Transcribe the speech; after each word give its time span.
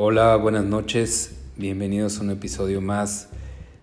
Hola, 0.00 0.36
buenas 0.36 0.64
noches. 0.64 1.34
Bienvenidos 1.56 2.18
a 2.18 2.22
un 2.22 2.30
episodio 2.30 2.80
más 2.80 3.30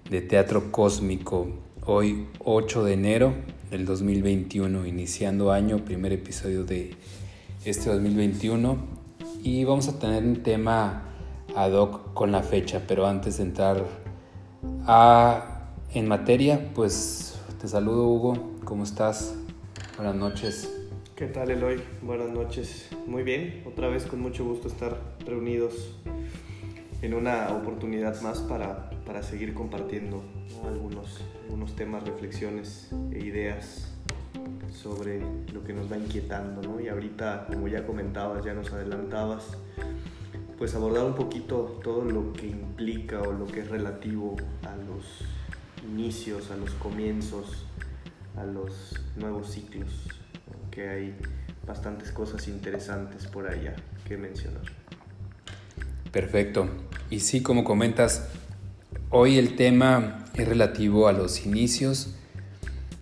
de 0.09 0.21
Teatro 0.21 0.71
Cósmico. 0.71 1.49
Hoy 1.85 2.29
8 2.39 2.85
de 2.85 2.93
enero 2.93 3.33
del 3.69 3.85
2021, 3.85 4.85
iniciando 4.85 5.51
año, 5.51 5.83
primer 5.83 6.13
episodio 6.13 6.63
de 6.63 6.95
este 7.65 7.89
2021. 7.89 8.77
Y 9.43 9.65
vamos 9.65 9.89
a 9.89 9.99
tener 9.99 10.23
un 10.23 10.41
tema 10.41 11.03
ad 11.53 11.73
hoc 11.73 12.13
con 12.13 12.31
la 12.31 12.43
fecha, 12.43 12.83
pero 12.87 13.07
antes 13.07 13.35
de 13.35 13.43
entrar 13.43 13.83
a, 14.87 15.65
en 15.93 16.07
materia, 16.07 16.71
pues 16.73 17.37
te 17.59 17.67
saludo 17.67 18.07
Hugo, 18.07 18.37
¿cómo 18.63 18.85
estás? 18.85 19.35
Buenas 19.97 20.15
noches. 20.15 20.84
¿Qué 21.15 21.27
tal 21.27 21.49
Eloy? 21.49 21.81
Buenas 22.01 22.29
noches. 22.29 22.89
Muy 23.07 23.23
bien, 23.23 23.63
otra 23.65 23.87
vez 23.87 24.03
con 24.05 24.19
mucho 24.19 24.43
gusto 24.43 24.67
estar 24.67 24.99
reunidos 25.25 25.95
en 27.01 27.13
una 27.13 27.55
oportunidad 27.55 28.19
más 28.21 28.39
para, 28.39 28.89
para 29.05 29.23
seguir 29.23 29.53
compartiendo 29.53 30.25
algunos, 30.65 31.21
algunos 31.45 31.73
temas, 31.73 32.03
reflexiones 32.03 32.89
e 33.13 33.19
ideas 33.19 33.95
sobre 34.73 35.21
lo 35.53 35.63
que 35.63 35.71
nos 35.71 35.89
va 35.89 35.97
inquietando, 35.97 36.61
¿no? 36.61 36.81
Y 36.81 36.89
ahorita, 36.89 37.47
como 37.47 37.69
ya 37.69 37.85
comentabas, 37.87 38.43
ya 38.43 38.53
nos 38.53 38.73
adelantabas, 38.73 39.57
pues 40.57 40.75
abordar 40.75 41.05
un 41.05 41.15
poquito 41.15 41.79
todo 41.81 42.03
lo 42.03 42.33
que 42.33 42.47
implica 42.47 43.21
o 43.21 43.31
lo 43.31 43.45
que 43.47 43.61
es 43.61 43.69
relativo 43.69 44.35
a 44.63 44.75
los 44.75 45.21
inicios, 45.89 46.51
a 46.51 46.57
los 46.57 46.71
comienzos, 46.71 47.65
a 48.35 48.43
los 48.43 48.99
nuevos 49.15 49.51
ciclos 49.51 50.09
que 50.75 50.89
hay 50.89 51.15
bastantes 51.65 52.11
cosas 52.11 52.49
interesantes 52.49 53.27
por 53.27 53.47
allá 53.47 53.73
que 54.05 54.17
mencionar. 54.17 54.63
Perfecto. 56.11 56.69
Y 57.09 57.21
sí, 57.21 57.41
como 57.41 57.63
comentas, 57.63 58.27
hoy 59.09 59.37
el 59.37 59.55
tema 59.55 60.25
es 60.35 60.47
relativo 60.47 61.07
a 61.07 61.13
los 61.13 61.45
inicios, 61.45 62.13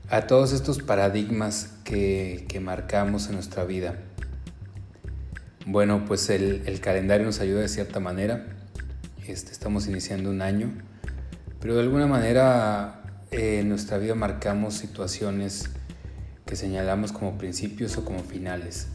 a 0.09 0.27
todos 0.27 0.53
estos 0.53 0.83
paradigmas 0.83 1.73
que, 1.83 2.45
que 2.47 2.59
marcamos 2.59 3.27
en 3.27 3.33
nuestra 3.33 3.65
vida. 3.65 3.97
Bueno, 5.65 6.03
pues 6.05 6.29
el, 6.29 6.79
calendario 6.81 7.25
nos 7.25 7.39
ayuda 7.39 7.61
de 7.61 7.69
cierta 7.69 7.99
manera. 7.99 8.45
Este, 9.25 9.51
estamos 9.51 9.87
iniciando 9.87 10.29
un 10.29 10.41
año, 10.41 10.71
pero 11.59 11.75
de 11.75 11.81
alguna 11.81 12.05
manera 12.05 13.01
eh, 13.31 13.59
en 13.61 13.69
nuestra 13.69 13.97
vida 13.97 14.13
marcamos 14.13 14.73
situaciones 14.73 15.69
que 16.45 16.55
señalamos 16.55 17.11
como 17.11 17.37
principios 17.37 17.97
o 17.97 18.05
como 18.05 18.19
finales. 18.19 18.87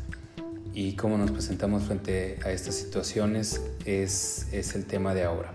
Y 0.75 0.93
cómo 0.93 1.19
nos 1.19 1.31
presentamos 1.31 1.85
frente 1.85 2.39
a 2.45 2.53
estas 2.53 2.75
situaciones 2.75 3.63
es, 3.85 4.47
es 4.53 4.75
el 4.75 4.85
tema 4.85 5.15
de 5.15 5.25
ahora. 5.25 5.55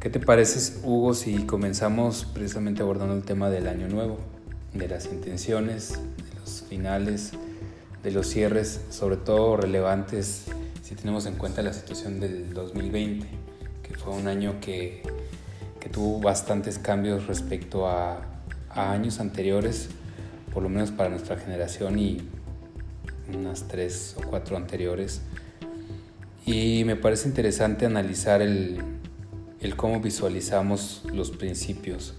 ¿Qué 0.00 0.10
te 0.10 0.18
parece, 0.18 0.80
Hugo, 0.82 1.14
si 1.14 1.46
comenzamos 1.46 2.24
precisamente 2.24 2.82
abordando 2.82 3.14
el 3.14 3.22
tema 3.22 3.50
del 3.50 3.68
año 3.68 3.88
nuevo, 3.88 4.18
de 4.74 4.88
las 4.88 5.06
intenciones, 5.06 5.92
de 5.92 6.40
los 6.40 6.64
finales, 6.68 7.32
de 8.02 8.10
los 8.10 8.26
cierres, 8.26 8.80
sobre 8.90 9.16
todo 9.16 9.56
relevantes 9.56 10.46
si 10.82 10.96
tenemos 10.96 11.26
en 11.26 11.36
cuenta 11.36 11.62
la 11.62 11.72
situación 11.72 12.20
del 12.20 12.52
2020, 12.52 13.26
que 13.82 13.94
fue 13.94 14.12
un 14.12 14.26
año 14.26 14.56
que, 14.60 15.02
que 15.80 15.88
tuvo 15.88 16.20
bastantes 16.20 16.78
cambios 16.78 17.26
respecto 17.26 17.88
a, 17.88 18.26
a 18.68 18.92
años 18.92 19.20
anteriores, 19.20 19.88
por 20.52 20.62
lo 20.62 20.68
menos 20.68 20.90
para 20.90 21.08
nuestra 21.08 21.36
generación 21.36 21.98
y 21.98 22.18
unas 23.32 23.68
tres 23.68 24.16
o 24.18 24.22
cuatro 24.28 24.56
anteriores. 24.56 25.22
Y 26.44 26.84
me 26.84 26.96
parece 26.96 27.28
interesante 27.28 27.86
analizar 27.86 28.42
el, 28.42 28.80
el 29.60 29.76
cómo 29.76 30.00
visualizamos 30.00 31.02
los 31.12 31.30
principios 31.30 32.14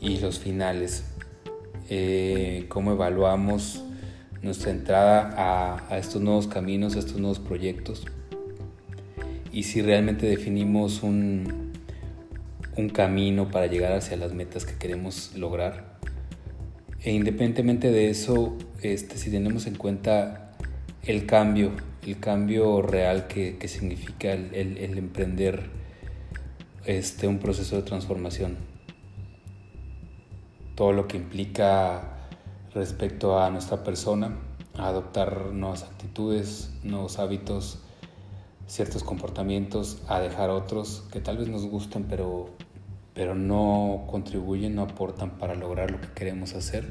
y 0.00 0.18
los 0.18 0.38
finales, 0.38 1.04
eh, 1.90 2.64
cómo 2.68 2.92
evaluamos 2.92 3.84
nuestra 4.40 4.70
entrada 4.70 5.78
a, 5.88 5.98
estos 5.98 6.20
nuevos 6.22 6.46
caminos, 6.46 6.96
a 6.96 7.00
estos 7.00 7.18
nuevos 7.18 7.38
proyectos. 7.38 8.04
Y 9.52 9.64
si 9.64 9.82
realmente 9.82 10.26
definimos 10.26 11.02
un, 11.02 11.72
un 12.76 12.88
camino 12.88 13.50
para 13.50 13.66
llegar 13.66 13.92
hacia 13.92 14.16
las 14.16 14.32
metas 14.32 14.64
que 14.64 14.74
queremos 14.74 15.32
lograr 15.36 15.91
e 17.04 17.12
independientemente 17.12 17.90
de 17.90 18.10
eso, 18.10 18.56
este, 18.80 19.18
si 19.18 19.30
tenemos 19.30 19.66
en 19.66 19.74
cuenta 19.74 20.52
el 21.02 21.26
cambio, 21.26 21.72
el 22.06 22.20
cambio 22.20 22.80
real 22.80 23.26
que, 23.26 23.58
que 23.58 23.66
significa 23.66 24.32
el, 24.32 24.78
emprender 24.78 25.70
este, 26.84 27.26
un 27.26 27.40
proceso 27.40 27.74
de 27.74 27.82
transformación, 27.82 28.56
todo 30.76 30.92
lo 30.92 31.08
que 31.08 31.16
implica 31.16 32.28
respecto 32.72 33.38
a 33.40 33.50
nuestra 33.50 33.82
persona, 33.82 34.38
a 34.78 34.86
adoptar 34.86 35.46
nuevas 35.46 35.82
actitudes, 35.82 36.72
nuevos 36.84 37.18
hábitos, 37.18 37.80
ciertos 38.68 39.02
comportamientos, 39.02 40.02
a 40.06 40.20
dejar 40.20 40.50
otros 40.50 41.04
que 41.12 41.20
tal 41.20 41.36
vez 41.36 41.48
nos 41.48 41.66
gusten, 41.66 42.04
pero 42.04 42.50
pero 43.14 43.34
no 43.34 44.04
contribuyen, 44.10 44.74
no 44.74 44.82
aportan 44.82 45.38
para 45.38 45.54
lograr 45.54 45.90
lo 45.90 46.00
que 46.00 46.08
queremos 46.14 46.54
hacer. 46.54 46.84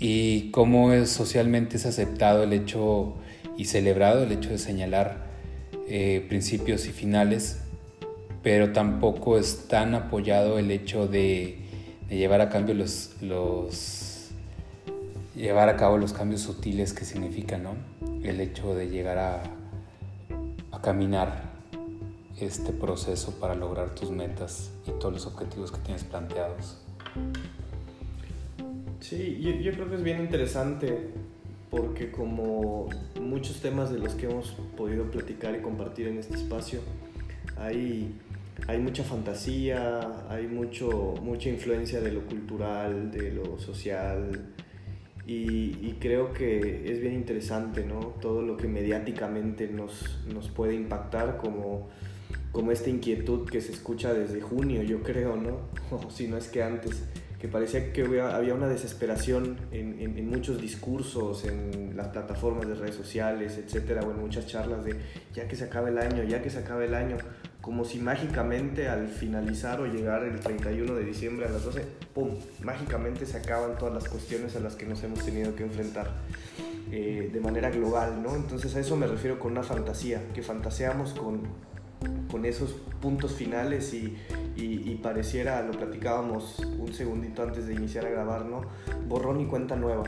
Y 0.00 0.50
cómo 0.50 0.92
es, 0.92 1.10
socialmente 1.10 1.76
es 1.76 1.86
aceptado 1.86 2.42
el 2.42 2.52
hecho 2.52 3.14
y 3.56 3.66
celebrado 3.66 4.24
el 4.24 4.32
hecho 4.32 4.50
de 4.50 4.58
señalar 4.58 5.26
eh, 5.88 6.24
principios 6.28 6.86
y 6.86 6.90
finales, 6.90 7.60
pero 8.42 8.72
tampoco 8.72 9.38
es 9.38 9.68
tan 9.68 9.94
apoyado 9.94 10.58
el 10.58 10.70
hecho 10.70 11.06
de, 11.06 11.58
llevar 12.08 12.40
a 12.40 12.48
cambio 12.48 12.74
los, 12.74 14.30
llevar 15.36 15.68
a 15.68 15.76
cabo 15.76 15.96
los 15.96 16.12
cambios 16.12 16.42
sutiles 16.42 16.92
que 16.92 17.04
significa 17.04 17.56
¿no? 17.56 17.74
el 18.22 18.40
hecho 18.40 18.74
de 18.74 18.90
llegar 18.90 19.18
a 19.18 19.42
caminar 20.82 21.51
este 22.42 22.72
proceso 22.72 23.32
para 23.40 23.54
lograr 23.54 23.94
tus 23.94 24.10
metas 24.10 24.70
y 24.86 24.90
todos 24.92 25.12
los 25.12 25.26
objetivos 25.26 25.72
que 25.72 25.78
tienes 25.78 26.04
planteados. 26.04 26.78
Sí, 29.00 29.40
yo, 29.40 29.50
yo, 29.52 29.72
creo 29.72 29.88
que 29.88 29.96
es 29.96 30.02
bien 30.02 30.20
interesante 30.20 31.10
porque 31.70 32.10
como 32.10 32.88
muchos 33.20 33.60
temas 33.60 33.90
de 33.90 33.98
los 33.98 34.14
que 34.14 34.26
hemos 34.26 34.50
podido 34.76 35.10
platicar 35.10 35.54
y 35.56 35.60
compartir 35.60 36.08
en 36.08 36.18
este 36.18 36.34
espacio, 36.34 36.80
hay, 37.56 38.14
hay 38.66 38.78
mucha 38.78 39.02
fantasía, 39.04 40.26
hay 40.28 40.46
mucho, 40.46 41.14
mucha 41.22 41.48
influencia 41.48 42.00
de 42.00 42.12
lo 42.12 42.26
cultural, 42.26 43.10
de 43.10 43.32
lo 43.32 43.58
social, 43.58 44.52
y, 45.26 45.78
y, 45.80 45.96
creo 46.00 46.32
que 46.32 46.90
es 46.90 47.00
bien 47.00 47.14
interesante, 47.14 47.84
¿no? 47.84 48.00
Todo 48.20 48.42
lo 48.42 48.56
que 48.56 48.66
mediáticamente 48.66 49.68
nos, 49.68 50.18
nos 50.26 50.48
puede 50.48 50.74
impactar 50.74 51.36
como 51.36 51.88
como 52.52 52.70
esta 52.70 52.90
inquietud 52.90 53.48
que 53.48 53.60
se 53.60 53.72
escucha 53.72 54.12
desde 54.12 54.40
junio, 54.40 54.82
yo 54.82 55.02
creo, 55.02 55.36
¿no? 55.36 55.60
O 55.90 56.10
si 56.10 56.28
no 56.28 56.36
es 56.36 56.48
que 56.48 56.62
antes, 56.62 57.02
que 57.40 57.48
parecía 57.48 57.92
que 57.92 58.02
había 58.20 58.54
una 58.54 58.68
desesperación 58.68 59.56
en, 59.72 59.98
en, 59.98 60.16
en, 60.18 60.28
muchos 60.28 60.60
discursos, 60.60 61.44
en 61.44 61.96
las 61.96 62.08
plataformas 62.08 62.68
de 62.68 62.74
redes 62.74 62.94
sociales, 62.94 63.58
etcétera, 63.58 64.02
o 64.02 64.12
en 64.12 64.20
muchas 64.20 64.46
charlas 64.46 64.84
de 64.84 64.96
ya 65.34 65.48
que 65.48 65.56
se 65.56 65.64
acabe 65.64 65.90
el 65.90 65.98
año, 65.98 66.22
ya 66.22 66.40
que 66.40 66.50
se 66.50 66.58
acabe 66.58 66.84
el 66.84 66.94
año, 66.94 67.16
como 67.60 67.84
si 67.84 67.98
mágicamente 67.98 68.88
al 68.88 69.08
finalizar 69.08 69.80
o 69.80 69.86
llegar 69.86 70.22
el 70.24 70.38
31 70.38 70.94
de 70.94 71.04
diciembre 71.04 71.46
a 71.46 71.48
las 71.48 71.64
12, 71.64 71.84
¡pum!, 72.14 72.30
mágicamente 72.62 73.24
se 73.24 73.38
acaban 73.38 73.78
todas 73.78 73.94
las 73.94 74.08
cuestiones 74.08 74.54
a 74.56 74.60
las 74.60 74.76
que 74.76 74.84
nos 74.84 75.02
hemos 75.02 75.24
tenido 75.24 75.54
que 75.56 75.62
enfrentar. 75.64 76.10
Eh, 76.94 77.30
de 77.32 77.40
manera 77.40 77.70
global, 77.70 78.22
¿no? 78.22 78.36
Entonces 78.36 78.76
a 78.76 78.80
eso 78.80 78.96
me 78.98 79.06
refiero 79.06 79.38
con 79.38 79.52
una 79.52 79.62
fantasía, 79.62 80.20
que 80.34 80.42
fantaseamos 80.42 81.14
con 81.14 81.40
con 82.30 82.44
esos 82.44 82.72
puntos 83.00 83.32
finales 83.32 83.92
y, 83.92 84.16
y, 84.56 84.90
y, 84.90 85.00
pareciera, 85.02 85.62
lo 85.62 85.72
platicábamos 85.72 86.58
un 86.78 86.92
segundito 86.92 87.42
antes 87.42 87.66
de 87.66 87.74
iniciar 87.74 88.06
a 88.06 88.10
grabar, 88.10 88.46
¿no? 88.46 88.62
Borrón 89.06 89.40
y 89.40 89.46
cuenta 89.46 89.76
nueva, 89.76 90.04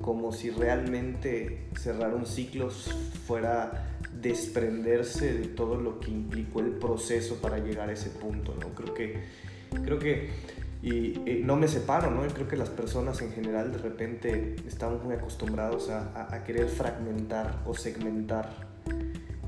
como 0.00 0.32
si 0.32 0.50
realmente 0.50 1.66
cerrar 1.78 2.14
un 2.14 2.26
ciclo 2.26 2.70
fuera 2.70 3.98
desprenderse 4.20 5.34
de 5.34 5.48
todo 5.48 5.80
lo 5.80 6.00
que 6.00 6.10
implicó 6.10 6.60
el 6.60 6.70
proceso 6.70 7.36
para 7.40 7.58
llegar 7.58 7.88
a 7.88 7.92
ese 7.92 8.10
punto, 8.10 8.54
¿no? 8.60 8.68
Creo 8.74 8.94
que, 8.94 9.20
creo 9.84 9.98
que 9.98 10.30
y, 10.82 11.18
y, 11.28 11.42
no 11.42 11.56
me 11.56 11.66
separo, 11.66 12.10
¿no? 12.10 12.26
Creo 12.28 12.46
que 12.46 12.56
las 12.56 12.68
personas 12.68 13.20
en 13.22 13.32
general 13.32 13.72
de 13.72 13.78
repente 13.78 14.56
estamos 14.66 15.02
muy 15.02 15.14
acostumbrados 15.14 15.88
a, 15.88 16.10
a, 16.12 16.34
a 16.34 16.44
querer 16.44 16.68
fragmentar 16.68 17.62
o 17.66 17.74
segmentar 17.74 18.50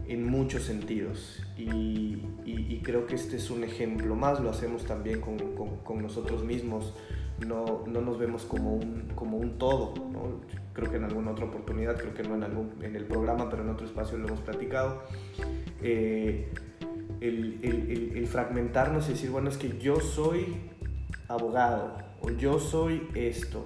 en 0.08 0.24
muchos 0.24 0.62
sentidos 0.64 1.42
y, 1.56 2.22
y, 2.44 2.66
y, 2.68 2.80
creo 2.82 3.06
que 3.06 3.14
este 3.14 3.36
es 3.36 3.50
un 3.50 3.64
ejemplo 3.64 4.14
más, 4.14 4.40
lo 4.40 4.50
hacemos 4.50 4.84
también 4.84 5.20
con, 5.20 5.36
con, 5.54 5.76
con, 5.78 6.02
nosotros 6.02 6.44
mismos, 6.44 6.94
no, 7.44 7.84
no 7.86 8.00
nos 8.00 8.18
vemos 8.18 8.44
como 8.44 8.74
un, 8.74 9.10
como 9.14 9.36
un 9.38 9.58
todo. 9.58 9.94
Creo 10.72 10.90
que 10.90 10.96
en 10.96 11.04
alguna 11.04 11.30
otra 11.30 11.46
oportunidad, 11.46 11.96
creo 11.96 12.14
que 12.14 12.22
no 12.22 12.34
en, 12.34 12.44
algún, 12.44 12.72
en 12.82 12.94
el 12.94 13.04
programa, 13.04 13.48
pero 13.48 13.62
en 13.62 13.70
otro 13.70 13.86
espacio 13.86 14.18
lo 14.18 14.28
hemos 14.28 14.40
platicado. 14.40 15.02
Eh, 15.82 16.50
el, 17.20 17.58
el, 17.62 18.12
el, 18.16 18.26
fragmentarnos 18.26 19.08
y 19.08 19.12
decir, 19.12 19.30
bueno, 19.30 19.48
es 19.48 19.56
que 19.56 19.78
yo 19.78 20.00
soy 20.00 20.56
abogado 21.28 21.96
o 22.20 22.30
yo 22.30 22.58
soy 22.60 23.08
esto, 23.14 23.64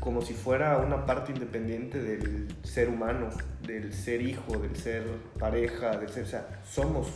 como 0.00 0.22
si 0.22 0.34
fuera 0.34 0.78
una 0.78 1.04
parte 1.04 1.32
independiente 1.32 2.00
del 2.00 2.48
ser 2.62 2.88
humano, 2.88 3.28
del 3.66 3.92
ser 3.92 4.22
hijo, 4.22 4.58
del 4.58 4.76
ser 4.76 5.04
pareja, 5.38 5.96
del 5.96 6.08
ser, 6.08 6.24
o 6.24 6.26
sea, 6.26 6.62
somos 6.68 7.08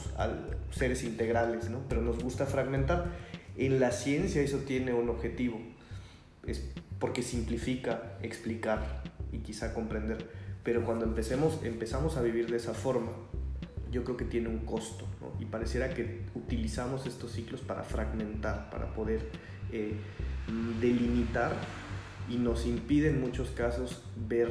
seres 0.70 1.05
integrales, 1.05 1.70
¿no? 1.70 1.81
Pero 1.88 2.02
nos 2.02 2.23
gusta 2.23 2.47
fragmentar. 2.47 3.06
En 3.56 3.81
la 3.81 3.91
ciencia 3.91 4.43
eso 4.43 4.58
tiene 4.58 4.93
un 4.93 5.08
objetivo, 5.08 5.61
es 6.47 6.70
porque 6.99 7.23
simplifica 7.23 8.17
explicar 8.23 9.02
y 9.32 9.38
quizá 9.38 9.75
comprender. 9.75 10.26
Pero 10.62 10.85
cuando 10.85 11.05
empecemos, 11.05 11.61
empezamos 11.64 12.17
a 12.17 12.23
vivir 12.23 12.50
de 12.50 12.56
esa 12.56 12.75
forma, 12.75 13.12
yo 13.91 14.05
creo 14.05 14.17
que 14.17 14.25
tiene 14.25 14.49
un 14.49 14.61
costo. 14.61 15.06
Y 15.38 15.46
pareciera 15.46 15.94
que 15.94 16.20
utilizamos 16.35 17.06
estos 17.06 17.32
ciclos 17.32 17.61
para 17.61 17.82
fragmentar, 17.82 18.70
para 18.70 18.93
poder 18.93 19.29
eh, 19.73 19.94
delimitar 20.81 21.53
y 22.29 22.37
nos 22.37 22.67
impide 22.67 23.08
en 23.08 23.20
muchos 23.20 23.50
casos 23.50 24.03
ver 24.29 24.50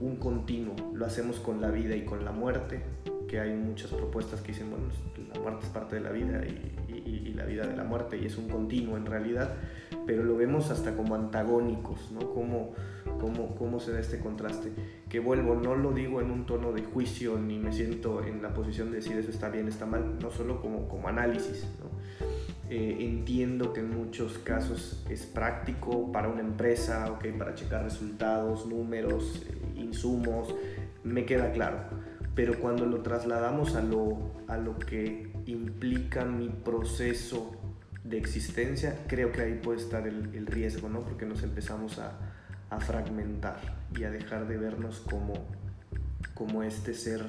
un 0.00 0.16
continuo. 0.16 0.74
Lo 0.94 1.06
hacemos 1.06 1.38
con 1.40 1.60
la 1.60 1.70
vida 1.70 1.96
y 1.96 2.04
con 2.04 2.24
la 2.24 2.32
muerte, 2.32 2.82
que 3.28 3.40
hay 3.40 3.54
muchas 3.54 3.92
propuestas 3.92 4.40
que 4.40 4.52
dicen, 4.52 4.70
bueno, 4.70 4.86
la 5.32 5.40
muerte 5.40 5.66
es 5.66 5.70
parte 5.70 5.96
de 5.96 6.02
la 6.02 6.10
vida 6.10 6.42
y, 6.46 7.34
la 7.34 7.44
vida 7.44 7.68
de 7.68 7.76
la 7.76 7.84
muerte 7.84 8.18
y 8.18 8.26
es 8.26 8.36
un 8.36 8.48
continuo 8.48 8.96
en 8.96 9.06
realidad, 9.06 9.54
pero 10.06 10.24
lo 10.24 10.36
vemos 10.36 10.72
hasta 10.72 10.96
como 10.96 11.14
antagónicos, 11.14 12.10
¿no? 12.10 12.34
Cómo, 12.34 12.72
cómo, 13.20 13.54
cómo 13.54 13.78
se 13.78 13.92
da 13.92 14.00
este 14.00 14.18
contraste. 14.18 14.72
Que 15.08 15.20
vuelvo, 15.20 15.54
no 15.54 15.76
lo 15.76 15.92
digo 15.92 16.20
en 16.20 16.32
un 16.32 16.46
tono 16.46 16.72
de 16.72 16.82
juicio 16.82 17.38
ni 17.38 17.60
me 17.60 17.72
siento 17.72 18.24
en 18.24 18.42
la 18.42 18.52
posición 18.52 18.90
de 18.90 18.96
decir 18.96 19.16
eso 19.18 19.30
está 19.30 19.50
bien, 19.50 19.68
está 19.68 19.86
mal, 19.86 20.18
no 20.20 20.32
solo 20.32 20.60
como, 20.60 20.88
como 20.88 21.06
análisis, 21.06 21.64
¿no? 21.78 21.97
Eh, 22.70 22.98
entiendo 23.00 23.72
que 23.72 23.80
en 23.80 23.96
muchos 23.96 24.36
casos 24.38 25.02
es 25.08 25.24
práctico 25.24 26.12
para 26.12 26.28
una 26.28 26.40
empresa, 26.40 27.10
okay, 27.10 27.32
para 27.32 27.54
checar 27.54 27.82
resultados, 27.82 28.66
números, 28.66 29.42
eh, 29.48 29.80
insumos, 29.80 30.54
me 31.02 31.24
queda 31.24 31.50
claro. 31.52 31.78
Pero 32.34 32.60
cuando 32.60 32.84
lo 32.84 33.00
trasladamos 33.00 33.74
a 33.74 33.82
lo, 33.82 34.32
a 34.48 34.58
lo 34.58 34.78
que 34.78 35.32
implica 35.46 36.26
mi 36.26 36.50
proceso 36.50 37.56
de 38.04 38.18
existencia, 38.18 38.98
creo 39.06 39.32
que 39.32 39.40
ahí 39.40 39.54
puede 39.54 39.78
estar 39.78 40.06
el, 40.06 40.34
el 40.34 40.46
riesgo, 40.46 40.88
¿no? 40.88 41.00
porque 41.00 41.24
nos 41.24 41.42
empezamos 41.42 41.98
a, 41.98 42.18
a, 42.70 42.80
fragmentar 42.80 43.58
y 43.96 44.04
a 44.04 44.10
dejar 44.10 44.46
de 44.46 44.56
vernos 44.56 45.00
como, 45.00 45.34
como 46.34 46.62
este 46.62 46.94
ser 46.94 47.24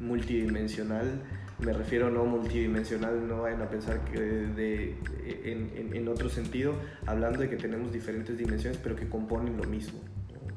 multidimensional 0.00 1.22
me 1.58 1.72
refiero 1.72 2.10
no 2.10 2.24
multidimensional, 2.24 3.26
no 3.28 3.42
vayan 3.42 3.62
a 3.62 3.68
pensar 3.68 4.04
que 4.04 4.20
de, 4.20 4.96
en, 5.44 5.94
en, 5.94 6.08
otro 6.08 6.28
sentido, 6.28 6.74
hablando 7.06 7.40
de 7.40 7.48
que 7.48 7.56
tenemos 7.56 7.92
diferentes 7.92 8.36
dimensiones, 8.36 8.78
pero 8.82 8.96
que 8.96 9.08
componen 9.08 9.56
lo 9.56 9.64
mismo. 9.64 10.00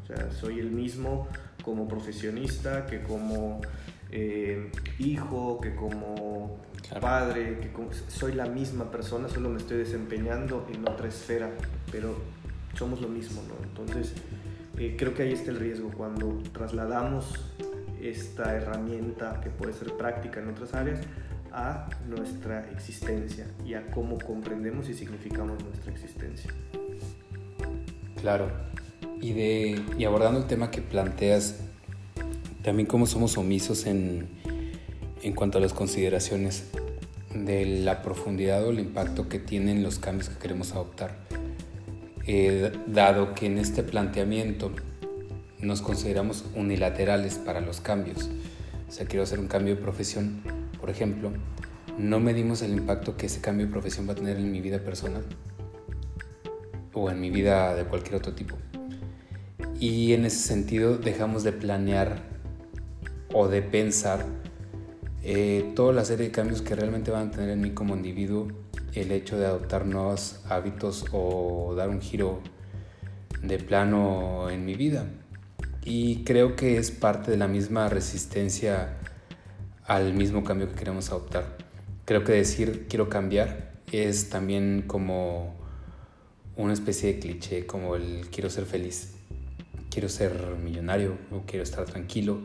O 0.03 0.05
sea, 0.07 0.31
soy 0.31 0.59
el 0.59 0.71
mismo 0.71 1.27
como 1.63 1.87
profesionista, 1.87 2.85
que 2.85 3.01
como 3.01 3.61
eh, 4.11 4.71
hijo, 4.99 5.59
que 5.61 5.75
como 5.75 6.59
padre, 7.01 7.59
que 7.59 7.71
soy 8.07 8.33
la 8.33 8.45
misma 8.45 8.89
persona, 8.89 9.27
solo 9.27 9.49
me 9.49 9.57
estoy 9.57 9.77
desempeñando 9.77 10.65
en 10.73 10.87
otra 10.87 11.07
esfera, 11.07 11.51
pero 11.91 12.15
somos 12.73 13.01
lo 13.01 13.09
mismo, 13.09 13.41
¿no? 13.47 13.55
Entonces, 13.65 14.13
eh, 14.77 14.95
creo 14.97 15.13
que 15.13 15.23
ahí 15.23 15.33
está 15.33 15.51
el 15.51 15.57
riesgo, 15.57 15.91
cuando 15.91 16.41
trasladamos 16.53 17.33
esta 18.01 18.55
herramienta 18.55 19.39
que 19.41 19.49
puede 19.49 19.73
ser 19.73 19.93
práctica 19.97 20.39
en 20.39 20.49
otras 20.49 20.73
áreas 20.73 20.99
a 21.51 21.89
nuestra 22.07 22.69
existencia 22.71 23.47
y 23.65 23.73
a 23.73 23.89
cómo 23.91 24.17
comprendemos 24.17 24.89
y 24.89 24.93
significamos 24.93 25.63
nuestra 25.63 25.91
existencia. 25.91 26.51
Claro, 28.21 28.51
y, 29.21 29.33
de, 29.33 29.81
y 29.97 30.05
abordando 30.05 30.39
el 30.39 30.47
tema 30.47 30.71
que 30.71 30.81
planteas, 30.81 31.59
también 32.63 32.87
cómo 32.87 33.05
somos 33.05 33.37
omisos 33.37 33.85
en, 33.85 34.27
en 35.21 35.33
cuanto 35.33 35.57
a 35.57 35.61
las 35.61 35.73
consideraciones 35.73 36.69
de 37.33 37.65
la 37.65 38.01
profundidad 38.01 38.65
o 38.65 38.71
el 38.71 38.79
impacto 38.79 39.29
que 39.29 39.39
tienen 39.39 39.83
los 39.83 39.99
cambios 39.99 40.29
que 40.29 40.37
queremos 40.37 40.71
adoptar. 40.73 41.15
Eh, 42.25 42.73
dado 42.87 43.33
que 43.33 43.45
en 43.45 43.57
este 43.57 43.83
planteamiento 43.83 44.71
nos 45.59 45.81
consideramos 45.81 46.45
unilaterales 46.55 47.35
para 47.35 47.61
los 47.61 47.81
cambios. 47.81 48.29
O 48.87 48.91
sea, 48.91 49.05
quiero 49.05 49.23
hacer 49.23 49.39
un 49.39 49.47
cambio 49.47 49.75
de 49.75 49.81
profesión, 49.81 50.41
por 50.79 50.89
ejemplo, 50.89 51.31
no 51.97 52.19
medimos 52.19 52.61
el 52.61 52.71
impacto 52.71 53.17
que 53.17 53.25
ese 53.25 53.41
cambio 53.41 53.65
de 53.65 53.71
profesión 53.71 54.07
va 54.07 54.13
a 54.13 54.15
tener 54.15 54.37
en 54.37 54.51
mi 54.51 54.61
vida 54.61 54.79
personal 54.79 55.23
o 56.93 57.09
en 57.09 57.19
mi 57.19 57.29
vida 57.29 57.75
de 57.75 57.85
cualquier 57.85 58.15
otro 58.15 58.33
tipo. 58.33 58.55
Y 59.79 60.13
en 60.13 60.25
ese 60.25 60.37
sentido 60.39 60.97
dejamos 60.97 61.43
de 61.43 61.53
planear 61.53 62.21
o 63.33 63.47
de 63.47 63.61
pensar 63.61 64.25
eh, 65.23 65.71
toda 65.75 65.91
la 65.91 66.05
serie 66.05 66.27
de 66.27 66.31
cambios 66.31 66.61
que 66.61 66.75
realmente 66.75 67.11
van 67.11 67.27
a 67.27 67.31
tener 67.31 67.49
en 67.49 67.61
mí 67.61 67.71
como 67.71 67.95
individuo 67.95 68.47
el 68.93 69.11
hecho 69.11 69.37
de 69.37 69.45
adoptar 69.45 69.85
nuevos 69.85 70.39
hábitos 70.47 71.05
o 71.11 71.73
dar 71.75 71.89
un 71.89 72.01
giro 72.01 72.41
de 73.43 73.59
plano 73.59 74.49
en 74.49 74.65
mi 74.65 74.75
vida 74.75 75.07
y 75.89 76.25
creo 76.25 76.57
que 76.57 76.77
es 76.77 76.91
parte 76.91 77.31
de 77.31 77.37
la 77.37 77.47
misma 77.47 77.87
resistencia 77.87 78.97
al 79.85 80.13
mismo 80.13 80.43
cambio 80.43 80.67
que 80.67 80.75
queremos 80.75 81.09
adoptar. 81.11 81.55
Creo 82.03 82.25
que 82.25 82.33
decir 82.33 82.87
quiero 82.89 83.07
cambiar 83.07 83.71
es 83.93 84.29
también 84.29 84.83
como 84.85 85.55
una 86.57 86.73
especie 86.73 87.13
de 87.13 87.19
cliché, 87.19 87.65
como 87.65 87.95
el 87.95 88.27
quiero 88.29 88.49
ser 88.49 88.65
feliz, 88.65 89.13
quiero 89.89 90.09
ser 90.09 90.57
millonario 90.61 91.17
o 91.31 91.43
quiero 91.45 91.63
estar 91.63 91.85
tranquilo, 91.85 92.41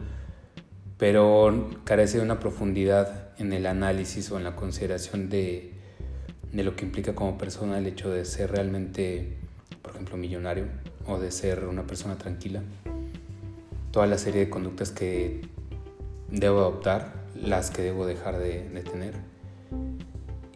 pero 0.97 1.69
carece 1.83 2.19
de 2.19 2.25
una 2.25 2.39
profundidad 2.39 3.31
en 3.41 3.53
el 3.53 3.67
análisis 3.67 4.31
o 4.31 4.39
en 4.39 4.45
la 4.45 4.55
consideración 4.55 5.29
de, 5.29 5.73
de 6.53 6.63
lo 6.63 6.77
que 6.77 6.85
implica 6.85 7.17
como 7.17 7.39
persona 7.39 7.79
el 7.79 7.89
hecho 7.89 8.09
de 8.09 8.25
ser 8.25 8.53
realmente, 8.53 9.37
por 9.83 9.95
ejemplo, 9.95 10.17
millonario 10.17 10.67
o 11.09 11.19
de 11.19 11.33
ser 11.33 11.65
una 11.65 11.89
persona 11.89 12.17
tranquila 12.17 12.63
toda 13.93 14.07
la 14.07 14.19
serie 14.19 14.41
de 14.41 14.51
conductas 14.51 14.91
que 14.91 15.43
debo 16.31 16.61
adoptar, 16.61 17.27
las 17.37 17.71
que 17.71 17.83
debo 17.83 18.07
dejar 18.07 18.39
de, 18.39 18.63
tener. 18.91 19.15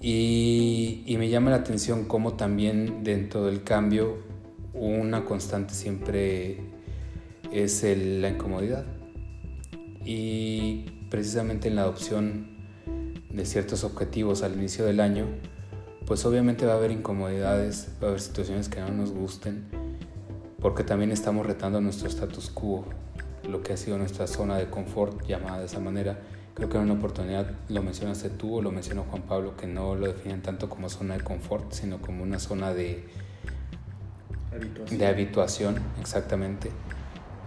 Y, 0.00 1.14
me 1.19 1.28
llama 1.28 1.50
la 1.50 1.57
atención 1.57 2.07
cómo 2.07 2.35
también 2.35 3.05
dentro 3.05 3.45
del 3.47 3.62
cambio 3.62 4.16
una 4.73 5.25
constante 5.25 5.75
siempre 5.75 6.61
es 7.52 7.83
la 7.83 8.31
incomodidad. 8.31 8.85
Y 10.05 10.87
precisamente 11.11 11.69
en 11.69 11.76
la 11.76 11.83
adopción 11.83 12.57
de 13.31 13.45
ciertos 13.45 13.85
objetivos 13.85 14.43
al 14.43 14.55
inicio 14.55 14.87
del 14.87 15.00
año, 15.00 15.26
pues 16.07 16.25
obviamente 16.25 16.64
va 16.64 16.75
a 16.75 16.76
haber 16.76 16.90
incomodidades, 16.90 17.88
va 18.00 18.07
a 18.07 18.11
haber 18.11 18.21
situaciones 18.21 18.69
que 18.69 18.81
no 18.81 18.88
nos 18.88 19.11
gusten, 19.11 19.66
porque 20.61 20.85
también 20.85 21.11
estamos 21.11 21.45
retando 21.45 21.81
nuestro 21.81 22.09
status 22.09 22.49
quo, 22.50 22.87
lo 23.49 23.62
que 23.62 23.73
ha 23.73 23.76
sido 23.76 23.99
nuestra 23.99 24.26
zona 24.26 24.57
de 24.57 24.69
confort, 24.69 25.26
llamada 25.26 25.61
de 25.61 25.67
esa 25.67 25.81
manera. 25.81 26.19
Creo 26.55 26.69
que 26.69 26.76
en 26.76 26.85
una 26.85 26.95
oportunidad 26.95 27.50
lo 27.69 27.83
mencionaste 27.83 28.31
tú 28.31 28.57
o 28.57 28.62
lo 28.62 28.71
mencionó 28.71 29.05
Juan 29.11 29.23
Pablo, 29.23 29.57
que 29.57 29.67
no 29.67 29.95
lo 29.95 30.07
definen 30.07 30.43
tanto 30.43 30.69
como 30.69 30.88
zona 30.88 31.15
de 31.17 31.23
confort, 31.23 31.73
sino 31.73 32.00
como 32.00 32.23
una 32.23 32.38
zona 32.38 32.73
de 32.73 33.05
habituación, 34.53 34.99
de 34.99 35.07
habituación 35.07 35.76
exactamente. 36.00 36.71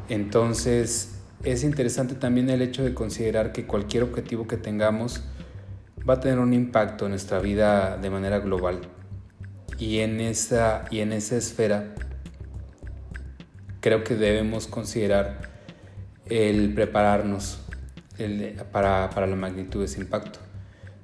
Entonces, 0.10 1.20
es 1.44 1.64
interesante 1.64 2.16
también 2.16 2.50
el 2.50 2.62
hecho 2.62 2.84
de 2.84 2.94
considerar 2.94 3.52
que 3.52 3.66
cualquier 3.66 4.04
objetivo 4.04 4.48
que 4.48 4.58
tengamos 4.58 5.24
va 6.08 6.16
a 6.16 6.20
tener 6.20 6.40
un 6.40 6.54
impacto 6.54 7.06
en 7.06 7.12
nuestra 7.12 7.40
vida 7.40 7.98
de 7.98 8.10
manera 8.10 8.40
global. 8.40 8.82
Y 9.78 10.00
en 10.00 10.20
esa, 10.20 10.86
y 10.92 11.00
en 11.00 11.14
esa 11.14 11.38
esfera 11.38 11.96
creo 13.80 14.04
que 14.04 14.16
debemos 14.16 14.68
considerar 14.68 15.49
el 16.30 16.74
prepararnos 16.74 17.60
para, 18.72 19.10
para, 19.10 19.28
la 19.28 19.36
magnitud 19.36 19.80
de 19.80 19.86
ese 19.86 20.00
impacto. 20.02 20.40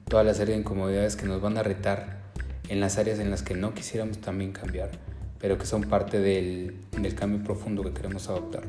Toda 0.07 0.23
la 0.23 0.33
serie 0.33 0.53
de 0.53 0.61
incomodidades 0.61 1.15
que 1.15 1.25
nos 1.25 1.41
van 1.41 1.57
a 1.57 1.63
retar 1.63 2.19
en 2.69 2.79
las 2.79 2.97
áreas 2.97 3.19
en 3.19 3.31
las 3.31 3.41
que 3.41 3.55
no 3.55 3.73
quisiéramos 3.73 4.19
también 4.19 4.51
cambiar, 4.51 4.91
pero 5.39 5.57
que 5.57 5.65
son 5.65 5.83
parte 5.83 6.19
del, 6.19 6.75
del 6.91 7.15
cambio 7.15 7.43
profundo 7.43 7.83
que 7.83 7.91
queremos 7.91 8.29
adoptar. 8.29 8.63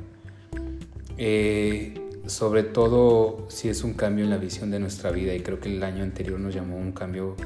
Eh, 1.19 1.95
sobre 2.27 2.65
todo 2.65 3.47
si 3.49 3.69
es 3.69 3.85
un 3.85 3.95
cambio 3.95 4.25
en 4.25 4.31
la 4.31 4.37
visión 4.37 4.71
de 4.71 4.79
nuestra 4.79 5.11
vida 5.11 5.35
y 5.35 5.41
creo 5.41 5.61
que 5.61 5.75
el 5.75 5.83
año 5.83 6.03
anterior 6.03 6.39
nos 6.39 6.55
llamó 6.55 6.77
un 6.77 6.93
cambio 6.93 7.37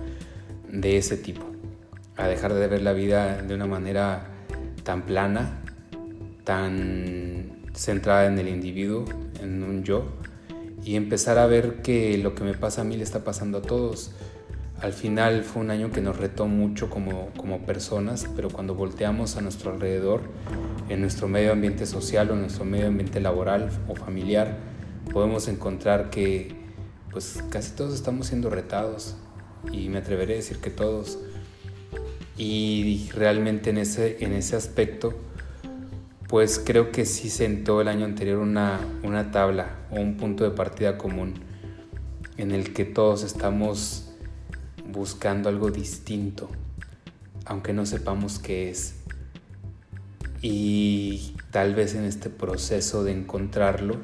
de 0.69 0.97
ese 0.97 1.17
tipo. 1.17 1.45
a 2.17 2.26
dejar 2.29 2.52
de 2.52 2.67
ver 2.67 2.83
la 2.83 2.93
vida 2.93 3.40
de 3.40 3.55
una 3.55 3.67
manera 3.67 4.26
tan 4.83 5.02
plana, 5.02 5.62
tan 6.45 7.39
centrada 7.75 8.27
en 8.27 8.39
el 8.39 8.49
individuo, 8.49 9.05
en 9.41 9.62
un 9.62 9.85
yo, 9.85 10.05
y 10.85 10.97
empezar 10.97 11.39
a 11.39 11.47
ver 11.47 11.83
que 11.83 12.17
lo 12.19 12.35
que 12.35 12.45
me 12.45 12.55
pasa 12.55 12.83
a 12.83 12.85
mí 12.85 12.97
le 12.97 13.03
está 13.03 13.25
pasando 13.25 13.59
a 13.59 13.62
todos. 13.62 14.12
Al 14.81 14.95
final 14.95 15.45
fue 15.45 15.62
un 15.62 15.71
año 15.71 15.91
que 15.91 16.00
nos 16.00 16.17
retó 16.17 16.47
mucho 16.47 16.89
como, 16.89 17.29
como 17.37 17.67
personas, 17.67 18.27
pero 18.35 18.49
cuando 18.49 18.75
volteamos 18.75 19.37
a 19.37 19.43
nuestro 19.43 19.73
alrededor, 19.73 20.23
en 20.89 21.03
nuestro 21.03 21.29
medio 21.29 21.53
ambiente 21.53 21.85
social 21.85 22.31
o 22.31 22.35
en 22.35 22.41
nuestro 22.41 22.65
medio 22.65 22.87
ambiente 22.87 23.21
laboral 23.21 23.71
o 23.89 23.95
familiar, 23.95 24.57
podemos 25.12 25.49
encontrar 25.49 26.09
que 26.09 26.57
pues 27.11 27.43
casi 27.50 27.73
todos 27.73 27.95
estamos 27.95 28.29
siendo 28.29 28.50
retados 28.50 29.17
y 29.73 29.89
me 29.89 29.99
atreveré 29.99 30.35
a 30.35 30.37
decir 30.37 30.59
que 30.59 30.71
todos. 30.71 31.19
Y 32.37 33.11
realmente 33.12 33.71
en 33.71 33.79
ese, 33.79 34.25
en 34.25 34.33
ese 34.33 34.57
aspecto, 34.57 35.15
pues 36.31 36.63
creo 36.65 36.93
que 36.93 37.07
sí 37.07 37.29
sentó 37.29 37.81
el 37.81 37.89
año 37.89 38.05
anterior 38.05 38.39
una, 38.39 38.79
una 39.03 39.33
tabla 39.33 39.81
o 39.91 39.97
un 39.97 40.17
punto 40.17 40.45
de 40.45 40.53
partida 40.53 40.97
común 40.97 41.35
en 42.37 42.53
el 42.53 42.73
que 42.73 42.85
todos 42.85 43.25
estamos 43.25 44.13
buscando 44.87 45.49
algo 45.49 45.73
distinto, 45.73 46.49
aunque 47.47 47.73
no 47.73 47.85
sepamos 47.85 48.39
qué 48.39 48.71
es. 48.71 49.03
Y 50.41 51.35
tal 51.51 51.75
vez 51.75 51.97
en 51.97 52.05
este 52.05 52.31
proceso 52.31 53.03
de 53.03 53.11
encontrarlo, 53.11 53.97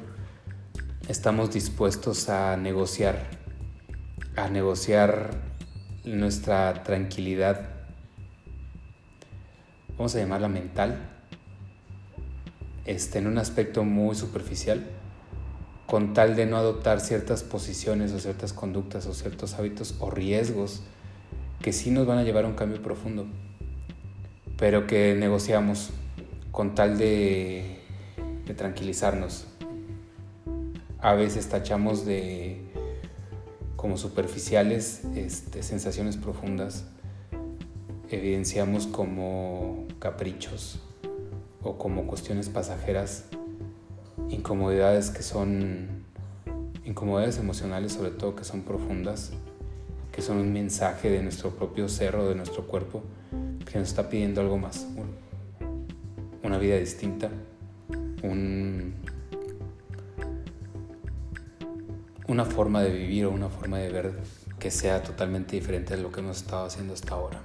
estamos 1.07 1.53
dispuestos 1.53 2.27
a 2.27 2.57
negociar, 2.57 3.25
a 4.35 4.49
negociar 4.49 5.31
nuestra 6.03 6.83
tranquilidad, 6.83 7.69
vamos 9.97 10.13
a 10.13 10.19
llamarla 10.19 10.49
mental, 10.49 11.16
este, 12.87 13.19
en 13.19 13.27
un 13.27 13.37
aspecto 13.37 13.83
muy 13.83 14.15
superficial, 14.15 14.87
con 15.85 16.13
tal 16.13 16.35
de 16.35 16.45
no 16.45 16.57
adoptar 16.57 17.01
ciertas 17.01 17.43
posiciones 17.43 18.13
o 18.13 18.19
ciertas 18.19 18.53
conductas 18.53 19.05
o 19.07 19.13
ciertos 19.13 19.53
hábitos 19.55 19.95
o 19.99 20.09
riesgos 20.09 20.81
que 21.61 21.73
sí 21.73 21.91
nos 21.91 22.07
van 22.07 22.17
a 22.17 22.23
llevar 22.23 22.45
a 22.45 22.47
un 22.47 22.55
cambio 22.55 22.81
profundo, 22.81 23.27
pero 24.57 24.87
que 24.87 25.15
negociamos 25.15 25.91
con 26.51 26.75
tal 26.75 26.97
de, 26.97 27.81
tranquilizarnos. 28.55 29.47
A 30.99 31.13
veces 31.13 31.47
tachamos 31.49 32.05
de 32.05 32.61
como 33.75 33.97
superficiales 33.97 35.01
este, 35.15 35.61
sensaciones 35.61 36.17
profundas, 36.17 36.85
evidenciamos 38.09 38.87
como 38.87 39.85
caprichos 39.99 40.79
o 41.63 41.77
como 41.77 42.07
cuestiones 42.07 42.49
pasajeras, 42.49 43.25
incomodidades 44.29 45.09
que 45.09 45.23
son 45.23 46.05
incomodidades 46.85 47.37
emocionales 47.37 47.93
sobre 47.93 48.11
todo 48.11 48.35
que 48.35 48.43
son 48.43 48.61
profundas, 48.61 49.31
que 50.11 50.21
son 50.21 50.37
un 50.37 50.53
mensaje 50.53 51.09
de 51.09 51.21
nuestro 51.21 51.51
propio 51.51 51.89
ser 51.89 52.15
o 52.15 52.29
de 52.29 52.35
nuestro 52.35 52.65
cuerpo 52.65 53.03
que 53.69 53.77
nos 53.77 53.89
está 53.89 54.09
pidiendo 54.09 54.41
algo 54.41 54.57
más, 54.57 54.87
una 56.43 56.57
vida 56.57 56.77
distinta, 56.77 57.29
un, 58.23 58.95
una 62.27 62.45
forma 62.45 62.81
de 62.81 62.91
vivir 62.91 63.25
o 63.25 63.31
una 63.31 63.49
forma 63.49 63.77
de 63.79 63.89
ver 63.89 64.13
que 64.57 64.71
sea 64.71 65.03
totalmente 65.03 65.55
diferente 65.55 65.95
de 65.95 66.01
lo 66.01 66.11
que 66.11 66.21
hemos 66.21 66.37
estado 66.37 66.65
haciendo 66.65 66.93
hasta 66.93 67.13
ahora. 67.13 67.41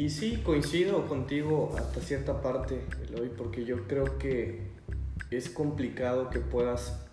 Y, 0.00 0.08
sí, 0.08 0.38
coincido 0.42 1.06
contigo 1.06 1.74
hasta 1.76 2.00
cierta 2.00 2.40
parte, 2.40 2.86
Eloy, 3.06 3.28
porque 3.36 3.66
yo 3.66 3.86
creo 3.86 4.16
que 4.16 4.62
es 5.30 5.50
complicado 5.50 6.30
que 6.30 6.38
puedas 6.38 7.06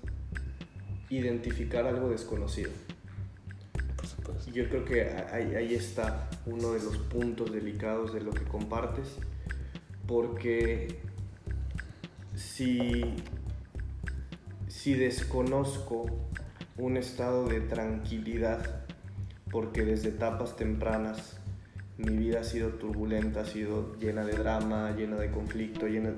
identificar 1.10 1.86
algo 1.86 2.08
desconocido. 2.08 2.72
Y 4.46 4.51
yo 4.53 4.70
creo 4.70 4.86
que 4.86 5.01
ahí, 5.03 5.56
ahí, 5.56 5.75
está 5.75 6.29
uno 6.46 6.72
de 6.72 6.82
los 6.82 6.98
puntos 6.98 7.51
delicados 7.51 8.13
de 8.13 8.22
lo 8.22 8.32
que 8.32 8.46
compartes, 8.46 9.17
porque 10.08 11.01
si, 12.38 13.03
si 14.70 14.94
desconozco 14.94 16.06
un 16.77 16.96
estado 16.96 17.50
de 17.50 17.60
tranquilidad, 17.60 18.86
porque 19.51 19.84
desde 19.84 20.08
etapas 20.08 20.56
tempranas 20.56 21.37
mi 21.98 22.16
vida 22.16 22.42
ha 22.42 22.44
sido 22.44 22.70
turbulenta, 22.70 23.42
ha 23.42 23.46
sido 23.46 23.96
llena 23.98 24.24
de 24.24 24.34
drama, 24.34 24.92
llena 24.96 25.18
de 25.18 25.32
conflicto, 25.32 25.88
llena... 25.88 26.13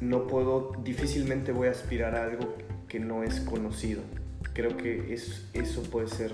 No 0.00 0.26
puedo, 0.26 0.72
difícilmente 0.84 1.52
voy 1.52 1.68
a 1.68 1.70
aspirar 1.70 2.14
a 2.14 2.24
algo 2.24 2.54
que 2.88 3.00
no 3.00 3.22
es 3.22 3.40
conocido. 3.40 4.02
Creo 4.52 4.76
que 4.76 5.12
es, 5.12 5.48
eso 5.54 5.82
puede 5.82 6.08
ser 6.08 6.32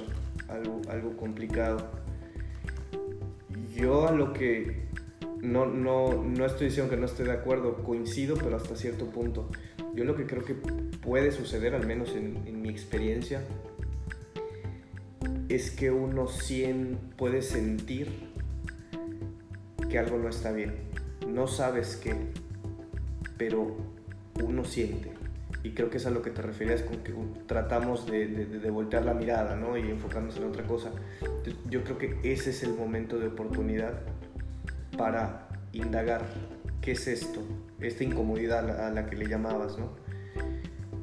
algo, 0.48 0.82
algo 0.88 1.16
complicado. 1.16 1.90
Yo 3.74 4.06
a 4.08 4.12
lo 4.12 4.32
que 4.32 4.88
no, 5.40 5.66
no, 5.66 6.22
no 6.22 6.46
estoy 6.46 6.68
diciendo 6.68 6.90
que 6.90 6.96
no 6.96 7.06
esté 7.06 7.24
de 7.24 7.32
acuerdo, 7.32 7.82
coincido, 7.82 8.36
pero 8.36 8.56
hasta 8.56 8.76
cierto 8.76 9.06
punto. 9.06 9.48
Yo 9.94 10.04
lo 10.04 10.16
que 10.16 10.26
creo 10.26 10.44
que 10.44 10.54
puede 10.54 11.32
suceder, 11.32 11.74
al 11.74 11.86
menos 11.86 12.14
en, 12.14 12.42
en 12.46 12.62
mi 12.62 12.68
experiencia, 12.68 13.42
es 15.48 15.70
que 15.70 15.90
uno 15.90 16.26
puede 17.16 17.42
sentir 17.42 18.08
que 19.90 19.98
algo 19.98 20.18
no 20.18 20.28
está 20.28 20.52
bien. 20.52 20.74
No 21.28 21.46
sabes 21.46 21.96
qué, 21.96 22.14
pero 23.36 23.76
uno 24.42 24.64
siente. 24.64 25.12
Y 25.62 25.72
creo 25.72 25.90
que 25.90 25.98
es 25.98 26.06
a 26.06 26.10
lo 26.10 26.22
que 26.22 26.30
te 26.30 26.42
referías 26.42 26.82
con 26.82 26.98
que 26.98 27.14
tratamos 27.46 28.06
de, 28.06 28.70
voltear 28.70 29.04
la 29.04 29.14
mirada 29.14 29.54
¿no? 29.54 29.76
y 29.76 29.82
enfocarnos 29.82 30.36
en 30.36 30.44
otra 30.44 30.64
cosa. 30.64 30.90
Yo 31.68 31.84
creo 31.84 31.98
que 31.98 32.18
ese 32.24 32.50
es 32.50 32.62
el 32.62 32.74
momento 32.74 33.18
de 33.18 33.28
oportunidad 33.28 34.00
para 34.96 35.48
indagar 35.72 36.22
qué 36.80 36.92
es 36.92 37.06
esto, 37.06 37.40
esta 37.80 38.02
incomodidad 38.02 38.86
a 38.86 38.90
la 38.90 39.06
que 39.06 39.16
le 39.16 39.28
llamabas, 39.28 39.78
¿no? 39.78 40.01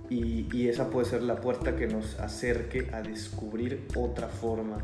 Y, 0.10 0.68
esa 0.68 0.90
puede 0.90 1.06
ser 1.06 1.22
la 1.22 1.40
puerta 1.40 1.76
que 1.76 1.88
nos 1.88 2.20
acerque 2.20 2.90
a 2.94 3.02
descubrir 3.02 3.88
otra 3.96 4.28
forma 4.28 4.80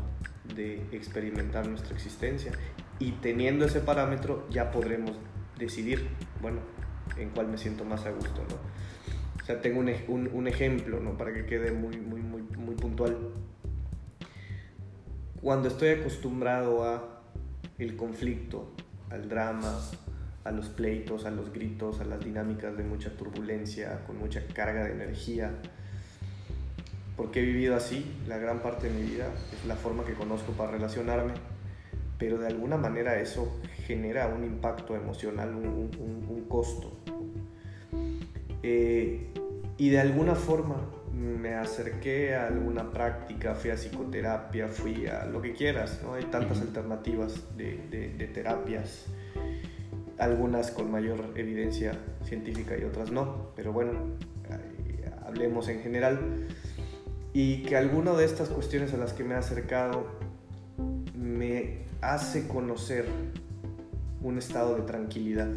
de 0.54 0.82
experimentar 0.92 1.66
nuestra 1.66 1.94
existencia. 1.94 2.52
Y 3.00 3.12
teniendo 3.12 3.64
ese 3.64 3.80
parámetro 3.80 4.46
ya 4.50 4.70
podremos 4.70 5.12
decidir, 5.58 6.06
bueno, 6.40 6.60
en 7.18 7.30
cuál 7.30 7.48
me 7.48 7.58
siento 7.58 7.84
más 7.84 8.06
a 8.06 8.10
gusto, 8.10 8.42
¿no? 8.48 8.56
O 9.42 9.44
sea, 9.44 9.60
tengo 9.60 9.80
un, 9.80 10.30
un, 10.32 10.48
ejemplo, 10.48 11.00
¿no? 11.00 11.16
Para 11.16 11.32
que 11.32 11.46
quede 11.46 11.70
muy, 11.72 11.96
muy, 11.98 12.20
muy, 12.20 12.42
muy 12.42 12.74
puntual. 12.74 13.16
Cuando 15.40 15.68
estoy 15.68 15.90
acostumbrado 15.90 16.84
a 16.84 17.22
el 17.78 17.96
conflicto, 17.96 18.72
al 19.10 19.28
drama, 19.28 19.78
a 20.46 20.52
los 20.52 20.68
pleitos, 20.68 21.26
a 21.26 21.30
los 21.30 21.52
gritos, 21.52 22.00
a 22.00 22.04
las 22.04 22.20
dinámicas 22.20 22.76
de 22.76 22.84
mucha 22.84 23.10
turbulencia, 23.10 24.04
con 24.06 24.18
mucha 24.18 24.46
carga 24.54 24.84
de 24.84 24.92
energía. 24.92 25.50
Porque 27.16 27.40
he 27.40 27.44
vivido 27.44 27.74
así 27.74 28.14
la 28.28 28.38
gran 28.38 28.60
parte 28.60 28.88
de 28.88 28.94
mi 28.94 29.02
vida, 29.02 29.28
es 29.52 29.66
la 29.66 29.74
forma 29.74 30.04
que 30.04 30.12
conozco 30.12 30.52
para 30.52 30.70
relacionarme, 30.70 31.32
pero 32.18 32.38
de 32.38 32.46
alguna 32.46 32.76
manera 32.76 33.18
eso 33.20 33.60
genera 33.86 34.28
un 34.28 34.44
impacto 34.44 34.94
emocional, 34.94 35.54
un, 35.54 36.46
costo. 36.48 36.96
Eh, 38.62 39.32
y 39.78 39.88
de 39.90 39.98
alguna 39.98 40.34
forma 40.34 40.76
me 41.12 41.54
acerqué 41.54 42.36
a 42.36 42.46
alguna 42.46 42.92
práctica, 42.92 43.54
fui 43.54 43.70
a 43.70 43.74
psicoterapia, 43.74 44.68
fui 44.68 45.06
a 45.06 45.24
lo 45.24 45.42
que 45.42 45.54
quieras, 45.54 46.00
¿no? 46.04 46.14
hay 46.14 46.24
tantas 46.24 46.60
alternativas 46.60 47.56
de, 47.56 47.78
de, 47.90 48.10
de 48.10 48.26
terapias 48.28 49.06
algunas 50.18 50.70
con 50.70 50.90
mayor 50.90 51.32
evidencia 51.36 51.92
científica 52.24 52.76
y 52.78 52.84
otras 52.84 53.10
no, 53.10 53.50
pero 53.54 53.72
bueno, 53.72 53.92
hablemos 55.24 55.68
en 55.68 55.80
general. 55.80 56.46
Y 57.32 57.62
que 57.64 57.76
alguna 57.76 58.12
de 58.14 58.24
estas 58.24 58.48
cuestiones 58.48 58.94
a 58.94 58.96
las 58.96 59.12
que 59.12 59.22
me 59.22 59.34
he 59.34 59.36
acercado 59.36 60.06
me 61.14 61.84
hace 62.00 62.48
conocer 62.48 63.06
un 64.22 64.38
estado 64.38 64.76
de 64.76 64.82
tranquilidad, 64.82 65.50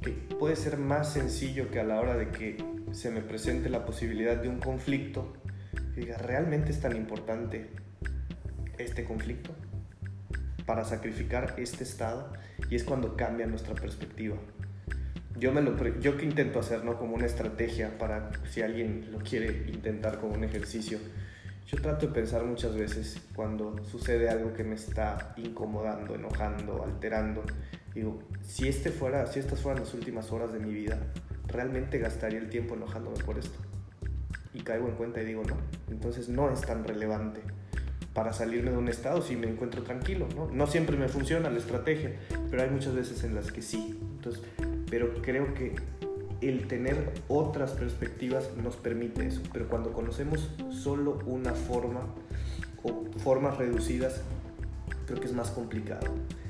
que 0.00 0.10
puede 0.38 0.56
ser 0.56 0.78
más 0.78 1.12
sencillo 1.12 1.70
que 1.70 1.80
a 1.80 1.84
la 1.84 2.00
hora 2.00 2.16
de 2.16 2.30
que 2.30 2.56
se 2.92 3.10
me 3.10 3.20
presente 3.20 3.68
la 3.68 3.84
posibilidad 3.84 4.36
de 4.36 4.48
un 4.48 4.60
conflicto, 4.60 5.34
diga, 5.94 6.16
¿realmente 6.16 6.70
es 6.70 6.80
tan 6.80 6.96
importante 6.96 7.68
este 8.78 9.04
conflicto? 9.04 9.52
para 10.68 10.84
sacrificar 10.84 11.54
este 11.56 11.82
estado 11.82 12.30
y 12.70 12.76
es 12.76 12.84
cuando 12.84 13.16
cambia 13.16 13.46
nuestra 13.46 13.74
perspectiva. 13.74 14.36
Yo, 15.38 15.52
me 15.52 15.62
lo, 15.62 15.76
yo 16.00 16.16
que 16.16 16.24
intento 16.24 16.58
hacer, 16.58 16.84
¿no? 16.84 16.98
Como 16.98 17.14
una 17.14 17.26
estrategia 17.26 17.96
para 17.96 18.30
si 18.50 18.62
alguien 18.62 19.08
lo 19.12 19.18
quiere 19.18 19.66
intentar 19.68 20.18
como 20.18 20.34
un 20.34 20.44
ejercicio. 20.44 20.98
Yo 21.66 21.80
trato 21.80 22.06
de 22.06 22.12
pensar 22.12 22.44
muchas 22.44 22.74
veces 22.74 23.20
cuando 23.34 23.84
sucede 23.84 24.30
algo 24.30 24.52
que 24.52 24.64
me 24.64 24.74
está 24.74 25.34
incomodando, 25.36 26.14
enojando, 26.14 26.82
alterando. 26.82 27.44
Digo, 27.94 28.20
si, 28.42 28.68
este 28.68 28.90
fuera, 28.90 29.26
si 29.26 29.38
estas 29.38 29.60
fueran 29.60 29.82
las 29.82 29.94
últimas 29.94 30.32
horas 30.32 30.52
de 30.52 30.60
mi 30.60 30.72
vida, 30.72 30.98
¿realmente 31.46 31.98
gastaría 31.98 32.38
el 32.38 32.48
tiempo 32.48 32.74
enojándome 32.74 33.18
por 33.22 33.38
esto? 33.38 33.58
Y 34.54 34.62
caigo 34.62 34.88
en 34.88 34.94
cuenta 34.94 35.22
y 35.22 35.26
digo, 35.26 35.42
no. 35.44 35.56
Entonces 35.88 36.28
no 36.28 36.50
es 36.50 36.62
tan 36.62 36.84
relevante 36.84 37.42
para 38.14 38.32
salirme 38.32 38.70
de 38.70 38.78
un 38.78 38.88
estado 38.88 39.22
si 39.22 39.36
me 39.36 39.48
encuentro 39.48 39.82
tranquilo. 39.82 40.26
¿no? 40.52 40.66
siempre 40.66 40.96
me 40.96 41.08
funciona 41.08 41.50
la 41.50 41.58
estrategia, 41.58 42.12
pero 42.50 42.62
hay 42.62 42.70
muchas 42.70 42.94
veces 42.94 43.24
en 43.24 43.34
las 43.34 43.52
que 43.52 43.62
sí. 43.62 43.98
Entonces, 44.16 44.42
pero 44.90 45.22
creo 45.22 45.54
que 45.54 45.76
el 46.40 46.68
tener 46.68 47.12
otras 47.28 47.72
perspectivas 47.72 48.50
nos 48.62 48.76
permite 48.76 49.26
eso. 49.26 49.42
Pero 49.52 49.68
cuando 49.68 49.92
conocemos 49.92 50.50
solo 50.70 51.18
una 51.26 51.52
forma 51.52 52.00
o 52.82 53.04
formas 53.18 53.56
reducidas, 53.58 54.22
creo 55.06 55.20
que 55.20 55.26
es 55.26 55.34
más 55.34 55.50
complicado. 55.50 56.06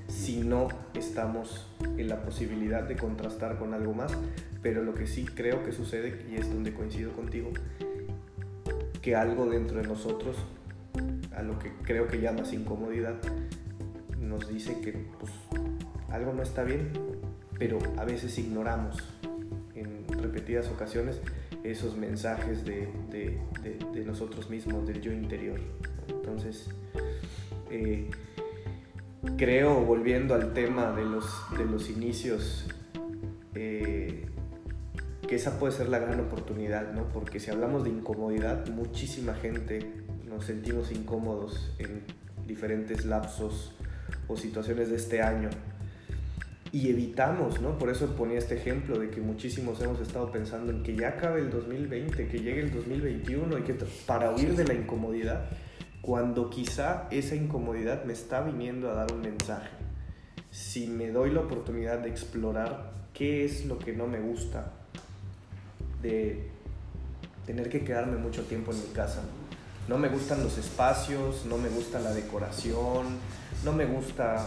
Si 0.08 0.38
no 0.38 0.68
estamos 0.94 1.66
en 1.96 2.08
la 2.08 2.22
posibilidad 2.22 2.82
de 2.82 2.96
contrastar 2.96 3.58
con 3.58 3.74
algo 3.74 3.92
más, 3.92 4.12
pero 4.62 4.82
lo 4.82 4.94
que 4.94 5.06
sí 5.06 5.24
creo 5.24 5.64
que 5.64 5.72
sucede, 5.72 6.26
y 6.30 6.36
es 6.36 6.52
donde 6.52 6.72
coincido 6.72 7.12
contigo, 7.12 7.50
que 9.02 9.14
algo 9.14 9.46
dentro 9.46 9.80
de 9.80 9.86
nosotros 9.86 10.36
a 11.34 11.42
lo 11.42 11.58
que 11.58 11.72
creo 11.82 12.08
que 12.08 12.20
llamas 12.20 12.52
incomodidad, 12.52 13.16
nos 14.20 14.48
dice 14.48 14.80
que 14.80 14.92
pues, 14.92 15.32
algo 16.10 16.32
no 16.32 16.42
está 16.42 16.64
bien, 16.64 16.90
pero 17.58 17.78
a 17.96 18.04
veces 18.04 18.38
ignoramos 18.38 18.96
en 19.74 20.06
repetidas 20.08 20.68
ocasiones 20.68 21.20
esos 21.64 21.96
mensajes 21.96 22.64
de, 22.64 22.88
nosotros 24.06 24.48
mismos, 24.48 24.86
del 24.86 25.00
yo 25.00 25.12
interior. 25.12 25.60
Entonces, 26.08 26.70
eh, 27.70 28.08
creo, 29.36 29.84
volviendo 29.84 30.34
al 30.34 30.54
tema 30.54 30.92
de 30.92 31.04
los, 31.04 31.26
de 31.56 31.64
los 31.64 31.90
inicios, 31.90 32.66
eh, 33.54 34.24
que 35.26 35.36
esa 35.36 35.58
puede 35.58 35.74
ser 35.74 35.90
la 35.90 35.98
gran 35.98 36.20
oportunidad, 36.20 36.92
¿no? 36.92 37.08
Porque 37.08 37.38
si 37.38 37.50
hablamos 37.50 37.84
de 37.84 37.90
incomodidad, 37.90 38.66
muchísima 38.68 39.34
gente 39.34 40.07
nos 40.28 40.44
sentimos 40.44 40.92
incómodos 40.92 41.72
en 41.78 42.02
diferentes 42.46 43.04
lapsos 43.04 43.72
o 44.26 44.36
situaciones 44.36 44.90
de 44.90 44.96
este 44.96 45.22
año 45.22 45.50
y 46.72 46.90
evitamos, 46.90 47.60
¿no? 47.60 47.78
Por 47.78 47.88
eso 47.88 48.14
ponía 48.14 48.38
este 48.38 48.56
ejemplo 48.56 48.98
de 48.98 49.10
que 49.10 49.20
muchísimos 49.20 49.80
hemos 49.80 50.00
estado 50.00 50.30
pensando 50.30 50.70
en 50.70 50.82
que 50.82 50.94
ya 50.94 51.10
acabe 51.10 51.40
el 51.40 51.50
2020, 51.50 52.28
que 52.28 52.38
llegue 52.40 52.60
el 52.60 52.72
2021 52.72 53.58
y 53.58 53.62
que 53.62 53.74
para 54.06 54.30
huir 54.34 54.54
de 54.54 54.64
la 54.64 54.74
incomodidad, 54.74 55.46
cuando 56.02 56.50
quizá 56.50 57.08
esa 57.10 57.34
incomodidad 57.34 58.04
me 58.04 58.12
está 58.12 58.42
viniendo 58.42 58.90
a 58.90 58.94
dar 58.94 59.12
un 59.12 59.22
mensaje. 59.22 59.70
Si 60.50 60.86
me 60.86 61.10
doy 61.10 61.30
la 61.30 61.40
oportunidad 61.40 62.00
de 62.00 62.10
explorar 62.10 62.92
qué 63.14 63.44
es 63.44 63.64
lo 63.66 63.78
que 63.78 63.92
no 63.94 64.06
me 64.06 64.20
gusta, 64.20 64.72
de 66.02 66.48
tener 67.46 67.70
que 67.70 67.82
quedarme 67.82 68.18
mucho 68.18 68.44
tiempo 68.44 68.72
en 68.72 68.80
mi 68.80 68.88
casa, 68.88 69.22
no 69.88 69.98
me 69.98 70.08
gustan 70.08 70.42
los 70.42 70.58
espacios, 70.58 71.46
no 71.46 71.56
me 71.56 71.68
gusta 71.68 71.98
la 72.00 72.12
decoración, 72.12 73.06
no 73.64 73.72
me 73.72 73.86
gusta 73.86 74.46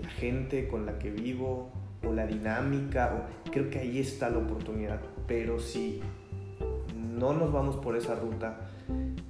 la 0.00 0.08
gente 0.10 0.68
con 0.68 0.86
la 0.86 0.98
que 0.98 1.10
vivo 1.10 1.70
o 2.06 2.12
la 2.12 2.26
dinámica. 2.26 3.26
creo 3.50 3.70
que 3.70 3.78
ahí 3.78 3.98
está 3.98 4.28
la 4.28 4.38
oportunidad. 4.38 5.00
Pero 5.26 5.58
si 5.58 6.00
no 6.94 7.32
nos 7.32 7.52
vamos 7.52 7.76
por 7.76 7.96
esa 7.96 8.14
ruta 8.14 8.60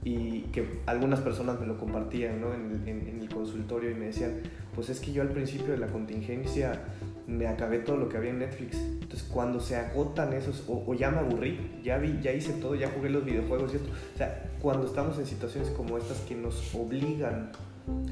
y 0.04 0.42
que 0.52 0.80
algunas 0.86 1.20
personas 1.20 1.60
me 1.60 1.66
lo 1.66 1.78
compartían 1.78 2.42
en, 2.42 2.88
en 2.88 3.20
el 3.20 3.28
consultorio 3.28 3.90
y 3.90 3.94
me 3.94 4.06
decían, 4.06 4.40
pues 4.74 4.90
es 4.90 5.00
que 5.00 5.12
yo 5.12 5.22
al 5.22 5.30
principio 5.30 5.72
de 5.72 5.78
la 5.78 5.86
contingencia 5.86 6.82
me 7.28 7.46
acabé 7.46 7.80
todo 7.80 7.98
lo 7.98 8.08
que 8.08 8.16
había 8.16 8.30
en 8.30 8.38
Netflix. 8.38 8.76
Entonces, 8.76 9.22
cuando 9.22 9.60
se 9.60 9.76
agotan 9.76 10.32
esos, 10.32 10.64
o, 10.66 10.94
ya 10.94 11.10
me 11.10 11.18
aburrí, 11.18 11.78
ya 11.84 11.98
vi, 11.98 12.18
ya 12.22 12.32
hice 12.32 12.54
todo, 12.54 12.74
ya 12.74 12.88
jugué 12.88 13.10
los 13.10 13.24
videojuegos 13.24 13.72
y 13.74 13.76
esto. 13.76 13.90
O 14.14 14.18
sea, 14.18 14.50
cuando 14.60 14.86
estamos 14.86 15.18
en 15.18 15.26
situaciones 15.26 15.70
como 15.70 15.98
estas 15.98 16.18
que 16.22 16.34
nos 16.34 16.74
obligan 16.74 17.52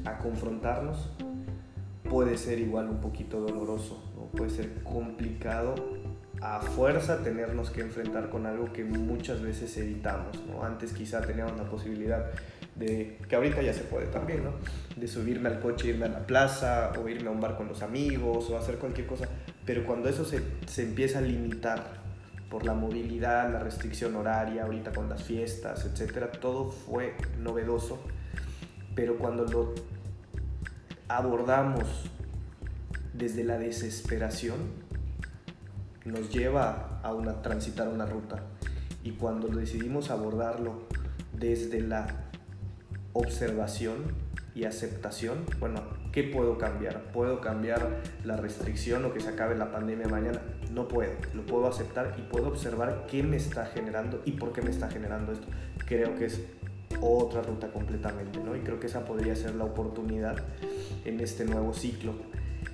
a 0.05 0.19
confrontarnos, 0.19 1.09
puede 2.07 2.37
ser 2.37 2.59
igual 2.59 2.89
un 2.89 3.01
poquito 3.01 3.41
doloroso, 3.41 4.01
puede 4.35 4.51
ser 4.51 4.83
complicado 4.83 5.73
a 6.39 6.61
fuerza 6.61 7.23
tenernos 7.23 7.71
que 7.71 7.81
enfrentar 7.81 8.29
con 8.29 8.45
algo 8.45 8.71
que 8.71 8.83
muchas 8.83 9.41
veces 9.41 9.75
evitamos. 9.77 10.39
¿no? 10.45 10.63
Antes 10.63 10.93
quizá 10.93 11.21
teníamos 11.21 11.57
la 11.57 11.67
posibilidad 11.67 12.27
de, 12.77 13.17
que 13.27 13.35
ahorita 13.35 13.61
ya 13.61 13.73
se 13.73 13.81
puede 13.81 14.07
también, 14.07 14.43
¿no? 14.43 14.51
de 14.95 15.07
subirme 15.07 15.49
al 15.49 15.59
coche, 15.59 15.89
irme 15.89 16.05
a 16.05 16.09
la 16.09 16.25
plaza 16.25 16.91
o 16.99 17.07
irme 17.07 17.29
a 17.29 17.31
un 17.31 17.39
bar 17.39 17.55
con 17.57 17.67
los 17.67 17.81
amigos 17.81 18.49
o 18.49 18.57
hacer 18.57 18.77
cualquier 18.77 19.07
cosa. 19.07 19.27
Pero 19.65 19.85
cuando 19.85 20.09
eso 20.09 20.25
se, 20.25 20.41
se 20.67 20.83
empieza 20.83 21.19
a 21.19 21.21
limitar 21.21 21.97
por 22.49 22.65
la 22.65 22.73
movilidad, 22.73 23.51
la 23.51 23.59
restricción 23.59 24.15
horaria, 24.15 24.63
ahorita 24.63 24.91
con 24.93 25.09
las 25.09 25.23
fiestas, 25.23 25.85
etcétera, 25.85 26.31
todo 26.31 26.71
fue 26.71 27.15
novedoso. 27.39 27.99
Pero 28.95 29.17
cuando 29.17 29.45
lo 29.45 29.75
abordamos 31.07 32.09
desde 33.13 33.43
la 33.43 33.57
desesperación, 33.57 34.57
nos 36.05 36.31
lleva 36.31 36.99
a 37.03 37.13
una, 37.13 37.41
transitar 37.41 37.89
una 37.89 38.05
ruta. 38.05 38.43
Y 39.03 39.11
cuando 39.11 39.47
decidimos 39.47 40.09
abordarlo 40.09 40.87
desde 41.33 41.81
la 41.81 42.07
observación 43.17 44.15
y 44.57 44.65
aceptación, 44.65 45.45
bueno, 45.59 45.81
¿qué 46.11 46.23
puedo 46.23 46.57
cambiar? 46.57 47.03
¿Puedo 47.11 47.41
cambiar 47.41 48.01
la 48.23 48.37
restricción 48.37 49.05
o 49.05 49.13
que 49.13 49.19
se 49.19 49.29
acabe 49.29 49.55
la 49.55 49.71
pandemia 49.71 50.07
mañana? 50.07 50.41
No 50.73 50.87
puedo, 50.87 51.11
lo 51.35 51.45
puedo 51.45 51.67
aceptar 51.67 52.15
y 52.17 52.21
puedo 52.23 52.47
observar 52.47 53.05
qué 53.07 53.21
me 53.21 53.37
está 53.37 53.67
generando 53.67 54.21
y 54.25 54.31
por 54.31 54.53
qué 54.53 54.63
me 54.63 54.71
está 54.71 54.89
generando 54.89 55.31
esto. 55.31 55.47
Creo 55.85 56.15
que 56.15 56.25
es 56.25 56.41
otra 57.01 57.43
ruta 57.43 57.67
completamente, 57.67 58.39
¿no? 58.39 58.55
Y 58.55 58.61
creo 58.61 58.79
que 58.79 58.87
esa 58.87 59.05
podría 59.05 59.35
ser 59.35 59.53
la 59.53 59.65
oportunidad 59.65 60.37
en 61.05 61.19
este 61.19 61.45
nuevo 61.45 61.73
ciclo. 61.73 62.13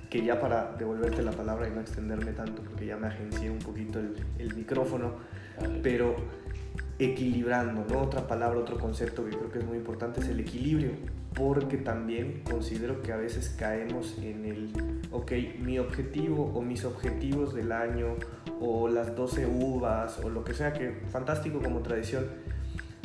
Que 0.08 0.24
ya 0.24 0.40
para 0.40 0.72
devolverte 0.78 1.22
la 1.22 1.32
palabra 1.32 1.68
y 1.68 1.70
no 1.72 1.80
extenderme 1.80 2.32
tanto, 2.32 2.62
porque 2.62 2.86
ya 2.86 2.96
me 2.96 3.08
agencié 3.08 3.50
un 3.50 3.58
poquito 3.58 3.98
el, 3.98 4.14
el 4.38 4.54
micrófono, 4.54 5.16
pero 5.82 6.16
equilibrando, 6.98 7.84
¿no? 7.88 8.02
Otra 8.02 8.26
palabra, 8.26 8.60
otro 8.60 8.78
concepto 8.78 9.24
que 9.24 9.30
creo 9.30 9.50
que 9.50 9.58
es 9.58 9.64
muy 9.64 9.78
importante 9.78 10.20
es 10.20 10.28
el 10.28 10.40
equilibrio, 10.40 10.92
porque 11.34 11.76
también 11.76 12.42
considero 12.48 13.02
que 13.02 13.12
a 13.12 13.16
veces 13.16 13.54
caemos 13.58 14.16
en 14.18 14.44
el, 14.44 14.72
ok, 15.10 15.32
mi 15.58 15.78
objetivo 15.78 16.52
o 16.54 16.62
mis 16.62 16.84
objetivos 16.84 17.54
del 17.54 17.72
año 17.72 18.16
o 18.60 18.88
las 18.88 19.16
12 19.16 19.46
uvas 19.46 20.18
o 20.20 20.28
lo 20.28 20.44
que 20.44 20.54
sea, 20.54 20.72
que 20.72 20.92
fantástico 21.10 21.60
como 21.60 21.80
tradición, 21.80 22.26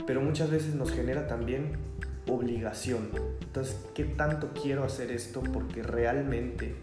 pero 0.06 0.22
muchas 0.22 0.52
veces 0.52 0.76
nos 0.76 0.92
genera 0.92 1.28
también 1.28 1.74
obligación. 2.28 3.10
Entonces, 3.42 3.84
¿qué 3.96 4.06
tanto 4.06 4.52
quiero 4.54 4.84
hacer 4.84 5.12
esto 5.12 5.42
porque 5.42 5.82
realmente 5.82 6.76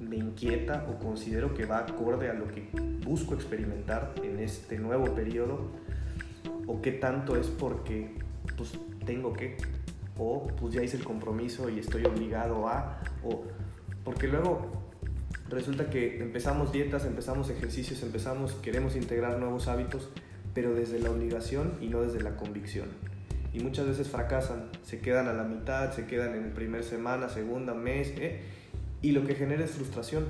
me 0.00 0.16
inquieta 0.16 0.86
o 0.88 0.98
considero 0.98 1.54
que 1.54 1.66
va 1.66 1.78
acorde 1.80 2.30
a 2.30 2.34
lo 2.34 2.48
que 2.48 2.68
busco 3.04 3.34
experimentar 3.34 4.14
en 4.22 4.38
este 4.38 4.78
nuevo 4.78 5.14
periodo? 5.14 5.70
O 6.66 6.80
qué 6.80 6.92
tanto 6.92 7.36
es 7.36 7.48
porque 7.48 8.14
pues 8.56 8.72
tengo 9.04 9.32
que 9.32 9.56
o 10.18 10.46
pues 10.46 10.74
ya 10.74 10.82
hice 10.82 10.96
el 10.96 11.04
compromiso 11.04 11.68
y 11.68 11.78
estoy 11.78 12.04
obligado 12.04 12.68
a 12.68 13.00
o 13.24 13.44
porque 14.04 14.28
luego 14.28 14.84
resulta 15.48 15.90
que 15.90 16.20
empezamos 16.20 16.72
dietas, 16.72 17.04
empezamos 17.04 17.50
ejercicios, 17.50 18.02
empezamos 18.02 18.52
queremos 18.54 18.96
integrar 18.96 19.38
nuevos 19.38 19.68
hábitos, 19.68 20.10
pero 20.54 20.74
desde 20.74 21.00
la 21.00 21.10
obligación 21.10 21.74
y 21.80 21.88
no 21.88 22.02
desde 22.02 22.20
la 22.20 22.36
convicción. 22.36 22.88
Y 23.52 23.60
muchas 23.60 23.86
veces 23.86 24.08
fracasan, 24.08 24.68
se 24.82 25.00
quedan 25.00 25.28
a 25.28 25.32
la 25.32 25.44
mitad, 25.44 25.92
se 25.92 26.06
quedan 26.06 26.34
en 26.34 26.44
el 26.44 26.50
primer 26.50 26.82
semana, 26.82 27.28
segunda, 27.28 27.72
mes, 27.72 28.12
¿eh? 28.18 28.40
y 29.00 29.12
lo 29.12 29.24
que 29.26 29.34
genera 29.36 29.64
es 29.64 29.70
frustración. 29.70 30.26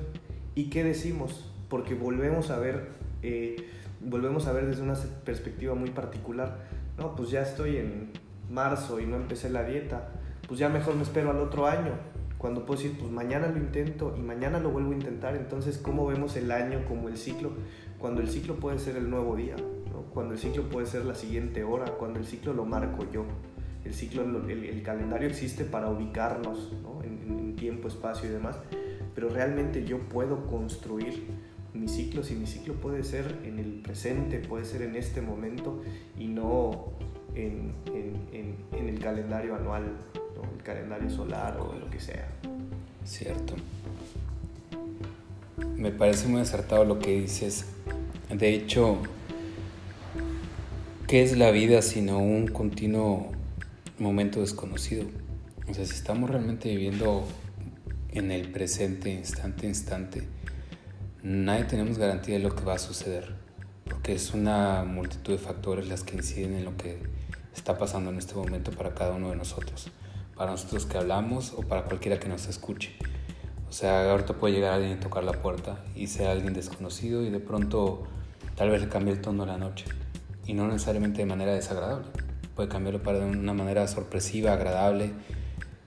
¿Y 0.55 0.69
qué 0.69 0.85
decimos? 0.85 1.51
Porque 1.69 1.95
volvemos 1.95 2.51
a 2.51 2.59
ver 2.59 2.89
eh, 3.23 3.57
volvemos 4.05 4.47
a 4.47 4.53
ver 4.53 4.67
desde 4.67 4.83
una 4.83 4.95
perspectiva 5.25 5.75
muy 5.75 5.91
particular. 5.91 6.59
No, 6.99 7.15
pues 7.17 7.31
ya 7.31 7.43
estoy 7.43 7.79
en 7.79 8.11
marzo 8.51 9.01
y 9.01 9.07
no 9.07 9.17
empecé 9.17 9.51
la 9.51 9.65
dieta, 9.65 10.09
pues 10.47 10.61
ya 10.61 10.69
mejor 10.69 10.95
me 10.97 11.03
espero 11.03 11.31
al 11.31 11.39
otro 11.39 11.67
año. 11.67 11.93
Cuando 12.39 12.67
puedo 12.67 12.81
decir, 12.81 12.99
pues 12.99 13.11
mañana 13.11 13.47
lo 13.47 13.57
intento 13.57 14.15
y 14.19 14.21
mañana 14.21 14.61
lo 14.61 14.71
vuelvo 14.71 14.91
a 14.91 14.95
intentar. 14.95 15.35
Entonces, 15.35 15.79
¿cómo 15.79 16.07
vemos 16.07 16.37
el 16.37 16.51
año 16.51 16.85
como 16.87 17.09
el 17.09 17.17
ciclo? 17.17 17.53
Cuando 17.99 18.21
el 18.21 18.29
ciclo 18.29 18.57
puede 18.57 18.79
ser 18.79 18.97
el 18.97 19.09
nuevo 19.09 19.35
día, 19.35 19.57
cuando 20.13 20.35
el 20.35 20.39
ciclo 20.39 20.69
puede 20.69 20.87
ser 20.87 21.07
la 21.07 21.15
siguiente 21.15 21.65
hora, 21.65 21.87
cuando 21.93 22.19
el 22.19 22.27
ciclo 22.27 22.53
lo 22.53 22.67
marco 22.67 23.07
yo. 23.11 23.25
El 23.85 23.95
ciclo, 23.95 24.23
el, 24.23 24.83
calendario 24.83 25.29
existe 25.29 25.65
para 25.65 25.91
ubicarnos 25.91 26.73
en, 27.03 27.39
en 27.39 27.57
tiempo, 27.57 27.89
espacio 27.89 28.29
y 28.29 28.33
demás, 28.33 28.59
pero 29.15 29.29
realmente 29.29 29.85
yo 29.85 29.99
puedo 30.09 30.47
construir 30.47 31.27
mi 31.75 31.89
ciclo, 31.89 32.23
si 32.23 32.35
mi 32.35 32.47
ciclo 32.47 32.75
puede 32.75 33.03
ser 33.03 33.41
en 33.45 33.59
el 33.59 33.81
presente, 33.83 34.39
puede 34.39 34.65
ser 34.65 34.83
en 34.83 34.95
este 34.95 35.21
momento 35.21 35.83
y 36.19 36.29
no 36.29 36.93
en, 37.35 37.75
el 38.73 38.99
calendario 39.01 39.57
anual, 39.57 39.83
el 40.57 40.63
calendario 40.63 41.11
solar 41.11 41.59
o 41.59 41.75
lo 41.79 41.91
que 41.91 42.01
sea. 42.01 42.29
Cierto. 43.05 43.55
Me 45.77 45.91
parece 45.91 46.29
muy 46.29 46.41
acertado 46.41 46.85
lo 46.85 46.99
que 46.99 47.21
dices. 47.21 47.67
De 48.33 48.55
hecho, 48.55 48.99
¿qué 51.09 51.23
es 51.23 51.37
la 51.37 51.51
vida 51.51 51.83
sino 51.83 52.19
un 52.19 52.47
continuo 52.47 53.33
momento 53.99 54.41
desconocido? 54.41 55.07
O 55.69 55.75
sea, 55.75 55.85
si 55.85 55.95
estamos 55.95 56.31
realmente 56.31 56.69
viviendo 56.69 57.27
en 58.13 58.31
el 58.31 58.51
presente, 58.51 59.11
instante, 59.11 59.67
instante, 59.67 60.23
nadie 61.25 61.65
tenemos 61.65 61.97
garantía 61.97 62.35
de 62.35 62.43
lo 62.43 62.55
que 62.55 62.65
va 62.65 62.75
a 62.75 62.79
suceder, 62.79 63.35
porque 63.89 64.15
es 64.15 64.35
una 64.35 64.85
multitud 64.85 65.33
de 65.33 65.39
factores 65.39 65.89
las 65.89 66.03
que 66.03 66.17
inciden 66.17 66.55
en 66.55 66.67
lo 66.67 66.77
que 66.77 66.99
está 67.57 67.79
pasando 67.79 68.11
en 68.11 68.19
este 68.19 68.35
momento 68.35 68.73
para 68.73 68.95
cada 68.95 69.13
uno 69.15 69.31
de 69.31 69.37
nosotros, 69.37 69.89
para 70.37 70.51
nosotros 70.51 70.85
que 70.85 70.99
hablamos 70.99 71.55
o 71.57 71.63
para 71.63 71.85
cualquiera 71.85 72.21
que 72.21 72.29
nos 72.29 72.47
escuche. 72.47 72.93
O 73.71 73.73
sea, 73.73 74.11
ahorita 74.11 74.35
puede 74.35 74.55
llegar 74.55 74.75
alguien 74.75 74.99
y 74.99 75.01
tocar 75.01 75.25
la 75.25 75.33
puerta 75.33 75.83
y 75.97 76.09
sea 76.09 76.31
alguien 76.31 76.53
desconocido 76.53 77.23
y 77.23 77.31
de 77.31 77.41
pronto 77.41 78.07
tal 78.55 78.69
vez 78.69 78.83
le 78.83 78.91
cambie 78.91 79.15
el 79.15 79.23
tono 79.23 79.47
de 79.47 79.53
la 79.53 79.59
noche 79.59 79.87
y 80.47 80.53
no 80.53 80.69
necesariamente 80.69 81.19
de 81.21 81.27
manera 81.27 81.55
desagradable, 81.55 82.07
puede 82.55 82.69
cambiarlo 82.69 83.03
para 83.03 83.21
de 83.21 83.25
una 83.25 83.55
manera 83.55 83.89
sorpresiva, 83.89 84.53
agradable 84.53 85.13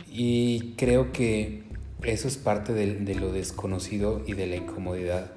y 0.07 0.73
creo 0.77 1.11
que 1.11 1.66
eso 2.03 2.27
es 2.27 2.37
parte 2.37 2.73
de, 2.73 3.15
lo 3.15 3.31
desconocido 3.31 4.21
y 4.25 4.33
de 4.33 4.47
la 4.47 4.55
incomodidad, 4.55 5.31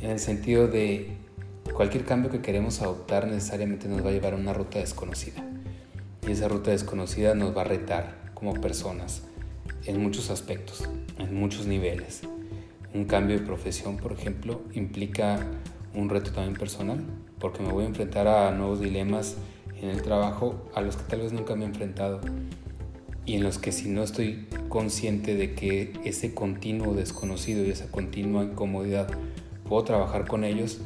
en 0.00 0.10
el 0.10 0.18
sentido 0.18 0.66
de 0.66 1.16
cualquier 1.74 2.04
cambio 2.04 2.30
que 2.30 2.40
queremos 2.40 2.80
adoptar 2.82 3.26
necesariamente 3.26 3.88
nos 3.88 4.04
va 4.04 4.10
a 4.10 4.12
llevar 4.12 4.34
a 4.34 4.36
una 4.36 4.52
ruta 4.52 4.78
desconocida. 4.78 5.44
Y 6.26 6.32
esa 6.32 6.48
ruta 6.48 6.70
desconocida 6.70 7.34
nos 7.34 7.56
va 7.56 7.62
a 7.62 7.64
retar 7.64 8.32
como 8.34 8.54
personas 8.54 9.22
en 9.86 10.02
muchos 10.02 10.30
aspectos, 10.30 10.88
en 11.18 11.34
muchos 11.34 11.66
niveles. 11.66 12.22
Un 12.94 13.04
cambio 13.04 13.38
de 13.38 13.44
profesión, 13.44 13.96
por 13.96 14.12
ejemplo, 14.12 14.62
implica 14.74 15.38
un 15.94 16.08
reto 16.08 16.32
también 16.32 16.56
personal, 16.56 17.04
porque 17.38 17.62
me 17.62 17.72
voy 17.72 17.84
a 17.84 17.88
enfrentar 17.88 18.26
a 18.26 18.50
nuevos 18.50 18.80
dilemas 18.80 19.36
en 19.80 19.88
el 19.88 20.02
trabajo 20.02 20.70
a 20.74 20.80
los 20.80 20.96
que 20.96 21.04
tal 21.04 21.20
vez 21.20 21.32
nunca 21.32 21.54
me 21.54 21.64
he 21.64 21.68
enfrentado 21.68 22.20
y 23.24 23.34
en 23.34 23.42
los 23.42 23.58
que 23.58 23.72
si 23.72 23.88
no 23.88 24.02
estoy 24.02 24.46
consciente 24.72 25.36
de 25.36 25.52
que 25.52 25.92
ese 26.02 26.32
continuo 26.32 26.94
desconocido 26.94 27.62
y 27.62 27.68
esa 27.68 27.90
continua 27.90 28.42
incomodidad 28.42 29.06
puedo 29.68 29.84
trabajar 29.84 30.26
con 30.26 30.44
ellos, 30.44 30.80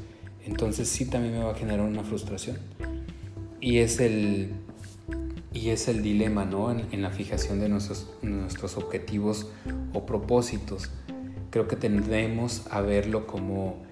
entonces 0.45 0.89
sí 0.89 1.05
también 1.05 1.35
me 1.35 1.45
va 1.45 1.53
a 1.53 1.55
generar 1.55 1.87
una 1.87 2.03
frustración. 2.03 2.57
Y 3.61 3.79
es 3.79 4.01
el, 4.01 4.51
y 5.53 5.69
es 5.69 5.87
el 5.87 6.03
dilema 6.03 6.45
¿no? 6.45 6.73
en, 6.73 7.01
la 7.01 7.11
fijación 7.11 7.61
de 7.61 7.69
nuestros, 7.69 8.11
nuestros 8.23 8.77
objetivos 8.77 9.47
o 9.93 10.05
propósitos. 10.05 10.91
Creo 11.51 11.69
que 11.69 11.77
tendremos 11.77 12.67
a 12.73 12.81
verlo 12.81 13.29
como 13.29 13.85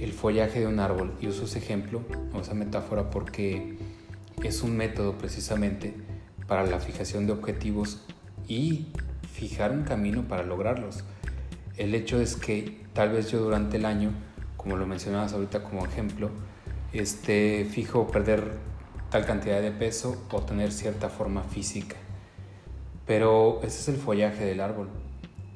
el 0.00 0.14
follaje 0.14 0.60
de 0.60 0.68
un 0.68 0.80
árbol. 0.80 1.12
Y 1.20 1.26
uso 1.26 1.44
ese 1.44 1.58
ejemplo 1.58 2.00
o 2.32 2.40
esa 2.40 2.54
metáfora 2.54 3.10
porque 3.10 3.76
es 4.42 4.62
un 4.62 4.74
método 4.74 5.18
precisamente 5.18 5.92
para 6.46 6.64
la 6.64 6.80
fijación 6.80 7.26
de 7.26 7.34
objetivos 7.34 8.00
y 8.48 8.86
fijar 9.34 9.72
un 9.72 9.82
camino 9.82 10.22
para 10.28 10.44
lograrlos. 10.44 11.04
El 11.76 11.94
hecho 11.94 12.20
es 12.20 12.36
que 12.36 12.80
tal 12.92 13.10
vez 13.10 13.32
yo 13.32 13.40
durante 13.40 13.78
el 13.78 13.84
año, 13.84 14.12
como 14.56 14.76
lo 14.76 14.86
mencionabas 14.86 15.32
ahorita 15.32 15.64
como 15.64 15.84
ejemplo, 15.84 16.30
este, 16.92 17.66
fijo 17.68 18.06
perder 18.06 18.52
tal 19.10 19.26
cantidad 19.26 19.60
de 19.60 19.72
peso 19.72 20.24
o 20.30 20.42
tener 20.42 20.70
cierta 20.70 21.08
forma 21.08 21.42
física. 21.42 21.96
Pero 23.06 23.60
ese 23.64 23.80
es 23.80 23.88
el 23.88 23.96
follaje 23.96 24.44
del 24.44 24.60
árbol. 24.60 24.88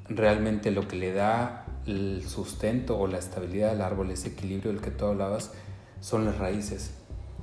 Realmente 0.08 0.72
lo 0.72 0.88
que 0.88 0.96
le 0.96 1.12
da 1.12 1.64
el 1.86 2.24
sustento 2.26 2.98
o 2.98 3.06
la 3.06 3.18
estabilidad 3.18 3.70
del 3.70 3.82
árbol, 3.82 4.10
ese 4.10 4.30
equilibrio 4.30 4.72
del 4.72 4.80
que 4.80 4.90
tú 4.90 5.06
hablabas, 5.06 5.52
son 6.00 6.24
las 6.24 6.36
raíces. 6.38 6.94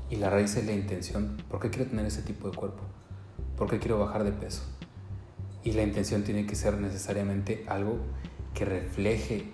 Y 0.10 0.18
la 0.18 0.30
raíz 0.30 0.58
es 0.58 0.66
la 0.66 0.74
intención. 0.74 1.38
¿Por 1.50 1.62
qué 1.62 1.70
quiero 1.70 1.90
tener 1.90 2.06
ese 2.06 2.22
tipo 2.22 2.50
de 2.52 2.58
cuerpo? 2.58 2.84
porque 3.58 3.80
quiero 3.80 4.00
bajar 4.00 4.24
de 4.24 4.32
peso. 4.32 4.64
Y 5.66 5.74
la 5.74 5.82
intención 5.82 6.24
tiene 6.24 6.46
que 6.46 6.56
ser 6.56 6.78
necesariamente 6.78 7.66
algo 7.68 7.98
que 8.54 8.66
refleje 8.66 9.46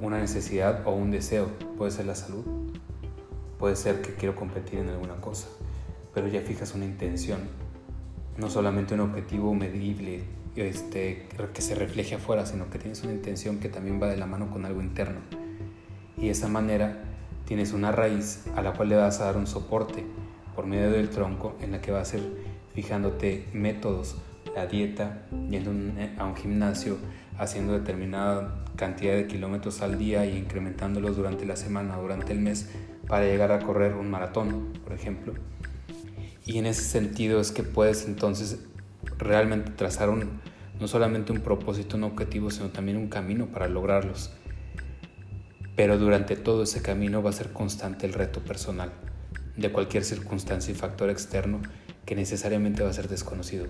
una 0.00 0.18
necesidad 0.18 0.86
o 0.86 0.92
un 0.92 1.10
deseo. 1.10 1.50
Puede 1.76 1.90
ser 1.90 2.06
la 2.06 2.14
salud, 2.14 2.44
puede 3.58 3.74
ser 3.74 4.00
que 4.00 4.14
quiero 4.14 4.36
competir 4.36 4.78
en 4.78 4.88
alguna 4.88 5.16
cosa, 5.16 5.48
pero 6.14 6.28
ya 6.28 6.40
fijas 6.42 6.74
una 6.74 6.84
intención, 6.84 7.40
no 8.36 8.48
solamente 8.48 8.94
un 8.94 9.00
objetivo 9.00 9.52
medible 9.52 10.22
este, 10.54 11.26
que 11.52 11.60
se 11.60 11.74
refleje 11.74 12.14
afuera, 12.14 12.46
sino 12.46 12.70
que 12.70 12.78
tienes 12.78 13.02
una 13.02 13.12
intención 13.12 13.58
que 13.58 13.68
también 13.68 14.00
va 14.00 14.06
de 14.06 14.16
la 14.16 14.26
mano 14.26 14.50
con 14.50 14.64
algo 14.64 14.80
interno. 14.80 15.18
Y 16.16 16.26
de 16.26 16.30
esa 16.30 16.46
manera 16.46 17.02
tienes 17.46 17.72
una 17.72 17.90
raíz 17.90 18.44
a 18.54 18.62
la 18.62 18.74
cual 18.74 18.90
le 18.90 18.96
vas 18.96 19.20
a 19.20 19.24
dar 19.24 19.36
un 19.36 19.48
soporte 19.48 20.04
por 20.54 20.66
medio 20.66 20.92
del 20.92 21.10
tronco 21.10 21.56
en 21.60 21.72
la 21.72 21.80
que 21.80 21.90
va 21.90 22.00
a 22.00 22.04
ser 22.04 22.22
fijándote 22.74 23.48
métodos, 23.52 24.16
la 24.58 24.66
dieta, 24.66 25.22
yendo 25.48 25.70
a 26.18 26.24
un 26.24 26.34
gimnasio, 26.34 26.98
haciendo 27.38 27.74
determinada 27.74 28.64
cantidad 28.74 29.14
de 29.14 29.28
kilómetros 29.28 29.82
al 29.82 29.98
día 29.98 30.26
y 30.26 30.36
incrementándolos 30.36 31.16
durante 31.16 31.46
la 31.46 31.54
semana 31.54 31.96
durante 31.96 32.32
el 32.32 32.40
mes 32.40 32.68
para 33.06 33.24
llegar 33.24 33.52
a 33.52 33.60
correr 33.60 33.94
un 33.94 34.10
maratón, 34.10 34.72
por 34.82 34.92
ejemplo. 34.92 35.34
Y 36.44 36.58
en 36.58 36.66
ese 36.66 36.82
sentido 36.82 37.40
es 37.40 37.52
que 37.52 37.62
puedes 37.62 38.06
entonces 38.06 38.58
realmente 39.16 39.70
trazar 39.70 40.10
un, 40.10 40.40
no 40.80 40.88
solamente 40.88 41.30
un 41.30 41.40
propósito, 41.40 41.96
un 41.96 42.04
objetivo, 42.04 42.50
sino 42.50 42.70
también 42.70 42.96
un 42.96 43.08
camino 43.08 43.46
para 43.46 43.68
lograrlos. 43.68 44.32
Pero 45.76 45.98
durante 45.98 46.34
todo 46.34 46.64
ese 46.64 46.82
camino 46.82 47.22
va 47.22 47.30
a 47.30 47.32
ser 47.32 47.52
constante 47.52 48.06
el 48.06 48.12
reto 48.12 48.40
personal 48.40 48.90
de 49.56 49.70
cualquier 49.70 50.04
circunstancia 50.04 50.72
y 50.72 50.74
factor 50.74 51.10
externo 51.10 51.60
que 52.04 52.16
necesariamente 52.16 52.82
va 52.82 52.90
a 52.90 52.92
ser 52.92 53.08
desconocido, 53.08 53.66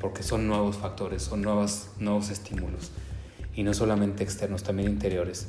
porque 0.00 0.22
son 0.22 0.48
nuevos 0.48 0.78
factores, 0.78 1.22
son 1.22 1.42
nuevos, 1.42 1.90
nuevos 1.98 2.30
estímulos, 2.30 2.90
y 3.54 3.62
no 3.62 3.74
solamente 3.74 4.24
externos, 4.24 4.62
también 4.62 4.88
interiores. 4.88 5.48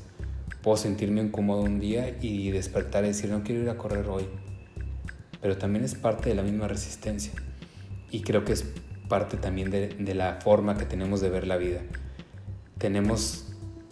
Puedo 0.62 0.78
sentirme 0.78 1.22
incómodo 1.22 1.62
un 1.62 1.80
día 1.80 2.18
y 2.22 2.52
despertar 2.52 3.04
y 3.06 3.08
decir, 3.08 3.32
no 3.32 3.44
quiero 3.44 3.62
ir 3.62 3.70
a 3.70 3.78
correr 3.78 4.08
hoy, 4.08 4.28
pero 5.42 5.58
también 5.58 5.84
es 5.84 5.96
parte 5.96 6.30
de 6.30 6.36
la 6.36 6.44
misma 6.44 6.68
resistencia, 6.68 7.34
y 8.12 8.22
creo 8.22 8.46
que 8.46 8.54
es 8.54 8.66
parte 9.08 9.38
también 9.38 9.72
de, 9.72 9.88
de 9.88 10.14
la 10.14 10.40
forma 10.42 10.78
que 10.78 10.86
tenemos 10.86 11.22
de 11.22 11.30
ver 11.30 11.48
la 11.48 11.58
vida. 11.58 11.82
Tenemos 12.78 13.48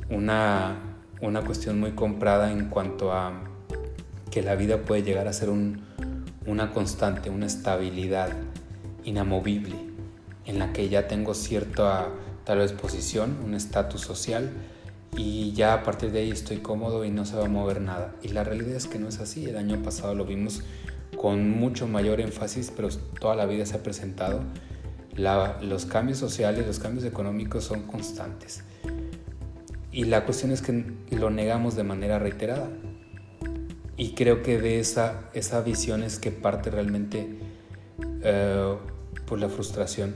una, 0.10 0.98
una 1.22 1.42
cuestión 1.42 1.80
muy 1.80 1.92
comprada 1.92 2.52
en 2.52 2.70
cuanto 2.70 3.14
a 3.14 3.44
que 4.32 4.42
la 4.42 4.56
vida 4.56 4.84
puede 4.84 5.04
llegar 5.04 5.28
a 5.28 5.34
ser 5.34 5.50
un, 5.50 5.82
una 6.46 6.72
constante, 6.72 7.30
una 7.30 7.46
estabilidad 7.46 8.30
inamovible, 9.04 9.76
en 10.50 10.58
la 10.58 10.74
que 10.74 10.90
ya 10.90 11.08
tengo 11.08 11.36
cierta 11.36 12.10
tal 12.44 12.58
vez 12.58 12.74
posición, 12.74 13.38
un 13.46 13.54
estatus 13.54 14.02
social 14.02 14.52
y 15.16 15.54
ya 15.54 15.74
a 15.74 15.84
partir 15.84 16.12
de 16.12 16.20
ahí 16.20 16.32
estoy 16.32 16.58
cómodo 16.58 17.06
y 17.06 17.12
no 17.12 17.24
se 17.26 17.36
va 17.36 17.46
a 17.46 17.50
mover 17.50 17.82
nada. 17.82 18.16
Y 18.24 18.30
la 18.30 18.44
realidad 18.44 18.76
es 18.76 18.88
que 18.88 18.98
no 18.98 19.08
es 19.08 19.20
así. 19.20 19.46
El 19.46 19.58
año 19.58 19.82
pasado 19.84 20.16
lo 20.16 20.26
vimos 20.26 20.64
con 21.16 21.52
mucho 21.52 21.88
mayor 21.88 22.20
énfasis, 22.20 22.72
pero 22.76 22.90
toda 23.20 23.36
la 23.36 23.46
vida 23.46 23.66
se 23.66 23.76
ha 23.76 23.84
presentado. 23.84 24.42
los 25.16 25.86
cambios 25.86 26.18
sociales, 26.18 26.66
los 26.66 26.80
cambios 26.80 27.06
económicos 27.06 27.66
son 27.66 27.84
constantes. 27.84 28.64
Y 29.92 30.06
la 30.06 30.26
cuestión 30.26 30.52
es 30.52 30.62
que 30.62 30.84
lo 31.12 31.30
negamos 31.30 31.76
de 31.76 31.84
manera 31.84 32.18
reiterada. 32.18 32.70
Y 33.98 34.14
creo 34.14 34.42
que 34.42 34.60
de 34.60 34.80
esa, 34.80 35.30
esa 35.34 35.62
visión 35.62 36.02
es 36.02 36.18
que 36.18 36.32
parte 36.32 36.72
realmente 36.72 37.38
eh, 38.24 38.76
por 39.30 39.40
la 39.40 39.48
frustración. 39.48 40.16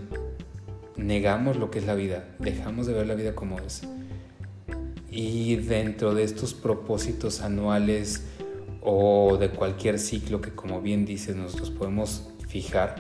Negamos 0.97 1.58
lo 1.58 1.69
que 1.69 1.80
es 1.80 1.86
la 1.86 1.93
vida, 1.93 2.28
dejamos 2.39 2.88
de 2.88 2.93
ver 2.93 3.08
la 3.08 3.13
vida 3.13 3.36
como 3.36 3.60
es. 3.60 3.84
Y 5.12 5.56
dentro 5.58 6.15
de 6.15 6.23
estos 6.23 6.56
propósitos 6.56 7.41
anuales 7.41 8.23
o 8.82 9.38
de 9.38 9.49
cualquier 9.49 9.99
ciclo 9.99 10.41
que 10.41 10.52
como 10.52 10.82
bien 10.82 11.06
dices 11.06 11.36
nosotros 11.36 11.69
podemos 11.69 12.28
fijar, 12.47 12.95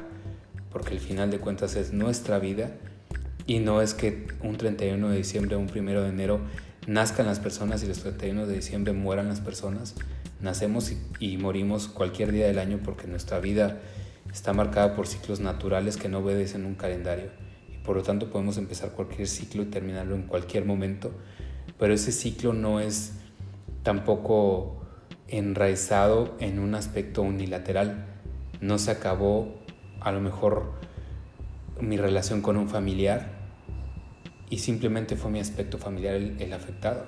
porque 0.71 0.93
el 0.93 0.99
final 0.99 1.31
de 1.31 1.39
cuentas 1.39 1.75
es 1.75 1.91
nuestra 1.91 2.37
vida 2.37 2.71
y 3.47 3.59
no 3.59 3.81
es 3.81 3.93
que 3.93 4.27
un 4.43 4.57
31 4.57 5.09
de 5.09 5.17
diciembre 5.17 5.55
o 5.55 5.59
un 5.59 5.69
1 5.69 6.01
de 6.01 6.09
enero 6.09 6.39
nazcan 6.85 7.25
las 7.25 7.39
personas 7.39 7.83
y 7.83 7.87
los 7.87 7.99
31 7.99 8.45
de 8.45 8.55
diciembre 8.55 8.93
mueran 8.93 9.27
las 9.27 9.39
personas, 9.41 9.95
Nacemos 10.43 10.91
y, 11.19 11.37
morimos 11.37 11.87
cualquier 11.87 12.33
día 12.33 12.45
del 12.45 12.59
año 12.59 12.81
porque 12.83 13.07
nuestra 13.07 13.39
vida 13.39 13.79
está 14.33 14.51
marcada 14.51 14.95
por 14.95 15.07
ciclos 15.07 15.39
naturales 15.39 15.95
que 15.95 16.09
no 16.09 16.19
obedecen 16.19 16.65
un 16.65 16.75
calendario. 16.75 17.29
Y 17.71 17.77
por 17.77 17.95
lo 17.95 18.03
tanto 18.03 18.29
podemos 18.29 18.57
empezar 18.57 18.91
cualquier 18.91 19.27
ciclo 19.27 19.61
y 19.61 19.67
terminarlo 19.67 20.15
en 20.15 20.23
cualquier 20.23 20.65
momento. 20.65 21.11
Pero 21.77 21.93
ese 21.93 22.11
ciclo 22.11 22.51
no 22.51 22.79
es 22.79 23.13
tampoco 23.83 24.81
enraizado 25.27 26.35
en 26.39 26.59
un 26.59 26.73
aspecto 26.73 27.21
unilateral. 27.21 28.07
No 28.59 28.79
se 28.79 28.91
acabó 28.91 29.53
a 30.01 30.11
lo 30.11 30.19
mejor 30.19 30.73
mi 31.79 31.97
relación 31.97 32.41
con 32.41 32.57
un 32.57 32.67
familiar 32.67 33.43
y 34.49 34.59
simplemente 34.59 35.15
fue 35.15 35.31
mi 35.31 35.39
aspecto 35.39 35.77
familiar 35.77 36.15
el, 36.15 36.53
afectado. 36.53 37.07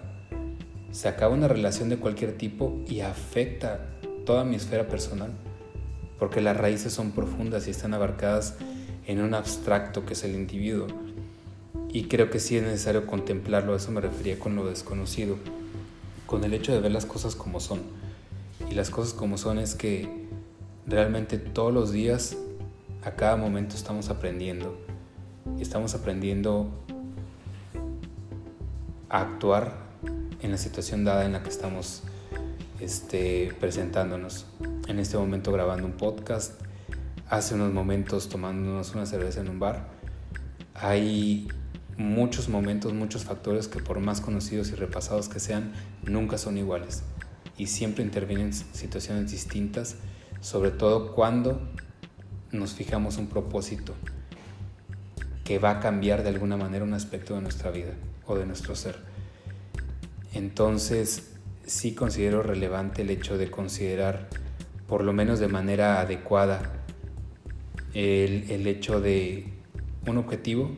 Se 0.91 1.07
acaba 1.07 1.33
una 1.33 1.47
relación 1.47 1.89
de 1.89 1.97
cualquier 1.97 2.37
tipo 2.37 2.83
y 2.87 3.01
afecta 3.01 3.87
toda 4.25 4.43
mi 4.45 4.55
esfera 4.55 4.87
personal, 4.87 5.31
porque 6.19 6.41
las 6.41 6.57
raíces 6.57 6.93
son 6.93 7.11
profundas 7.11 7.67
y 7.67 7.71
están 7.71 7.93
abarcadas 7.93 8.55
en 9.07 9.21
un 9.21 9.33
abstracto 9.33 10.05
que 10.05 10.13
es 10.13 10.23
el 10.23 10.35
individuo. 10.35 10.87
Y 11.89 12.05
creo 12.05 12.29
que 12.29 12.39
sí 12.39 12.57
es 12.57 12.63
necesario 12.63 13.05
contemplarlo, 13.05 13.73
a 13.73 13.77
eso 13.77 13.91
me 13.91 14.01
refería 14.01 14.37
con 14.39 14.55
lo 14.55 14.65
desconocido, 14.65 15.37
con 16.25 16.43
el 16.43 16.53
hecho 16.53 16.73
de 16.73 16.79
ver 16.79 16.91
las 16.91 17.05
cosas 17.05 17.35
como 17.35 17.59
son. 17.59 17.81
Y 18.69 18.73
las 18.75 18.89
cosas 18.89 19.13
como 19.13 19.37
son 19.37 19.59
es 19.59 19.75
que 19.75 20.09
realmente 20.85 21.37
todos 21.37 21.73
los 21.73 21.91
días, 21.91 22.37
a 23.03 23.11
cada 23.11 23.37
momento 23.37 23.75
estamos 23.75 24.09
aprendiendo. 24.09 24.77
Estamos 25.59 25.93
aprendiendo 25.93 26.69
a 29.09 29.21
actuar 29.21 29.85
en 30.41 30.51
la 30.51 30.57
situación 30.57 31.05
dada 31.05 31.25
en 31.25 31.33
la 31.33 31.43
que 31.43 31.49
estamos 31.49 32.03
este, 32.79 33.53
presentándonos. 33.59 34.45
En 34.87 34.99
este 34.99 35.17
momento 35.17 35.51
grabando 35.51 35.85
un 35.85 35.93
podcast, 35.93 36.53
hace 37.29 37.55
unos 37.55 37.73
momentos 37.73 38.29
tomándonos 38.29 38.93
una 38.95 39.05
cerveza 39.05 39.41
en 39.41 39.49
un 39.49 39.59
bar. 39.59 39.89
Hay 40.73 41.47
muchos 41.97 42.49
momentos, 42.49 42.93
muchos 42.93 43.23
factores 43.23 43.67
que 43.67 43.79
por 43.79 43.99
más 43.99 44.21
conocidos 44.21 44.69
y 44.69 44.75
repasados 44.75 45.29
que 45.29 45.39
sean, 45.39 45.73
nunca 46.03 46.37
son 46.37 46.57
iguales. 46.57 47.03
Y 47.57 47.67
siempre 47.67 48.03
intervienen 48.03 48.53
situaciones 48.53 49.31
distintas, 49.31 49.95
sobre 50.41 50.71
todo 50.71 51.13
cuando 51.13 51.61
nos 52.51 52.73
fijamos 52.73 53.17
un 53.17 53.27
propósito 53.27 53.93
que 55.43 55.59
va 55.59 55.71
a 55.71 55.79
cambiar 55.79 56.23
de 56.23 56.29
alguna 56.29 56.57
manera 56.57 56.83
un 56.83 56.93
aspecto 56.93 57.35
de 57.35 57.41
nuestra 57.41 57.71
vida 57.71 57.93
o 58.25 58.35
de 58.35 58.45
nuestro 58.45 58.75
ser. 58.75 58.97
Entonces, 60.33 61.34
sí 61.65 61.93
considero 61.93 62.43
relevante 62.43 63.01
el 63.01 63.09
hecho 63.09 63.37
de 63.37 63.49
considerar, 63.49 64.29
por 64.87 65.03
lo 65.03 65.13
menos 65.13 65.39
de 65.39 65.47
manera 65.47 65.99
adecuada, 66.01 66.83
el, 67.93 68.49
el 68.51 68.67
hecho 68.67 69.01
de 69.01 69.45
un 70.07 70.17
objetivo 70.17 70.71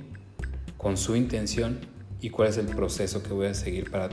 con 0.77 0.97
su 0.97 1.15
intención 1.15 1.79
y 2.21 2.29
cuál 2.29 2.49
es 2.49 2.57
el 2.57 2.67
proceso 2.67 3.23
que 3.23 3.33
voy 3.33 3.47
a 3.47 3.53
seguir 3.53 3.91
para, 3.91 4.09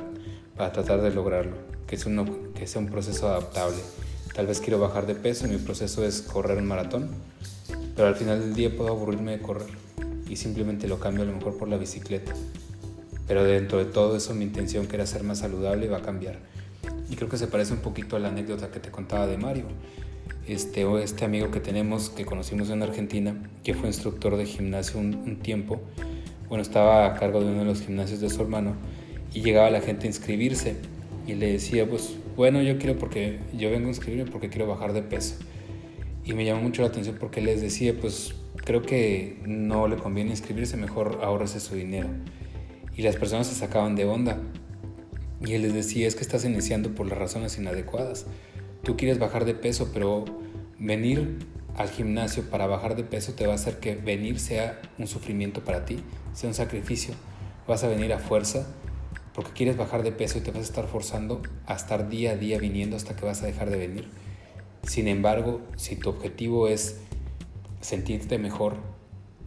para 0.57 0.73
tratar 0.73 1.03
de 1.03 1.11
lograrlo, 1.13 1.57
que, 1.87 1.97
es 1.97 2.07
un, 2.07 2.53
que 2.55 2.67
sea 2.67 2.81
un 2.81 2.89
proceso 2.89 3.29
adaptable. 3.29 3.77
Tal 4.35 4.47
vez 4.47 4.61
quiero 4.61 4.81
bajar 4.81 5.07
de 5.07 5.15
peso 5.15 5.47
y 5.47 5.51
mi 5.51 5.59
proceso 5.59 6.05
es 6.05 6.23
correr 6.23 6.59
un 6.59 6.67
maratón, 6.67 7.11
pero 7.95 8.09
al 8.09 8.17
final 8.17 8.41
del 8.41 8.55
día 8.55 8.75
puedo 8.75 8.91
aburrirme 8.91 9.33
de 9.33 9.41
correr 9.41 9.69
y 10.29 10.37
simplemente 10.37 10.89
lo 10.89 10.99
cambio 10.99 11.23
a 11.23 11.27
lo 11.27 11.33
mejor 11.35 11.57
por 11.57 11.69
la 11.69 11.77
bicicleta. 11.77 12.33
Pero 13.29 13.45
dentro 13.45 13.79
de 13.79 13.85
todo 13.87 14.17
eso 14.17 14.35
mi 14.35 14.45
intención 14.45 14.87
que 14.87 14.97
era 14.97 15.07
ser 15.07 15.23
más 15.23 15.39
saludable 15.39 15.89
va 15.89 15.99
a 15.99 16.03
cambiar. 16.03 16.39
Y 17.11 17.17
creo 17.17 17.29
que 17.29 17.37
se 17.37 17.47
parece 17.47 17.73
un 17.73 17.81
poquito 17.81 18.17
a 18.17 18.19
la 18.19 18.29
anécdota 18.29 18.71
que 18.71 18.81
te 18.81 18.91
contaba 18.91 19.27
de 19.27 19.37
Mario. 19.37 19.67
Este, 20.47 20.85
este 21.03 21.25
amigo 21.25 21.51
que 21.51 21.61
tenemos, 21.61 22.11
que 22.11 22.25
conocimos 22.25 22.71
en 22.71 22.83
Argentina, 22.83 23.35
que 23.63 23.75
fue 23.75 23.89
instructor 23.89 24.37
de 24.37 24.47
gimnasio 24.47 25.01
un, 25.01 25.15
un 25.15 25.37
tiempo, 25.37 25.81
bueno, 26.49 26.63
estaba 26.63 27.07
a 27.07 27.15
cargo 27.15 27.41
de 27.41 27.47
uno 27.47 27.61
de 27.61 27.65
los 27.65 27.81
gimnasios 27.83 28.21
de 28.21 28.29
su 28.29 28.43
hermano 28.43 28.75
y 29.33 29.41
llegaba 29.41 29.71
la 29.71 29.81
gente 29.81 30.05
a 30.05 30.09
inscribirse 30.09 30.77
y 31.27 31.35
le 31.35 31.53
decía, 31.53 31.89
pues 31.89 32.17
bueno, 32.37 32.63
yo 32.63 32.79
quiero 32.79 32.99
porque 32.99 33.39
yo 33.57 33.71
vengo 33.71 33.87
a 33.87 33.89
inscribirme 33.89 34.31
porque 34.31 34.51
quiero 34.51 34.67
bajar 34.67 34.93
de 34.93 35.03
peso. 35.03 35.37
Y 36.25 36.33
me 36.33 36.45
llamó 36.45 36.63
mucho 36.63 36.83
la 36.83 36.89
atención 36.89 37.17
porque 37.19 37.41
les 37.41 37.61
decía, 37.61 37.95
pues 37.99 38.35
creo 38.57 38.83
que 38.83 39.39
no 39.47 39.89
le 39.89 39.97
conviene 39.97 40.31
inscribirse, 40.31 40.77
mejor 40.77 41.21
ahorrese 41.23 41.61
su 41.61 41.75
dinero. 41.75 42.09
Y 42.97 43.03
las 43.03 43.17
personas 43.17 43.47
se 43.47 43.55
sacaban 43.55 43.97
de 43.97 44.05
onda. 44.05 44.39
Y 45.47 45.55
él 45.55 45.63
les 45.63 45.75
decía, 45.75 46.07
es 46.07 46.15
que 46.15 46.23
estás 46.23 46.45
iniciando 46.45 46.95
por 46.95 47.07
las 47.07 47.19
razones 47.19 47.59
inadecuadas. 47.59 48.27
Tú 48.83 48.97
quieres 48.97 49.19
bajar 49.19 49.45
de 49.45 49.55
peso, 49.55 49.91
pero 49.93 50.25
venir 50.79 51.39
al 51.77 51.91
gimnasio 51.91 52.49
para 52.49 52.67
bajar 52.67 52.97
de 52.97 53.05
peso 53.05 53.33
te 53.33 53.47
va 53.47 53.53
a 53.53 53.57
hacer 53.57 53.79
que 53.79 53.95
venir 53.95 54.39
sea 54.39 54.81
un 54.99 55.07
sufrimiento 55.07 55.65
para 55.65 55.85
ti, 55.85 55.99
sea 56.33 56.49
un 56.49 56.55
sacrificio. 56.55 57.15
Vas 57.67 57.85
a 57.85 57.89
venir 57.89 58.13
a 58.13 58.19
fuerza 58.19 58.67
porque 59.35 59.53
quieres 59.53 59.77
bajar 59.77 60.03
de 60.03 60.13
peso 60.13 60.39
y 60.39 60.41
te 60.41 60.51
vas 60.51 60.61
a 60.61 60.65
estar 60.65 60.87
forzando 60.87 61.43
a 61.67 61.75
estar 61.75 62.09
día 62.09 62.33
a 62.33 62.37
día 62.37 62.59
viniendo 62.59 62.97
hasta 62.97 63.17
que 63.17 63.27
vas 63.27 63.43
a 63.43 63.47
dejar 63.47 63.69
de 63.69 63.77
venir. 63.77 64.09
Sin 64.85 65.09
embargo, 65.09 65.61
si 65.77 65.97
tu 65.97 66.11
objetivo 66.11 66.69
es 66.69 66.99
sentirte 67.81 68.39
mejor, 68.39 68.77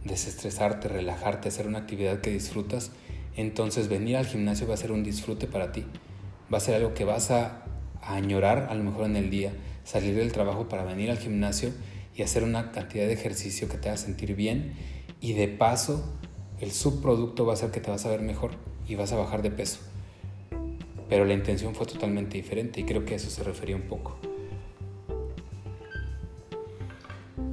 desestresarte, 0.04 0.88
relajarte, 0.88 1.48
hacer 1.48 1.66
una 1.66 1.78
actividad 1.78 2.20
que 2.20 2.30
disfrutas, 2.30 2.90
entonces 3.38 3.88
venir 3.88 4.16
al 4.16 4.26
gimnasio 4.26 4.66
va 4.66 4.74
a 4.74 4.76
ser 4.76 4.90
un 4.90 5.04
disfrute 5.04 5.46
para 5.46 5.70
ti. 5.70 5.84
Va 6.52 6.58
a 6.58 6.60
ser 6.60 6.74
algo 6.74 6.92
que 6.92 7.04
vas 7.04 7.30
a, 7.30 7.64
añorar 8.02 8.68
a 8.70 8.74
lo 8.74 8.82
mejor 8.82 9.06
en 9.06 9.16
el 9.16 9.30
día, 9.30 9.52
salir 9.84 10.14
del 10.14 10.32
trabajo 10.32 10.68
para 10.68 10.82
venir 10.82 11.10
al 11.10 11.18
gimnasio 11.18 11.70
y 12.16 12.22
hacer 12.22 12.42
una 12.42 12.72
cantidad 12.72 13.06
de 13.06 13.12
ejercicio 13.12 13.68
que 13.68 13.76
te 13.76 13.88
haga 13.88 13.98
sentir 13.98 14.34
bien 14.34 14.72
y 15.20 15.34
de 15.34 15.46
paso 15.48 16.16
el 16.60 16.72
subproducto 16.72 17.44
va 17.46 17.52
a 17.52 17.56
ser 17.56 17.70
que 17.70 17.80
te 17.80 17.90
vas 17.90 18.06
a 18.06 18.10
ver 18.10 18.22
mejor 18.22 18.52
y 18.88 18.94
vas 18.94 19.12
a 19.12 19.16
bajar 19.16 19.42
de 19.42 19.50
peso. 19.50 19.80
Pero 21.08 21.24
la 21.24 21.34
intención 21.34 21.74
fue 21.74 21.86
totalmente 21.86 22.36
diferente 22.36 22.80
y 22.80 22.84
creo 22.84 23.04
que 23.04 23.14
a 23.14 23.16
eso 23.16 23.30
se 23.30 23.44
refería 23.44 23.76
un 23.76 23.82
poco. 23.82 24.18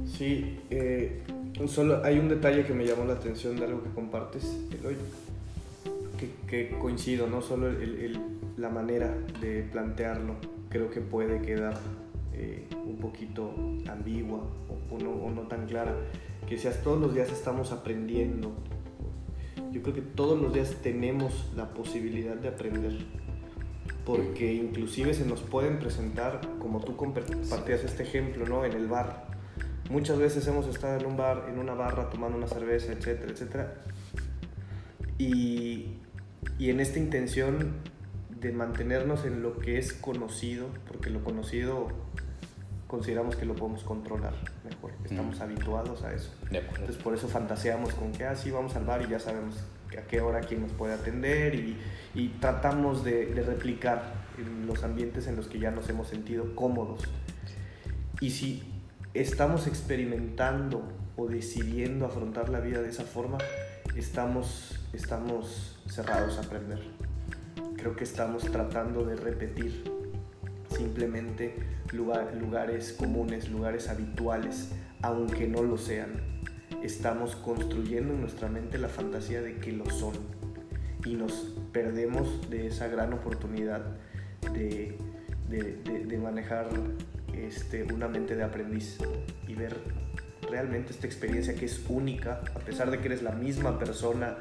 Sí, 0.04 0.58
eh, 0.70 1.22
solo 1.66 2.02
hay 2.04 2.18
un 2.18 2.28
detalle 2.28 2.64
que 2.64 2.72
me 2.72 2.84
llamó 2.84 3.04
la 3.04 3.14
atención 3.14 3.56
de 3.56 3.66
algo 3.66 3.82
que 3.82 3.90
compartes, 3.90 4.44
Eloy, 4.72 4.96
que, 6.16 6.30
que 6.46 6.78
coincido, 6.78 7.26
no 7.26 7.40
solo 7.42 7.68
el, 7.68 8.18
la 8.56 8.68
manera 8.68 9.14
de 9.40 9.62
plantearlo, 9.62 10.36
creo 10.68 10.90
que 10.90 11.00
puede 11.00 11.40
quedar 11.42 11.78
eh, 12.32 12.66
un 12.84 12.98
poquito 12.98 13.54
ambigua 13.90 14.40
o, 14.90 15.30
no, 15.30 15.42
tan 15.42 15.66
clara, 15.66 15.94
que 16.48 16.58
seas 16.58 16.82
todos 16.82 17.00
los 17.00 17.14
días 17.14 17.30
estamos 17.30 17.72
aprendiendo. 17.72 18.52
Yo 19.72 19.82
creo 19.82 19.94
que 19.94 20.02
todos 20.02 20.40
los 20.40 20.52
días 20.52 20.76
tenemos 20.82 21.50
la 21.56 21.70
posibilidad 21.74 22.36
de 22.36 22.48
aprender, 22.48 22.92
porque 24.04 24.54
inclusive 24.54 25.12
se 25.14 25.26
nos 25.26 25.40
pueden 25.40 25.78
presentar, 25.78 26.40
como 26.58 26.80
tú 26.80 26.96
compartías 26.96 27.84
este 27.84 28.02
ejemplo, 28.02 28.46
¿no? 28.46 28.64
En 28.64 28.72
el 28.72 28.86
bar. 28.86 29.26
Muchas 29.90 30.18
veces 30.18 30.46
hemos 30.46 30.66
estado 30.66 30.98
en 30.98 31.06
un 31.06 31.16
bar, 31.16 31.46
en 31.48 31.58
una 31.58 31.74
barra, 31.74 32.10
tomando 32.10 32.36
una 32.36 32.48
cerveza, 32.48 32.92
etcétera, 32.92 33.32
etcétera. 33.32 33.74
Y, 35.18 36.00
y 36.58 36.70
en 36.70 36.80
esta 36.80 36.98
intención 36.98 37.74
de 38.40 38.52
mantenernos 38.52 39.24
en 39.24 39.42
lo 39.42 39.58
que 39.58 39.78
es 39.78 39.92
conocido, 39.92 40.68
porque 40.86 41.10
lo 41.10 41.24
conocido 41.24 41.88
consideramos 42.86 43.34
que 43.34 43.44
lo 43.44 43.54
podemos 43.54 43.82
controlar 43.82 44.34
mejor, 44.64 44.92
estamos 45.04 45.40
habituados 45.40 46.02
a 46.04 46.12
eso. 46.12 46.32
Entonces 46.50 46.96
por 46.96 47.14
eso 47.14 47.28
fantaseamos 47.28 47.92
con 47.94 48.12
que 48.12 48.24
así 48.24 48.50
ah, 48.50 48.54
vamos 48.54 48.76
al 48.76 48.84
bar 48.84 49.02
y 49.02 49.08
ya 49.08 49.18
sabemos 49.18 49.56
a 49.98 50.02
qué 50.02 50.20
hora 50.20 50.40
quién 50.40 50.62
nos 50.62 50.72
puede 50.72 50.94
atender 50.94 51.54
y, 51.54 51.76
y 52.14 52.28
tratamos 52.40 53.02
de, 53.02 53.26
de, 53.26 53.42
replicar 53.42 54.26
en 54.38 54.66
los 54.66 54.84
ambientes 54.84 55.26
en 55.26 55.36
los 55.36 55.48
que 55.48 55.58
ya 55.58 55.70
nos 55.70 55.88
hemos 55.88 56.08
sentido 56.08 56.54
cómodos. 56.54 57.02
Y 58.20 58.30
si 58.30 58.62
estamos 59.14 59.66
experimentando 59.66 60.82
o 61.16 61.26
decidiendo 61.26 62.06
afrontar 62.06 62.50
la 62.50 62.60
vida 62.60 62.82
de 62.82 62.90
esa 62.90 63.04
forma, 63.04 63.38
estamos, 63.96 64.78
estamos 64.92 65.75
cerrados 65.88 66.38
a 66.38 66.42
aprender. 66.42 66.80
Creo 67.76 67.96
que 67.96 68.04
estamos 68.04 68.44
tratando 68.44 69.04
de 69.04 69.16
repetir 69.16 69.84
simplemente 70.70 71.54
lugares 71.92 72.92
comunes, 72.92 73.48
lugares 73.48 73.88
habituales, 73.88 74.72
aunque 75.02 75.46
no 75.46 75.62
lo 75.62 75.78
sean. 75.78 76.20
Estamos 76.82 77.36
construyendo 77.36 78.14
en 78.14 78.20
nuestra 78.20 78.48
mente 78.48 78.78
la 78.78 78.88
fantasía 78.88 79.40
de 79.40 79.56
que 79.56 79.72
lo 79.72 79.88
son 79.90 80.14
y 81.04 81.14
nos 81.14 81.32
perdemos 81.72 82.50
de 82.50 82.66
esa 82.66 82.88
gran 82.88 83.12
oportunidad 83.12 83.82
de, 84.52 84.98
de, 85.48 86.18
manejar 86.18 86.68
este, 87.32 87.84
una 87.84 88.08
mente 88.08 88.34
de 88.34 88.42
aprendiz 88.42 88.98
y 89.46 89.54
ver 89.54 89.76
realmente 90.50 90.92
esta 90.92 91.06
experiencia 91.06 91.54
que 91.54 91.66
es 91.66 91.84
única, 91.88 92.40
a 92.54 92.58
pesar 92.60 92.90
de 92.90 92.98
que 92.98 93.06
eres 93.06 93.22
la 93.22 93.32
misma 93.32 93.78
persona 93.78 94.36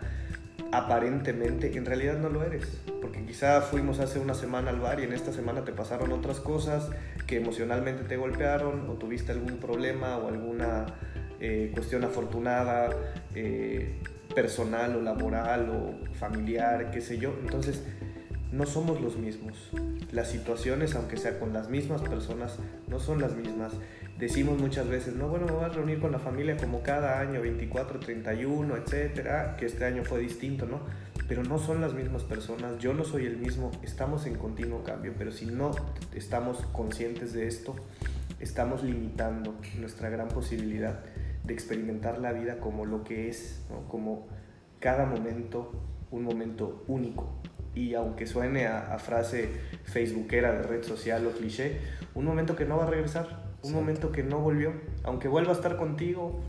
aparentemente, 0.71 1.75
en 1.75 1.85
realidad 1.85 2.17
no 2.17 2.29
lo 2.29 2.43
eres. 2.43 2.81
Porque 3.01 3.23
quizá 3.25 3.61
fuimos 3.61 3.99
hace 3.99 4.19
una 4.19 4.33
semana 4.33 4.71
al 4.71 4.79
bar 4.79 4.99
y 4.99 5.03
en 5.03 5.13
esta 5.13 5.31
semana 5.31 5.63
te 5.63 5.71
pasaron 5.71 6.11
otras 6.11 6.39
cosas 6.39 6.89
que 7.27 7.37
emocionalmente 7.37 8.03
te 8.03 8.17
golpearon 8.17 8.89
o 8.89 8.93
tuviste 8.93 9.31
algún 9.31 9.57
problema 9.57 10.17
o 10.17 10.27
alguna 10.27 10.85
eh, 11.39 11.71
cuestión 11.73 12.03
afortunada, 12.03 12.89
eh, 13.33 13.99
personal 14.33 14.95
o 14.95 15.01
laboral 15.01 15.69
o 15.69 16.15
familiar, 16.15 16.91
qué 16.91 17.01
sé 17.01 17.17
yo. 17.17 17.33
Entonces, 17.41 17.83
no 18.51 18.65
somos 18.65 19.01
los 19.01 19.17
mismos. 19.17 19.71
Las 20.11 20.29
situaciones, 20.29 20.95
aunque 20.95 21.17
sea 21.17 21.39
con 21.39 21.53
las 21.53 21.69
mismas 21.69 22.01
personas, 22.01 22.57
no 22.87 22.99
son 22.99 23.21
las 23.21 23.35
mismas. 23.35 23.73
Decimos 24.19 24.57
muchas 24.59 24.87
veces, 24.87 25.15
no, 25.15 25.27
bueno, 25.27 25.45
me 25.45 25.51
voy 25.51 25.65
a 25.65 25.69
reunir 25.69 25.99
con 25.99 26.11
la 26.11 26.19
familia 26.19 26.55
como 26.55 26.81
cada 26.81 27.19
año, 27.19 27.41
24, 27.41 27.99
31, 27.99 28.77
etcétera, 28.77 29.57
que 29.57 29.65
este 29.65 29.83
año 29.83 30.05
fue 30.05 30.19
distinto, 30.19 30.65
¿no? 30.65 30.79
Pero 31.27 31.43
no 31.43 31.59
son 31.59 31.81
las 31.81 31.93
mismas 31.93 32.23
personas, 32.23 32.77
yo 32.79 32.93
no 32.93 33.03
soy 33.03 33.25
el 33.25 33.37
mismo, 33.37 33.71
estamos 33.83 34.25
en 34.25 34.35
continuo 34.35 34.83
cambio, 34.83 35.13
pero 35.17 35.33
si 35.33 35.47
no 35.47 35.71
estamos 36.13 36.61
conscientes 36.71 37.33
de 37.33 37.47
esto, 37.47 37.75
estamos 38.39 38.83
limitando 38.83 39.55
nuestra 39.79 40.09
gran 40.09 40.29
posibilidad 40.29 41.03
de 41.43 41.53
experimentar 41.53 42.19
la 42.19 42.31
vida 42.31 42.59
como 42.59 42.85
lo 42.85 43.03
que 43.03 43.27
es, 43.27 43.65
como 43.89 44.27
cada 44.79 45.05
momento 45.05 45.73
un 46.11 46.23
momento 46.23 46.83
único. 46.87 47.41
Y 47.73 47.93
aunque 47.93 48.25
suene 48.25 48.67
a, 48.67 48.97
frase 48.99 49.49
facebookera 49.83 50.53
de 50.53 50.63
red 50.63 50.83
social 50.83 51.25
o 51.27 51.31
cliché, 51.31 51.79
un 52.13 52.23
momento 52.23 52.55
que 52.55 52.65
no 52.65 52.77
va 52.77 52.85
a 52.85 52.89
regresar, 52.89 53.44
un 53.65 53.73
momento 53.73 54.11
que 54.11 54.23
no 54.23 54.39
volvió, 54.39 54.73
aunque 55.03 55.27
vuelva 55.27 55.51
a 55.51 55.55
estar 55.55 55.77
contigo 55.77 56.39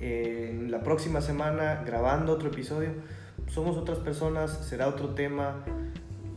en 0.00 0.70
la 0.70 0.82
próxima 0.82 1.20
semana 1.20 1.82
grabando 1.86 2.32
otro 2.32 2.48
episodio, 2.48 2.90
somos 3.48 3.76
otras 3.76 3.98
personas, 3.98 4.50
será 4.66 4.88
otro 4.88 5.10
tema, 5.10 5.64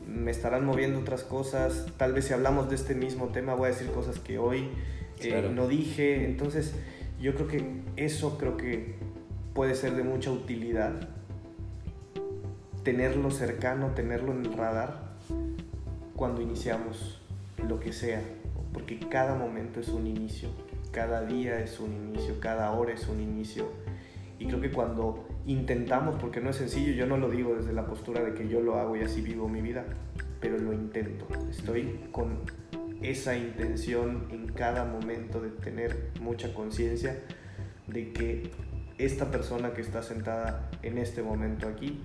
me 0.08 0.32
estarán 0.32 0.66
moviendo 0.66 1.00
otras 1.00 1.24
cosas, 1.24 1.88
tal 1.98 2.14
vez 2.14 2.26
si 2.26 2.34
hablamos 2.34 2.70
de 2.70 2.76
este 2.76 2.96
mismo 2.96 3.28
tema 3.28 3.54
voy 3.54 3.68
a 3.68 3.72
decir 3.72 3.92
cosas 3.92 4.20
que 4.20 4.38
hoy 4.38 4.70
eh, 5.22 5.52
no 5.54 5.68
dije, 5.68 6.26
entonces 6.26 6.74
yo 7.22 7.36
creo 7.36 7.48
que 7.48 7.82
eso 7.96 8.38
creo 8.38 8.58
que 8.58 8.96
puede 9.54 9.76
ser 9.76 9.96
de 9.96 10.04
mucha 10.04 10.32
utilidad, 10.32 11.10
tenerlo 12.84 13.32
cercano, 13.32 13.92
tenerlo 13.96 14.32
en 14.32 14.46
el 14.46 14.54
radar 14.54 15.10
cuando 16.16 16.42
iniciamos 16.42 17.22
lo 17.68 17.80
que 17.80 17.94
sea, 17.94 18.22
porque 18.74 19.00
cada 19.00 19.36
momento 19.36 19.80
es 19.80 19.90
un 19.90 20.08
inicio, 20.08 20.50
cada 20.92 21.26
día 21.26 21.60
es 21.60 21.80
un 21.80 21.94
inicio, 21.94 22.40
cada 22.40 22.72
hora 22.72 22.94
es 22.94 23.08
un 23.08 23.20
inicio. 23.20 23.70
Y 24.38 24.46
creo 24.48 24.62
que 24.62 24.72
cuando 24.72 25.28
intentamos, 25.46 26.16
porque 26.16 26.40
no 26.40 26.50
es 26.50 26.56
sencillo, 26.56 26.94
yo 26.94 27.06
no 27.06 27.18
lo 27.18 27.30
digo 27.30 27.56
desde 27.56 27.74
la 27.74 27.86
postura 27.86 28.24
de 28.24 28.34
que 28.34 28.48
yo 28.48 28.62
lo 28.62 28.80
hago 28.80 28.96
y 28.96 29.02
así 29.02 29.22
vivo 29.22 29.50
mi 29.50 29.62
vida, 29.62 29.86
pero 30.40 30.58
lo 30.58 30.74
intento. 30.74 31.28
Estoy 31.50 32.00
con 32.12 32.40
esa 33.02 33.36
intención 33.36 34.28
en 34.32 34.48
cada 34.48 34.86
momento 34.86 35.42
de 35.42 35.50
tener 35.50 36.12
mucha 36.22 36.54
conciencia 36.54 37.20
de 37.88 38.12
que 38.14 38.52
esta 38.98 39.32
persona 39.32 39.74
que 39.74 39.82
está 39.82 40.04
sentada 40.04 40.70
en 40.84 40.98
este 40.98 41.24
momento 41.24 41.68
aquí 41.68 42.02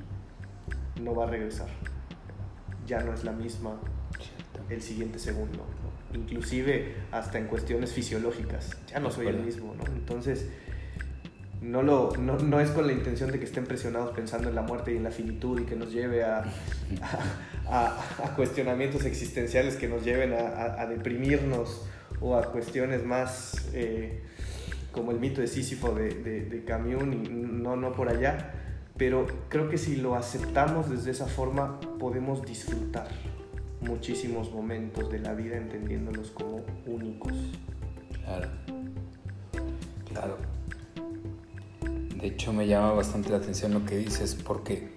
no 1.03 1.15
va 1.15 1.25
a 1.25 1.27
regresar. 1.27 1.69
Ya 2.87 3.01
no 3.03 3.13
es 3.13 3.25
la 3.25 3.33
misma 3.33 3.81
el 4.71 4.81
siguiente 4.81 5.19
segundo. 5.19 5.65
Inclusive 6.15 6.95
hasta 7.11 7.39
en 7.39 7.47
cuestiones 7.47 7.93
fisiológicas. 7.93 8.71
Ya 8.89 9.01
no 9.01 9.11
soy 9.11 9.29
el 9.29 9.39
mismo. 9.39 9.75
Entonces, 9.95 10.49
no, 11.65 11.83
lo, 11.83 12.15
no, 12.17 12.61
es 12.61 12.71
con 12.71 12.87
la 12.87 12.93
intención 12.93 13.33
de 13.33 13.39
que 13.39 13.47
estén 13.47 13.65
presionados 13.65 14.15
pensando 14.15 14.49
en 14.49 14.55
la 14.55 14.63
muerte 14.63 14.93
y 14.93 14.97
en 14.97 15.03
la 15.03 15.11
finitud 15.11 15.61
y 15.61 15.65
que 15.65 15.77
nos 15.77 15.93
lleve 15.93 16.23
a, 16.23 16.45
a, 17.67 18.35
cuestionamientos 18.37 19.05
existenciales 19.07 19.77
que 19.77 19.89
nos 19.89 20.05
lleven 20.05 20.35
a, 20.35 20.87
deprimirnos 20.87 21.87
o 22.21 22.37
a 22.37 22.53
cuestiones 22.53 23.05
más 23.05 23.71
eh, 23.73 24.23
como 24.93 25.11
el 25.11 25.19
mito 25.19 25.41
de 25.41 25.47
Sísifo 25.47 25.93
de, 25.95 26.11
de, 26.11 26.45
de 26.45 26.65
Camus 26.65 27.03
y 27.03 27.29
no, 27.31 27.77
no 27.77 27.93
por 27.93 28.09
allá. 28.09 28.53
Pero 28.97 29.27
creo 29.49 29.69
que 29.69 29.79
si 29.79 29.97
lo 29.97 30.15
aceptamos 30.15 30.91
desde 30.91 31.11
esa 31.11 31.27
forma 31.27 31.81
podemos 31.99 32.45
disfrutar 32.45 33.09
muchísimos 33.85 34.51
momentos 34.53 35.11
de 35.11 35.19
la 35.21 35.35
vida 35.35 35.57
entendiéndolos 35.57 36.31
como 36.31 36.65
únicos. 36.87 37.33
Claro. 38.25 38.49
Claro. 40.09 40.39
De 42.21 42.27
hecho 42.27 42.53
me 42.53 42.67
llama 42.67 42.93
bastante 42.93 43.31
la 43.31 43.37
atención 43.37 43.75
lo 43.75 43.85
que 43.85 43.99
dices 43.99 44.35
porque 44.35 44.93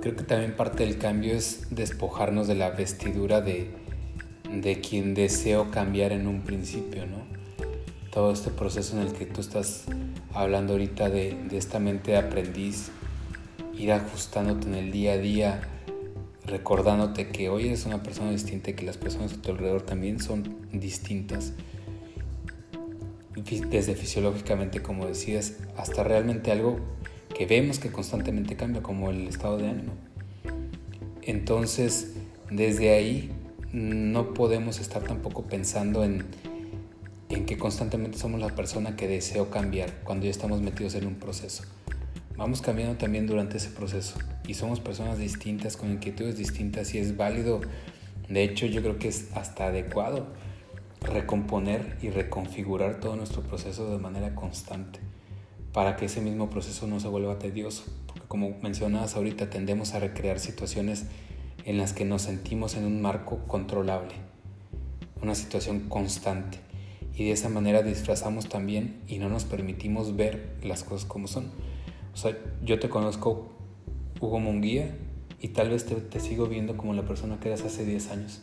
creo 0.00 0.16
que 0.16 0.24
también 0.24 0.56
parte 0.56 0.84
del 0.84 0.98
cambio 0.98 1.34
es 1.34 1.68
despojarnos 1.70 2.48
de 2.48 2.56
la 2.56 2.70
vestidura 2.70 3.40
de, 3.40 3.70
de 4.52 4.80
quien 4.80 5.14
deseo 5.14 5.70
cambiar 5.70 6.12
en 6.12 6.26
un 6.26 6.42
principio, 6.42 7.06
¿no? 7.06 7.26
Todo 8.10 8.32
este 8.32 8.50
proceso 8.50 8.96
en 8.98 9.06
el 9.06 9.12
que 9.12 9.26
tú 9.26 9.40
estás 9.40 9.84
hablando 10.34 10.72
ahorita 10.72 11.08
de, 11.08 11.36
de 11.48 11.58
esta 11.58 11.78
mente 11.78 12.12
de 12.12 12.16
aprendiz 12.16 12.90
ir 13.78 13.92
ajustándote 13.92 14.66
en 14.66 14.74
el 14.74 14.90
día 14.90 15.12
a 15.12 15.18
día, 15.18 15.60
recordándote 16.48 17.28
que 17.28 17.48
hoy 17.48 17.66
eres 17.66 17.86
una 17.86 18.02
persona 18.02 18.30
distinta 18.30 18.70
y 18.70 18.74
que 18.74 18.84
las 18.84 18.96
personas 18.96 19.32
a 19.32 19.42
tu 19.42 19.50
alrededor 19.50 19.82
también 19.82 20.20
son 20.20 20.56
distintas. 20.72 21.52
Desde 23.70 23.94
fisiológicamente, 23.94 24.82
como 24.82 25.06
decías, 25.06 25.54
hasta 25.76 26.02
realmente 26.02 26.50
algo 26.50 26.80
que 27.36 27.46
vemos 27.46 27.78
que 27.78 27.90
constantemente 27.92 28.56
cambia, 28.56 28.82
como 28.82 29.10
el 29.10 29.28
estado 29.28 29.58
de 29.58 29.68
ánimo. 29.68 29.92
Entonces, 31.22 32.14
desde 32.50 32.90
ahí 32.90 33.30
no 33.72 34.34
podemos 34.34 34.80
estar 34.80 35.02
tampoco 35.04 35.44
pensando 35.44 36.02
en, 36.02 36.24
en 37.28 37.46
que 37.46 37.56
constantemente 37.58 38.18
somos 38.18 38.40
la 38.40 38.54
persona 38.54 38.96
que 38.96 39.06
deseo 39.06 39.50
cambiar 39.50 40.00
cuando 40.04 40.24
ya 40.24 40.30
estamos 40.30 40.60
metidos 40.62 40.94
en 40.94 41.06
un 41.06 41.14
proceso 41.14 41.64
vamos 42.38 42.62
cambiando 42.62 42.96
también 42.96 43.26
durante 43.26 43.56
ese 43.56 43.68
proceso 43.68 44.16
y 44.46 44.54
somos 44.54 44.78
personas 44.78 45.18
distintas 45.18 45.76
con 45.76 45.90
inquietudes 45.90 46.38
distintas 46.38 46.94
y 46.94 46.98
es 46.98 47.16
válido, 47.16 47.60
de 48.28 48.44
hecho 48.44 48.64
yo 48.66 48.80
creo 48.80 48.98
que 48.98 49.08
es 49.08 49.28
hasta 49.34 49.66
adecuado 49.66 50.28
recomponer 51.02 51.98
y 52.00 52.10
reconfigurar 52.10 53.00
todo 53.00 53.16
nuestro 53.16 53.42
proceso 53.42 53.90
de 53.90 53.98
manera 53.98 54.36
constante 54.36 55.00
para 55.72 55.96
que 55.96 56.06
ese 56.06 56.20
mismo 56.20 56.48
proceso 56.48 56.86
no 56.86 57.00
se 57.00 57.08
vuelva 57.08 57.40
tedioso, 57.40 57.84
porque 58.06 58.26
como 58.28 58.56
mencionabas 58.62 59.16
ahorita 59.16 59.50
tendemos 59.50 59.94
a 59.94 59.98
recrear 59.98 60.38
situaciones 60.38 61.06
en 61.64 61.76
las 61.76 61.92
que 61.92 62.04
nos 62.04 62.22
sentimos 62.22 62.76
en 62.76 62.84
un 62.84 63.02
marco 63.02 63.40
controlable, 63.48 64.14
una 65.20 65.34
situación 65.34 65.88
constante 65.88 66.60
y 67.14 67.24
de 67.24 67.32
esa 67.32 67.48
manera 67.48 67.82
disfrazamos 67.82 68.48
también 68.48 69.00
y 69.08 69.18
no 69.18 69.28
nos 69.28 69.44
permitimos 69.44 70.14
ver 70.14 70.56
las 70.62 70.84
cosas 70.84 71.04
como 71.04 71.26
son. 71.26 71.50
Sea, 72.18 72.36
yo 72.64 72.80
te 72.80 72.88
conozco, 72.88 73.46
Hugo 74.20 74.40
Munguía, 74.40 74.92
y 75.40 75.50
tal 75.50 75.70
vez 75.70 75.86
te, 75.86 76.18
sigo 76.18 76.46
viendo 76.46 76.76
como 76.76 76.92
la 76.92 77.04
persona 77.04 77.38
que 77.38 77.46
eras 77.46 77.62
hace 77.62 77.84
10 77.84 78.10
años. 78.10 78.40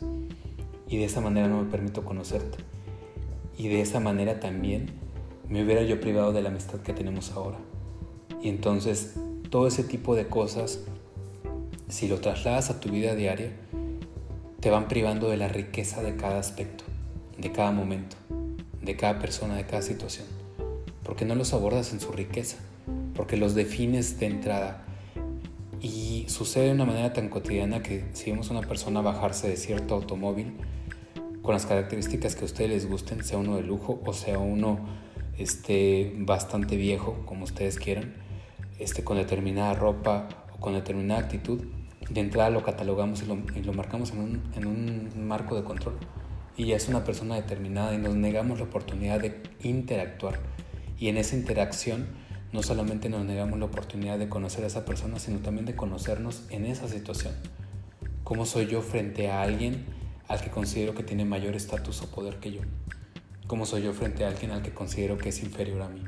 Y 0.88 0.96
de 0.98 1.04
esa 1.04 1.20
manera 1.20 1.50
no 1.50 1.62
me 1.62 1.70
permito 1.70 2.06
conocerte. 2.06 2.60
Y 3.58 3.68
de 3.68 3.82
esa 3.82 4.00
manera 4.00 4.40
también 4.40 4.92
me 5.50 5.62
hubiera 5.62 5.82
yo 5.82 6.00
privado 6.00 6.32
de 6.32 6.42
la 6.42 6.48
amistad 6.48 6.80
que 6.80 6.94
tenemos 6.94 7.32
ahora. 7.32 7.58
Y 8.42 8.48
entonces 8.48 9.16
todo 9.50 9.68
ese 9.68 9.84
tipo 9.84 10.16
de 10.16 10.28
cosas, 10.28 10.80
si 11.90 12.08
lo 12.08 12.22
trasladas 12.22 12.70
a 12.70 12.80
tu 12.80 12.88
vida 12.88 13.14
diaria, 13.14 13.52
te 14.62 14.70
van 14.70 14.88
privando 14.88 15.30
de 15.30 15.36
la 15.36 15.50
riqueza 15.50 16.02
de 16.02 16.16
cada 16.16 16.40
aspecto, 16.40 16.86
de 17.38 17.52
cada 17.52 17.72
momento, 17.72 18.16
de 18.82 18.96
cada 18.96 19.20
persona, 19.20 19.58
de 19.58 19.66
cada 19.66 19.82
situación, 19.82 20.28
porque 21.04 21.26
no 21.26 21.36
los 21.36 21.54
abordas 21.54 21.92
en 21.92 22.00
su 22.00 22.14
riqueza 22.14 22.60
porque 23.16 23.38
los 23.38 23.56
defines 23.56 24.20
de 24.20 24.28
entrada. 24.28 24.86
Y 25.82 26.26
sucede 26.28 26.66
de 26.66 26.72
una 26.72 26.86
manera 26.86 27.14
tan 27.14 27.30
cotidiana 27.30 27.84
que 27.84 28.06
si 28.14 28.32
vemos 28.32 28.50
a 28.50 28.58
una 28.58 28.68
persona 28.68 29.02
bajarse 29.02 29.50
de 29.50 29.58
cierto 29.58 29.96
automóvil 29.96 30.54
con 31.42 31.54
las 31.54 31.66
características 31.66 32.36
que 32.36 32.42
a 32.42 32.46
ustedes 32.46 32.70
les 32.70 32.90
gusten, 32.90 33.24
sea 33.24 33.38
uno 33.38 33.56
de 33.58 33.62
lujo 33.62 34.02
o 34.04 34.14
sea 34.14 34.40
uno 34.40 34.80
este, 35.38 36.14
bastante 36.18 36.76
viejo, 36.76 37.22
como 37.26 37.44
ustedes 37.44 37.78
quieran, 37.78 38.16
este, 38.80 39.04
con 39.04 39.18
determinada 39.18 39.74
ropa 39.74 40.28
o 40.54 40.60
con 40.60 40.74
determinada 40.74 41.22
actitud, 41.22 41.62
de 42.10 42.22
entrada 42.22 42.50
lo 42.50 42.64
catalogamos 42.64 43.22
y 43.24 43.26
lo, 43.26 43.38
y 43.56 43.64
lo 43.64 43.74
marcamos 43.74 44.12
en 44.12 44.20
un, 44.20 44.44
en 44.56 44.66
un 44.68 45.28
marco 45.28 45.56
de 45.56 45.64
control. 45.64 45.96
Y 46.58 46.68
ya 46.68 46.78
es 46.78 46.88
una 46.88 47.04
persona 47.04 47.36
determinada 47.36 47.94
y 47.94 47.98
nos 47.98 48.16
negamos 48.16 48.60
la 48.60 48.66
oportunidad 48.66 49.20
de 49.20 49.42
interactuar. 49.62 50.40
Y 50.98 51.10
en 51.10 51.18
esa 51.18 51.36
interacción 51.36 52.08
no 52.56 52.64
solamente 52.64 53.10
nos 53.10 53.26
negamos 53.26 53.60
la 53.60 53.66
oportunidad 53.66 54.18
de 54.18 54.30
conocer 54.30 54.64
a 54.64 54.68
esa 54.68 54.86
persona, 54.86 55.20
sino 55.20 55.40
también 55.40 55.66
de 55.66 55.76
conocernos 55.76 56.44
en 56.50 56.66
esa 56.66 56.88
situación. 56.88 57.34
¿Cómo 58.24 58.46
soy 58.46 58.68
yo 58.68 58.82
frente 58.82 59.30
a 59.30 59.42
alguien 59.42 59.86
al 60.30 60.42
que 60.42 60.50
considero 60.50 60.96
que 60.96 61.04
tiene 61.04 61.26
mayor 61.26 61.56
estatus 61.56 62.02
o 62.02 62.10
poder 62.10 62.38
que 62.38 62.54
yo? 62.54 62.62
¿Cómo 63.46 63.66
soy 63.66 63.84
yo 63.84 63.94
frente 63.94 64.24
a 64.24 64.30
alguien 64.30 64.52
al 64.52 64.62
que 64.64 64.72
considero 64.72 65.18
que 65.18 65.30
es 65.30 65.44
inferior 65.44 65.82
a 65.82 65.90
mí? 65.90 66.02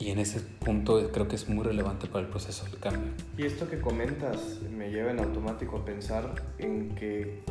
Y 0.00 0.10
en 0.10 0.18
ese 0.18 0.40
punto 0.40 1.10
creo 1.12 1.28
que 1.28 1.36
es 1.36 1.48
muy 1.48 1.64
relevante 1.64 2.08
para 2.08 2.24
el 2.24 2.30
proceso 2.30 2.64
del 2.64 2.78
cambio. 2.80 3.12
Y 3.36 3.44
esto 3.44 3.68
que 3.68 3.80
comentas 3.80 4.58
me 4.76 4.90
lleva 4.90 5.12
en 5.12 5.20
automático 5.20 5.78
a 5.78 5.84
pensar 5.84 6.34
en 6.58 6.96
que 6.96 7.42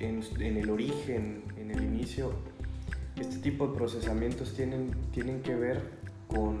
en, 0.00 0.22
en 0.40 0.56
el 0.56 0.70
origen, 0.70 1.44
en 1.58 1.70
el 1.70 1.82
inicio, 1.82 2.32
este 3.20 3.38
tipo 3.38 3.68
de 3.68 3.74
procesamientos 3.74 4.54
tienen, 4.54 4.90
tienen 5.12 5.42
que 5.42 5.54
ver 5.54 6.05
con 6.28 6.56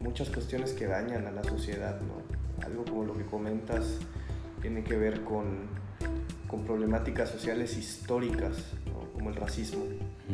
muchas 0.00 0.30
cuestiones 0.30 0.72
que 0.72 0.86
dañan 0.86 1.26
a 1.26 1.30
la 1.30 1.44
sociedad, 1.44 2.00
¿no? 2.00 2.22
Algo 2.64 2.84
como 2.84 3.04
lo 3.04 3.14
que 3.14 3.24
comentas 3.24 3.98
tiene 4.60 4.84
que 4.84 4.96
ver 4.96 5.22
con, 5.22 5.68
con 6.46 6.64
problemáticas 6.64 7.30
sociales 7.30 7.76
históricas, 7.76 8.56
como 9.14 9.30
el 9.30 9.36
racismo. 9.36 9.84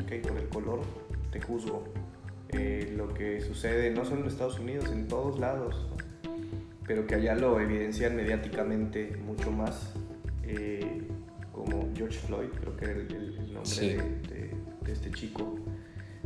¿okay? 0.02 0.20
Por 0.20 0.36
el 0.36 0.48
color 0.48 0.80
te 1.30 1.40
juzgo. 1.40 1.84
Eh, 2.50 2.92
lo 2.96 3.12
que 3.12 3.40
sucede 3.40 3.90
no 3.90 4.04
solo 4.04 4.22
en 4.22 4.28
Estados 4.28 4.58
Unidos, 4.60 4.90
en 4.92 5.08
todos 5.08 5.38
lados, 5.38 5.88
pero 6.86 7.06
que 7.06 7.16
allá 7.16 7.34
lo 7.34 7.60
evidencian 7.60 8.14
mediáticamente 8.14 9.16
mucho 9.16 9.50
más, 9.50 9.92
eh, 10.44 11.02
como 11.52 11.88
George 11.96 12.18
Floyd, 12.18 12.48
creo 12.60 12.76
que 12.76 12.84
era 12.84 12.94
el, 12.94 13.52
nombre 13.52 13.96
de, 14.28 14.50
de 14.84 14.92
este 14.92 15.10
chico. 15.10 15.58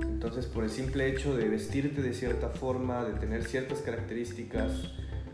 Entonces, 0.02 0.46
por 0.46 0.64
el 0.64 0.70
simple 0.70 1.08
hecho 1.08 1.36
de 1.36 1.48
vestirte 1.48 2.02
de 2.02 2.12
cierta 2.12 2.48
forma, 2.48 3.04
de 3.04 3.14
tener 3.14 3.44
ciertas 3.44 3.80
características 3.80 4.90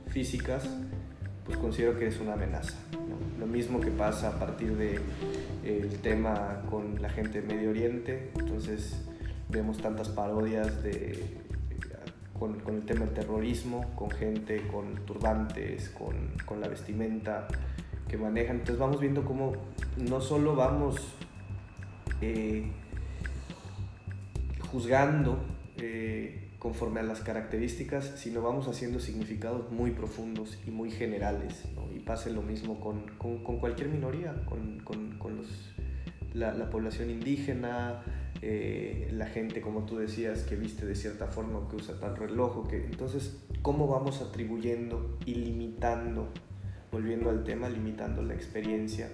físicas, 0.09 0.69
pues 1.45 1.59
considero 1.59 1.99
que 1.99 2.07
es 2.07 2.21
una 2.21 2.35
amenaza. 2.35 2.75
Lo 3.39 3.47
mismo 3.47 3.81
que 3.81 3.91
pasa 3.91 4.31
a 4.31 4.39
partir 4.39 4.77
del 4.77 5.01
el 5.65 5.99
tema 6.01 6.63
con 6.71 7.01
la 7.03 7.09
gente 7.09 7.41
de 7.41 7.55
Medio 7.55 7.71
Oriente, 7.71 8.31
entonces 8.39 8.97
vemos 9.49 9.79
tantas 9.79 10.09
parodias 10.09 10.83
de, 10.83 11.23
con, 12.39 12.61
el 12.69 12.85
tema 12.85 13.05
del 13.05 13.15
terrorismo, 13.15 13.93
con 13.95 14.11
gente 14.11 14.67
con 14.69 14.95
turbantes, 15.07 15.89
con, 15.91 16.15
con, 16.45 16.61
la 16.61 16.69
vestimenta 16.69 17.49
que 18.09 18.17
manejan. 18.17 18.57
Entonces 18.57 18.79
vamos 18.79 19.01
viendo 19.01 19.25
cómo 19.25 19.53
no 19.97 20.21
solo 20.21 20.55
vamos 20.55 20.97
eh, 22.21 22.71
juzgando 24.71 25.39
eh, 25.79 26.51
conforme 26.59 27.01
a 27.01 27.03
las 27.03 27.21
características, 27.21 28.15
sino 28.17 28.43
vamos 28.43 28.67
haciendo 28.69 28.99
significados 28.99 29.71
muy 29.71 29.93
profundos 29.93 30.59
y 30.67 30.71
muy 30.71 30.91
generales. 30.91 31.65
Y 31.95 32.01
pasa 32.01 32.31
lo 32.31 32.43
mismo 32.43 32.81
con, 32.81 33.07
con, 33.19 33.59
cualquier 33.59 33.89
minoría, 33.89 34.45
con, 34.47 34.81
con 34.81 35.37
los, 35.37 35.47
la, 36.35 36.53
la, 36.53 36.71
población 36.71 37.11
indígena, 37.11 38.03
eh, 38.43 39.09
la 39.13 39.27
gente, 39.27 39.61
como 39.61 39.85
tú 39.85 39.99
decías, 39.99 40.43
que 40.43 40.57
viste 40.57 40.87
de 40.87 40.95
cierta 40.95 41.27
forma, 41.27 41.69
que 41.69 41.77
usa 41.77 41.99
tal 41.99 42.17
reloj. 42.17 42.69
Que, 42.69 42.85
entonces, 42.85 43.43
¿cómo 43.63 43.87
vamos 43.87 44.21
atribuyendo 44.21 45.19
y 45.25 45.35
limitando, 45.35 46.29
volviendo 46.93 47.31
al 47.31 47.45
tema, 47.45 47.69
limitando 47.69 48.23
la 48.23 48.35
experiencia 48.35 49.09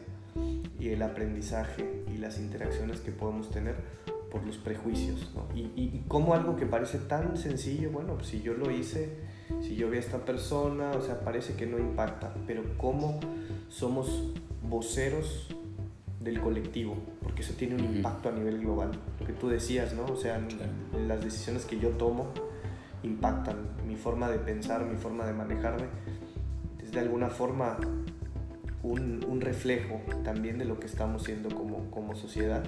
y 0.78 0.88
el 0.88 1.02
aprendizaje 1.02 2.04
y 2.12 2.18
las 2.18 2.38
interacciones 2.38 3.00
que 3.00 3.12
podemos 3.12 3.50
tener? 3.50 4.01
Por 4.32 4.44
los 4.46 4.56
prejuicios, 4.56 5.30
¿no? 5.34 5.46
Y, 5.54 5.70
y, 5.76 6.04
como 6.08 6.32
algo 6.32 6.56
que 6.56 6.64
parece 6.64 6.96
tan 6.98 7.36
sencillo, 7.36 7.90
bueno, 7.90 8.14
pues 8.14 8.28
si 8.28 8.40
yo 8.40 8.54
lo 8.54 8.70
hice, 8.70 9.18
si 9.60 9.76
yo 9.76 9.90
vi 9.90 9.98
a 9.98 10.00
esta 10.00 10.24
persona, 10.24 10.92
o 10.92 11.02
sea, 11.02 11.20
parece 11.20 11.54
que 11.54 11.66
no 11.66 11.78
impacta, 11.78 12.34
pero 12.46 12.62
cómo 12.78 13.20
somos 13.68 14.32
voceros 14.62 15.54
del 16.20 16.40
colectivo, 16.40 16.96
porque 17.22 17.42
eso 17.42 17.52
tiene 17.58 17.74
un 17.74 17.96
impacto 17.96 18.30
a 18.30 18.32
nivel 18.32 18.60
global, 18.60 18.92
lo 19.20 19.26
que 19.26 19.34
tú 19.34 19.50
decías, 19.50 19.92
¿no? 19.92 20.06
O 20.06 20.16
sea, 20.16 20.40
las 21.06 21.22
decisiones 21.22 21.66
que 21.66 21.78
yo 21.78 21.90
tomo 21.90 22.32
impactan 23.02 23.56
mi 23.86 23.96
forma 23.96 24.30
de 24.30 24.38
pensar, 24.38 24.86
mi 24.86 24.96
forma 24.96 25.26
de 25.26 25.34
manejarme, 25.34 25.88
es 26.82 26.90
de 26.90 27.00
alguna 27.00 27.28
forma 27.28 27.76
un, 28.82 29.24
un 29.28 29.40
reflejo 29.42 30.00
también 30.24 30.56
de 30.56 30.64
lo 30.64 30.80
que 30.80 30.86
estamos 30.86 31.24
siendo 31.24 31.54
como, 31.54 31.90
como 31.90 32.14
sociedad 32.14 32.64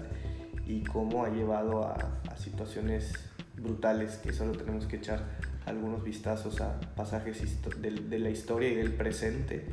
y 0.66 0.82
cómo 0.82 1.24
ha 1.24 1.30
llevado 1.30 1.84
a, 1.84 2.20
situaciones 2.36 3.12
brutales 3.56 4.16
que 4.16 4.32
solo 4.32 4.52
tenemos 4.52 4.86
que 4.86 4.96
echar 4.96 5.24
algunos 5.66 6.02
vistazos 6.04 6.60
a 6.60 6.78
pasajes 6.94 7.40
de, 7.80 8.18
la 8.18 8.28
historia 8.28 8.68
y 8.70 8.74
del 8.74 8.92
presente 8.92 9.70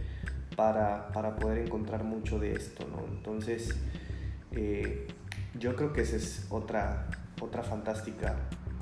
para, 0.55 1.11
para, 1.11 1.35
poder 1.35 1.57
encontrar 1.57 2.03
mucho 2.03 2.39
de 2.39 2.53
esto. 2.53 2.87
¿no? 2.87 3.03
Entonces, 3.13 3.75
eh, 4.51 5.07
yo 5.59 5.75
creo 5.75 5.91
que 5.91 6.01
esa 6.01 6.15
es 6.15 6.45
otra, 6.49 7.09
otra 7.41 7.63
fantástica 7.63 8.35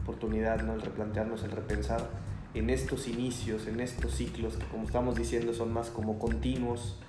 oportunidad, 0.04 0.62
¿no? 0.62 0.74
el 0.74 0.82
replantearnos, 0.82 1.44
el 1.44 1.52
repensar 1.52 2.10
en 2.54 2.70
estos 2.70 3.08
inicios, 3.08 3.68
en 3.68 3.80
estos 3.80 4.16
ciclos 4.16 4.56
que 4.56 4.66
como 4.66 4.84
estamos 4.84 5.16
diciendo 5.16 5.54
son 5.54 5.72
más 5.72 5.90
como 5.90 6.18
continuos, 6.18 7.00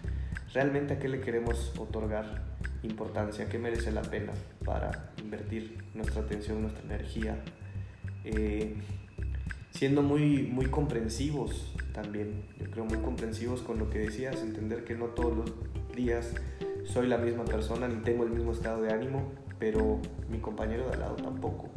realmente 0.53 0.94
a 0.94 0.98
qué 0.98 1.09
le 1.09 1.20
queremos 1.20 1.72
otorgar 1.78 2.42
importancia, 2.82 3.48
qué 3.48 3.59
merece 3.59 3.92
la 3.92 4.03
pena 4.03 4.32
para 4.64 5.12
invertir 5.22 5.78
nuestra 5.94 6.22
atención, 6.22 6.62
nuestra 6.62 6.82
energía, 6.84 7.36
eh, 8.24 8.74
siendo 9.70 10.03
muy, 10.03 10.42
muy 10.42 10.66
comprensivos 10.66 11.74
también, 11.92 12.44
yo 12.59 12.70
creo 12.70 12.84
muy 12.84 12.98
comprensivos 12.98 13.62
con 13.62 13.78
lo 13.78 13.90
que 13.90 13.98
decías, 13.98 14.40
entender 14.42 14.84
que 14.84 14.94
no 14.94 15.07
todos 15.07 15.36
los 15.36 15.53
días 15.94 16.34
soy 16.84 17.07
la 17.07 17.18
misma 17.18 17.44
persona 17.44 17.88
ni 17.88 18.03
tengo 18.03 18.24
el 18.24 18.30
mismo 18.30 18.53
estado 18.53 18.82
de 18.82 18.92
ánimo, 18.92 19.32
pero 19.59 20.01
mi 20.28 20.38
compañero 20.38 20.86
de 20.86 20.94
al 20.94 21.01
lado 21.01 21.16
tampoco. 21.16 21.68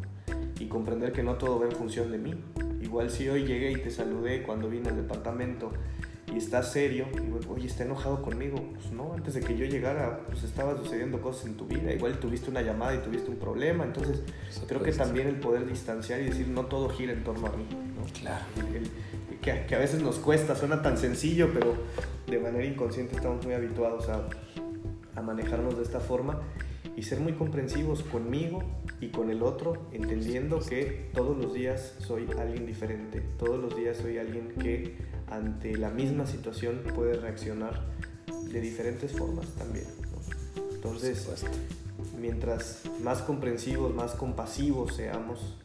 Y 0.58 0.66
comprender 0.66 1.12
que 1.12 1.22
no 1.22 1.34
todo 1.34 1.58
va 1.58 1.66
en 1.66 1.72
función 1.72 2.10
de 2.10 2.18
mí. 2.18 2.34
Igual 2.80 3.10
si 3.10 3.28
hoy 3.28 3.44
llegué 3.44 3.72
y 3.72 3.76
te 3.76 3.90
saludé 3.90 4.42
cuando 4.42 4.68
vine 4.68 4.88
al 4.88 4.96
departamento 4.96 5.72
y 6.34 6.38
está 6.38 6.62
serio, 6.62 7.06
y 7.14 7.48
oye, 7.48 7.66
está 7.66 7.84
enojado 7.84 8.20
conmigo. 8.22 8.56
Pues 8.72 8.90
no, 8.90 9.12
antes 9.14 9.34
de 9.34 9.40
que 9.40 9.56
yo 9.56 9.66
llegara, 9.66 10.20
pues 10.26 10.42
estaban 10.42 10.76
sucediendo 10.76 11.20
cosas 11.20 11.46
en 11.46 11.54
tu 11.54 11.66
vida. 11.66 11.92
Igual 11.92 12.18
tuviste 12.18 12.50
una 12.50 12.60
llamada 12.60 12.96
y 12.96 12.98
tuviste 12.98 13.30
un 13.30 13.36
problema. 13.36 13.84
Entonces, 13.84 14.22
creo 14.66 14.82
que 14.82 14.92
también 14.92 15.28
el 15.28 15.36
poder 15.36 15.64
distanciar 15.66 16.20
y 16.20 16.24
decir, 16.24 16.48
no 16.48 16.66
todo 16.66 16.88
gira 16.88 17.12
en 17.12 17.22
torno 17.22 17.46
a 17.46 17.50
mí. 17.50 17.66
¿no? 17.70 18.04
Claro. 18.20 18.44
que, 19.40 19.64
que, 19.66 19.74
a 19.74 19.78
veces 19.78 20.02
nos 20.02 20.16
cuesta, 20.16 20.56
suena 20.56 20.82
tan 20.82 20.98
sencillo, 20.98 21.50
pero 21.54 21.74
de 22.26 22.38
manera 22.40 22.64
inconsciente 22.64 23.14
estamos 23.14 23.44
muy 23.44 23.54
habituados 23.54 24.08
a, 24.08 24.26
a 25.14 25.22
manejarnos 25.22 25.76
de 25.76 25.84
esta 25.84 26.00
forma 26.00 26.40
y 26.96 27.02
ser 27.02 27.20
muy 27.20 27.32
comprensivos 27.34 28.02
conmigo 28.02 28.62
y 29.00 29.08
con 29.08 29.30
el 29.30 29.42
otro, 29.42 29.86
entendiendo 29.92 30.60
que 30.60 31.10
todos 31.12 31.36
los 31.36 31.54
días 31.54 31.94
soy 31.98 32.26
alguien 32.38 32.66
diferente, 32.66 33.20
todos 33.38 33.60
los 33.60 33.76
días 33.76 33.96
soy 33.96 34.18
alguien 34.18 34.48
que 34.60 34.96
ante 35.30 35.76
la 35.76 35.90
misma 35.90 36.26
situación 36.26 36.82
puede 36.94 37.14
reaccionar 37.14 37.80
de 38.52 38.60
diferentes 38.60 39.12
formas 39.12 39.46
también. 39.58 39.86
Entonces, 40.74 41.26
mientras 42.20 42.82
más 43.02 43.22
comprensivos, 43.22 43.94
más 43.94 44.12
compasivos 44.12 44.94
seamos 44.94 45.56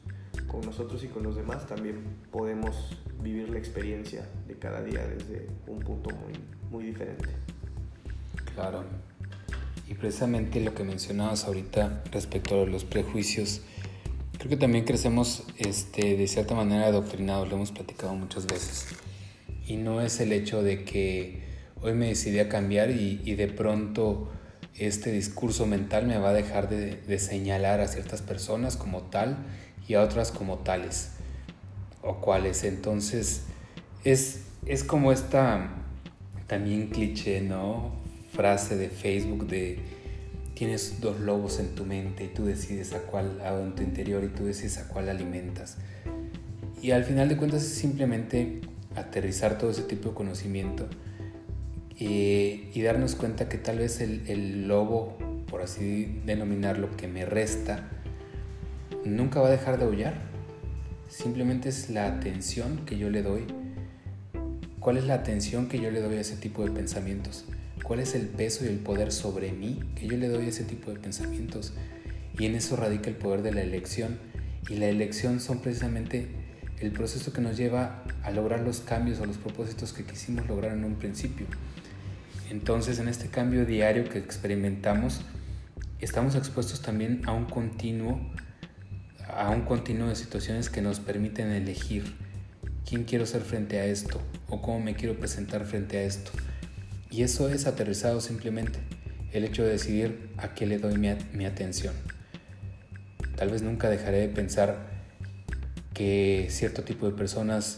con 0.47 0.61
nosotros 0.61 1.03
y 1.03 1.07
con 1.07 1.23
los 1.23 1.35
demás, 1.35 1.67
también 1.67 2.03
podemos 2.31 2.97
vivir 3.21 3.49
la 3.49 3.59
experiencia 3.59 4.27
de 4.47 4.55
cada 4.57 4.81
día 4.81 5.05
desde 5.05 5.47
un 5.67 5.79
punto 5.79 6.09
muy, 6.09 6.33
muy 6.71 6.83
diferente. 6.85 7.29
Claro. 8.55 8.83
Y 9.87 9.93
precisamente 9.95 10.59
lo 10.61 10.73
que 10.73 10.83
mencionabas 10.83 11.45
ahorita 11.45 12.03
respecto 12.11 12.61
a 12.61 12.65
los 12.65 12.83
prejuicios, 12.85 13.61
creo 14.37 14.49
que 14.49 14.57
también 14.57 14.85
crecemos 14.85 15.43
este, 15.57 16.15
de 16.15 16.27
cierta 16.27 16.55
manera 16.55 16.87
adoctrinados, 16.87 17.49
lo 17.49 17.55
hemos 17.55 17.71
platicado 17.71 18.13
muchas 18.13 18.45
veces. 18.45 18.87
Y 19.69 19.77
no 19.77 20.01
es 20.01 20.19
el 20.19 20.33
hecho 20.33 20.63
de 20.63 20.83
que 20.83 21.43
hoy 21.79 21.93
me 21.93 22.07
decidí 22.07 22.39
a 22.39 22.49
cambiar 22.49 22.89
y, 22.89 23.21
y 23.23 23.35
de 23.35 23.47
pronto 23.47 24.27
este 24.73 25.11
discurso 25.11 25.67
mental 25.67 26.07
me 26.07 26.17
va 26.17 26.29
a 26.29 26.33
dejar 26.33 26.69
de, 26.69 26.95
de, 26.95 27.19
señalar 27.19 27.79
a 27.79 27.87
ciertas 27.87 28.23
personas 28.23 28.77
como 28.77 29.03
tal 29.03 29.37
y 29.87 29.93
a 29.93 30.01
otras 30.01 30.31
como 30.31 30.57
tales 30.57 31.11
o 32.01 32.15
cuales. 32.15 32.63
Entonces 32.63 33.43
es, 34.03 34.41
es 34.65 34.83
como 34.83 35.11
esta 35.11 35.69
también 36.47 36.87
cliché, 36.87 37.41
¿no? 37.41 37.93
frase 38.33 38.75
de 38.75 38.89
Facebook 38.89 39.45
de 39.47 39.79
tienes 40.55 40.99
dos 40.99 41.19
lobos 41.19 41.59
en 41.59 41.75
tu 41.75 41.85
mente 41.85 42.23
y 42.23 42.27
tú 42.27 42.45
decides 42.45 42.93
a 42.93 43.01
cuál, 43.01 43.39
a 43.41 43.53
en 43.59 43.75
tu 43.75 43.83
interior 43.83 44.23
y 44.23 44.29
tú 44.29 44.45
decides 44.45 44.79
a 44.79 44.87
cuál 44.87 45.09
alimentas. 45.09 45.77
Y 46.81 46.91
al 46.91 47.03
final 47.03 47.29
de 47.29 47.37
cuentas 47.37 47.63
es 47.63 47.73
simplemente 47.75 48.61
aterrizar 48.95 49.57
todo 49.57 49.71
ese 49.71 49.83
tipo 49.83 50.09
de 50.09 50.15
conocimiento 50.15 50.87
y, 51.97 52.81
darnos 52.81 53.15
cuenta 53.15 53.49
que 53.49 53.57
tal 53.57 53.79
vez 53.79 53.99
el, 53.99 54.23
el 54.27 54.67
lobo, 54.67 55.17
por 55.49 55.61
así 55.61 56.21
denominarlo, 56.25 56.95
que 56.95 57.07
me 57.07 57.25
resta, 57.25 57.89
nunca 59.03 59.41
va 59.41 59.47
a 59.47 59.51
dejar 59.51 59.77
de 59.77 59.85
aullar. 59.85 60.13
Simplemente 61.09 61.69
es 61.69 61.89
la 61.89 62.07
atención 62.07 62.85
que 62.85 62.97
yo 62.97 63.09
le 63.09 63.21
doy. 63.21 63.45
¿Cuál 64.79 64.97
es 64.97 65.03
la 65.03 65.15
atención 65.15 65.67
que 65.67 65.79
yo 65.79 65.91
le 65.91 66.01
doy 66.01 66.15
a 66.15 66.21
ese 66.21 66.37
tipo 66.37 66.63
de 66.63 66.71
pensamientos? 66.71 67.45
cuál 67.89 68.01
es 68.01 68.13
el 68.13 68.27
peso 68.27 68.65
y 68.65 68.67
el 68.67 68.77
poder 68.77 69.11
sobre 69.11 69.51
mí 69.51 69.79
que 69.95 70.05
yo 70.05 70.15
le 70.15 70.27
doy 70.27 70.45
a 70.45 70.49
ese 70.49 70.63
tipo 70.63 70.91
de 70.91 70.99
pensamientos. 70.99 71.73
Y 72.37 72.45
en 72.45 72.53
eso 72.53 72.75
radica 72.75 73.09
el 73.09 73.15
poder 73.15 73.41
de 73.41 73.51
la 73.51 73.61
elección. 73.61 74.19
Y 74.69 74.75
la 74.75 74.87
elección 74.87 75.39
son 75.39 75.59
precisamente 75.59 76.27
el 76.79 76.91
proceso 76.91 77.33
que 77.33 77.41
nos 77.41 77.57
lleva 77.57 78.03
a 78.23 78.31
lograr 78.31 78.61
los 78.61 78.79
cambios 78.79 79.19
o 79.19 79.25
los 79.25 79.37
propósitos 79.37 79.93
que 79.93 80.03
quisimos 80.03 80.47
lograr 80.47 80.73
en 80.73 80.83
un 80.83 80.95
principio. 80.95 81.45
Entonces, 82.49 82.99
en 82.99 83.07
este 83.07 83.27
cambio 83.27 83.65
diario 83.65 84.09
que 84.09 84.17
experimentamos, 84.17 85.21
estamos 85.99 86.35
expuestos 86.35 86.81
también 86.81 87.21
a 87.25 87.33
un 87.33 87.45
continuo 87.45 88.19
a 89.29 89.49
un 89.49 89.61
continuo 89.61 90.07
de 90.09 90.15
situaciones 90.15 90.69
que 90.69 90.81
nos 90.81 90.99
permiten 90.99 91.51
elegir 91.51 92.15
quién 92.87 93.03
quiero 93.03 93.25
ser 93.25 93.41
frente 93.41 93.79
a 93.79 93.85
esto 93.85 94.19
o 94.47 94.61
cómo 94.61 94.79
me 94.79 94.95
quiero 94.95 95.19
presentar 95.19 95.65
frente 95.65 95.97
a 95.99 96.03
esto. 96.03 96.31
Y 97.11 97.23
eso 97.23 97.49
es 97.49 97.65
aterrizado 97.67 98.21
simplemente, 98.21 98.79
el 99.31 99.43
hecho 99.43 99.63
de 99.63 99.69
decidir 99.69 100.29
a 100.37 100.53
qué 100.53 100.65
le 100.65 100.79
doy 100.79 100.97
mi, 100.97 101.09
mi 101.33 101.45
atención. 101.45 101.93
Tal 103.35 103.49
vez 103.49 103.61
nunca 103.61 103.89
dejaré 103.89 104.19
de 104.19 104.29
pensar 104.29 104.88
que 105.99 106.47
cierto 106.49 106.83
tipo 106.83 107.07
de 107.07 107.11
personas 107.11 107.77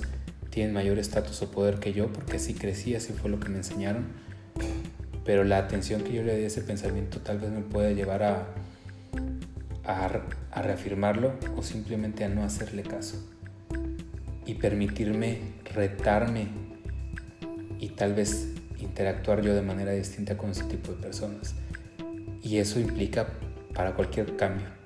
tienen 0.52 0.76
mayor 0.76 1.00
estatus 1.00 1.42
o 1.42 1.50
poder 1.50 1.80
que 1.80 1.92
yo, 1.92 2.14
porque 2.14 2.36
así 2.36 2.54
crecí, 2.54 2.94
así 2.94 3.14
fue 3.14 3.32
lo 3.32 3.40
que 3.40 3.50
me 3.50 3.58
enseñaron. 3.58 4.10
Pero 5.26 5.44
la 5.44 5.58
atención 5.58 6.04
que 6.04 6.14
yo 6.14 6.22
le 6.22 6.38
di 6.38 6.44
a 6.44 6.48
ese 6.48 6.62
pensamiento 6.62 7.20
tal 7.22 7.40
vez 7.40 7.50
me 7.50 7.62
pueda 7.62 7.90
llevar 7.90 8.22
a, 8.22 8.48
a, 9.86 10.62
reafirmarlo 10.62 11.34
o 11.58 11.64
simplemente 11.64 12.24
a 12.24 12.30
no 12.30 12.44
hacerle 12.44 12.84
caso. 12.84 13.28
Y 14.46 14.54
permitirme 14.54 15.40
retarme 15.74 16.50
y 17.80 17.88
tal 17.88 18.14
vez 18.14 18.50
interactuar 18.78 19.42
yo 19.42 19.56
de 19.56 19.64
manera 19.64 19.94
distinta 19.94 20.38
con 20.38 20.52
ese 20.52 20.66
tipo 20.66 20.92
de 20.92 21.02
personas. 21.02 21.56
Y 22.44 22.58
eso 22.58 22.80
implica 22.80 23.30
para 23.74 23.96
cualquier 23.96 24.36
cambio. 24.36 24.81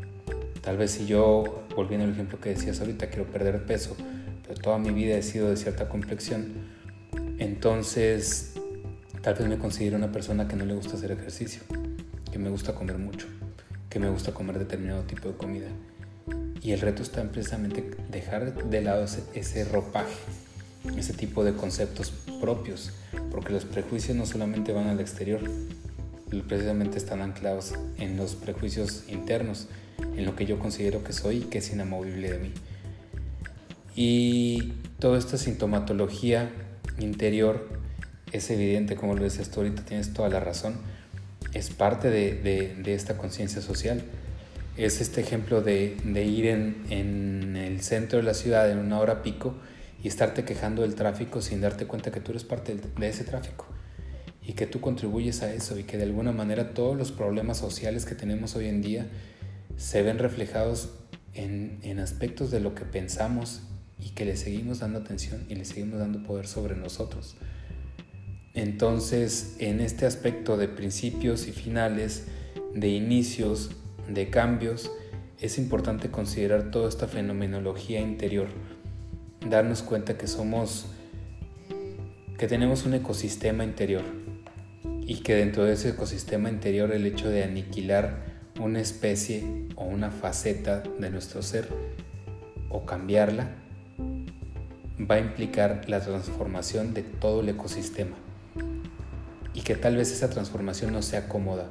Tal 0.66 0.78
vez 0.78 0.91
si 0.91 1.05
yo, 1.05 1.63
volviendo 1.76 2.05
al 2.05 2.13
ejemplo 2.13 2.39
que 2.39 2.49
decías 2.49 2.80
ahorita, 2.80 3.07
quiero 3.11 3.26
perder 3.26 3.68
peso, 3.68 3.95
pero 4.41 4.59
toda 4.59 4.80
mi 4.80 4.89
vida 4.89 5.16
he 5.16 5.22
sido 5.22 5.47
de 5.51 5.57
cierta 5.57 5.88
complexión, 5.88 6.53
entonces 7.38 8.53
tal 9.22 9.36
vez 9.36 9.47
me 9.47 9.59
considero 9.59 9.95
una 9.95 10.11
persona 10.11 10.47
que 10.47 10.55
no 10.55 10.66
le 10.66 10.74
gusta 10.74 10.95
hacer 10.95 11.11
ejercicio, 11.11 11.61
que 12.32 12.39
me 12.39 12.49
gusta 12.49 12.74
comer 12.74 12.97
mucho, 12.97 13.28
que 13.91 13.99
me 13.99 14.09
gusta 14.09 14.34
comer 14.34 14.57
determinado 14.57 15.03
tipo 15.03 15.30
de 15.30 15.36
comida. 15.36 15.68
Y 16.63 16.72
el 16.72 16.82
reto 16.82 17.03
está 17.03 17.22
en 17.22 17.30
precisamente 17.30 17.91
dejar 18.09 18.68
de 18.68 18.82
lado 18.82 19.03
ese, 19.03 19.24
ese 19.36 19.66
ropaje, 19.66 20.18
ese 20.97 21.13
tipo 21.13 21.43
de 21.43 21.53
conceptos 21.53 22.11
propios, 22.41 22.91
porque 23.30 23.53
los 23.53 23.66
prejuicios 23.66 24.18
no 24.18 24.26
solamente 24.26 24.74
van 24.74 24.88
al 24.88 24.99
exterior, 24.99 25.41
precisamente 26.47 26.97
están 26.97 27.22
anclados 27.22 27.76
en 27.97 28.18
los 28.18 28.34
prejuicios 28.34 29.03
internos, 29.07 29.68
en 30.18 30.26
lo 30.26 30.36
que 30.36 30.45
yo 30.45 30.59
considero 30.59 31.03
que 31.03 31.13
soy 31.13 31.38
y 31.38 31.41
que 31.41 31.59
es 31.59 31.72
inamovible 31.72 32.32
de 32.32 32.39
mí. 32.39 32.51
Y 33.95 34.74
toda 34.99 35.18
esta 35.18 35.38
sintomatología 35.38 36.49
interior 36.99 37.70
es 38.32 38.49
evidente, 38.49 38.95
como 38.95 39.16
lo 39.16 39.24
decías 39.24 39.49
tú 39.49 39.61
ahorita, 39.61 39.84
tienes 39.84 40.13
toda 40.13 40.30
la 40.30 40.39
razón, 40.39 40.76
es 41.53 41.70
parte 41.70 42.09
de, 42.09 42.93
esta 42.93 43.18
conciencia 43.18 43.61
social. 43.61 44.03
Es 44.76 44.99
este 44.99 45.22
ejemplo 45.22 45.61
de, 45.61 45.95
ir 46.05 46.47
en, 46.47 46.84
en, 46.89 47.55
el 47.55 47.82
centro 47.82 48.18
de 48.18 48.24
la 48.24 48.34
ciudad 48.34 48.70
en 48.70 48.78
una 48.78 48.99
hora 48.99 49.24
pico 49.24 49.55
y 50.03 50.09
estarte 50.09 50.43
quejando 50.43 50.82
del 50.82 50.95
tráfico 50.95 51.41
sin 51.41 51.61
darte 51.61 51.86
cuenta 51.88 52.11
que 52.11 52.20
tú 52.20 52.32
eres 52.32 52.43
parte 52.43 52.76
de 52.76 53.07
ese 53.07 53.24
tráfico 53.24 53.66
y 54.45 54.53
que 54.53 54.68
tú 54.68 54.82
contribuyes 54.82 55.41
a 55.41 55.53
eso 55.53 55.80
y 55.80 55.84
que 55.84 55.97
de 55.97 56.03
alguna 56.03 56.34
manera 56.34 56.74
todos 56.74 56.97
los 56.97 57.13
problemas 57.13 57.57
sociales 57.57 58.05
que 58.05 58.16
tenemos 58.16 58.55
hoy 58.55 58.68
en 58.68 58.82
día 58.82 59.07
se 59.78 60.02
ven 60.02 60.20
reflejados 60.20 60.90
en, 61.34 61.80
en 61.84 62.00
aspectos 62.00 62.52
de 62.52 62.60
lo 62.60 62.76
que 62.76 62.86
pensamos 62.86 63.62
y 64.00 64.10
que 64.10 64.26
le 64.26 64.36
seguimos 64.38 64.80
dando 64.80 65.00
atención 65.00 65.46
y 65.50 65.56
le 65.56 65.66
seguimos 65.66 66.00
dando 66.00 66.24
poder 66.24 66.48
sobre 66.48 66.76
nosotros. 66.76 67.36
Entonces, 68.54 69.58
en 69.60 69.82
este 69.82 70.06
aspecto 70.06 70.56
de 70.56 70.70
principios 70.70 71.48
y 71.48 71.52
finales, 71.52 72.26
de 72.74 72.88
inicios, 72.90 73.72
de 74.08 74.30
cambios, 74.30 74.92
es 75.40 75.58
importante 75.58 76.10
considerar 76.10 76.72
toda 76.72 76.88
esta 76.88 77.08
fenomenología 77.08 78.00
interior, 78.00 78.48
darnos 79.48 79.82
cuenta 79.82 80.18
que 80.18 80.28
somos, 80.28 80.86
que 82.38 82.48
tenemos 82.48 82.86
un 82.86 82.94
ecosistema 82.94 83.64
interior 83.64 84.04
y 85.06 85.22
que 85.22 85.36
dentro 85.36 85.66
de 85.66 85.74
ese 85.74 85.90
ecosistema 85.90 86.50
interior 86.50 86.92
el 86.92 87.06
hecho 87.06 87.30
de 87.30 87.44
aniquilar 87.44 88.35
una 88.60 88.80
especie 88.80 89.43
o 89.76 89.84
una 89.84 90.12
faceta 90.12 90.82
de 90.82 91.10
nuestro 91.10 91.41
ser 91.41 91.68
o 92.70 92.86
cambiarla 92.86 93.49
va 94.99 95.16
a 95.16 95.20
implicar 95.20 95.89
la 95.89 95.99
transformación 95.99 96.93
de 96.93 97.03
todo 97.03 97.41
el 97.41 97.49
ecosistema. 97.49 98.16
Y 99.53 99.62
que 99.62 99.76
tal 99.76 99.97
vez 99.97 100.12
esa 100.12 100.30
transformación 100.30 100.93
no 100.93 101.01
sea 101.01 101.28
cómoda, 101.28 101.70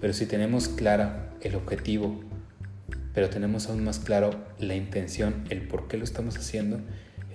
pero 0.00 0.12
si 0.12 0.26
tenemos 0.26 0.68
clara 0.68 1.30
el 1.40 1.54
objetivo, 1.54 2.20
pero 3.14 3.28
tenemos 3.28 3.68
aún 3.68 3.84
más 3.84 3.98
claro 3.98 4.30
la 4.58 4.74
intención, 4.74 5.44
el 5.50 5.66
por 5.66 5.88
qué 5.88 5.96
lo 5.96 6.04
estamos 6.04 6.36
haciendo, 6.36 6.80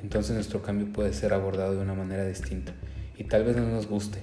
entonces 0.02 0.36
nuestro 0.36 0.62
cambio 0.62 0.92
puede 0.92 1.14
ser 1.14 1.34
abordado 1.34 1.76
de 1.76 1.82
una 1.82 1.94
manera 1.94 2.26
distinta. 2.26 2.74
Y 3.18 3.26
tal 3.26 3.44
vez 3.44 3.56
no 3.56 3.68
nos 3.68 3.88
guste, 3.88 4.20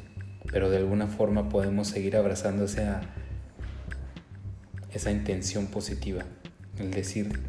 pero 0.53 0.71
de 0.71 0.77
alguna 0.77 1.07
forma 1.07 1.49
podemos 1.49 1.89
seguir 1.89 2.17
abrazando 2.17 2.65
esa, 2.65 3.03
esa 4.95 5.11
intención 5.11 5.67
positiva, 5.67 6.25
el 6.79 6.93
decir, 6.93 7.41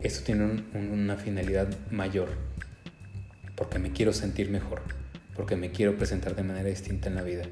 esto 0.00 0.24
tiene 0.24 0.64
una 0.74 1.16
finalidad 1.16 1.68
mayor, 1.90 2.28
porque 3.56 3.80
me 3.80 3.92
quiero 3.92 4.12
sentir 4.12 4.48
mejor, 4.50 4.82
porque 5.34 5.56
me 5.56 5.72
quiero 5.72 5.96
presentar 5.96 6.36
de 6.36 6.44
manera 6.44 6.68
distinta 6.68 7.08
en 7.08 7.16
la 7.16 7.22
vida, 7.22 7.42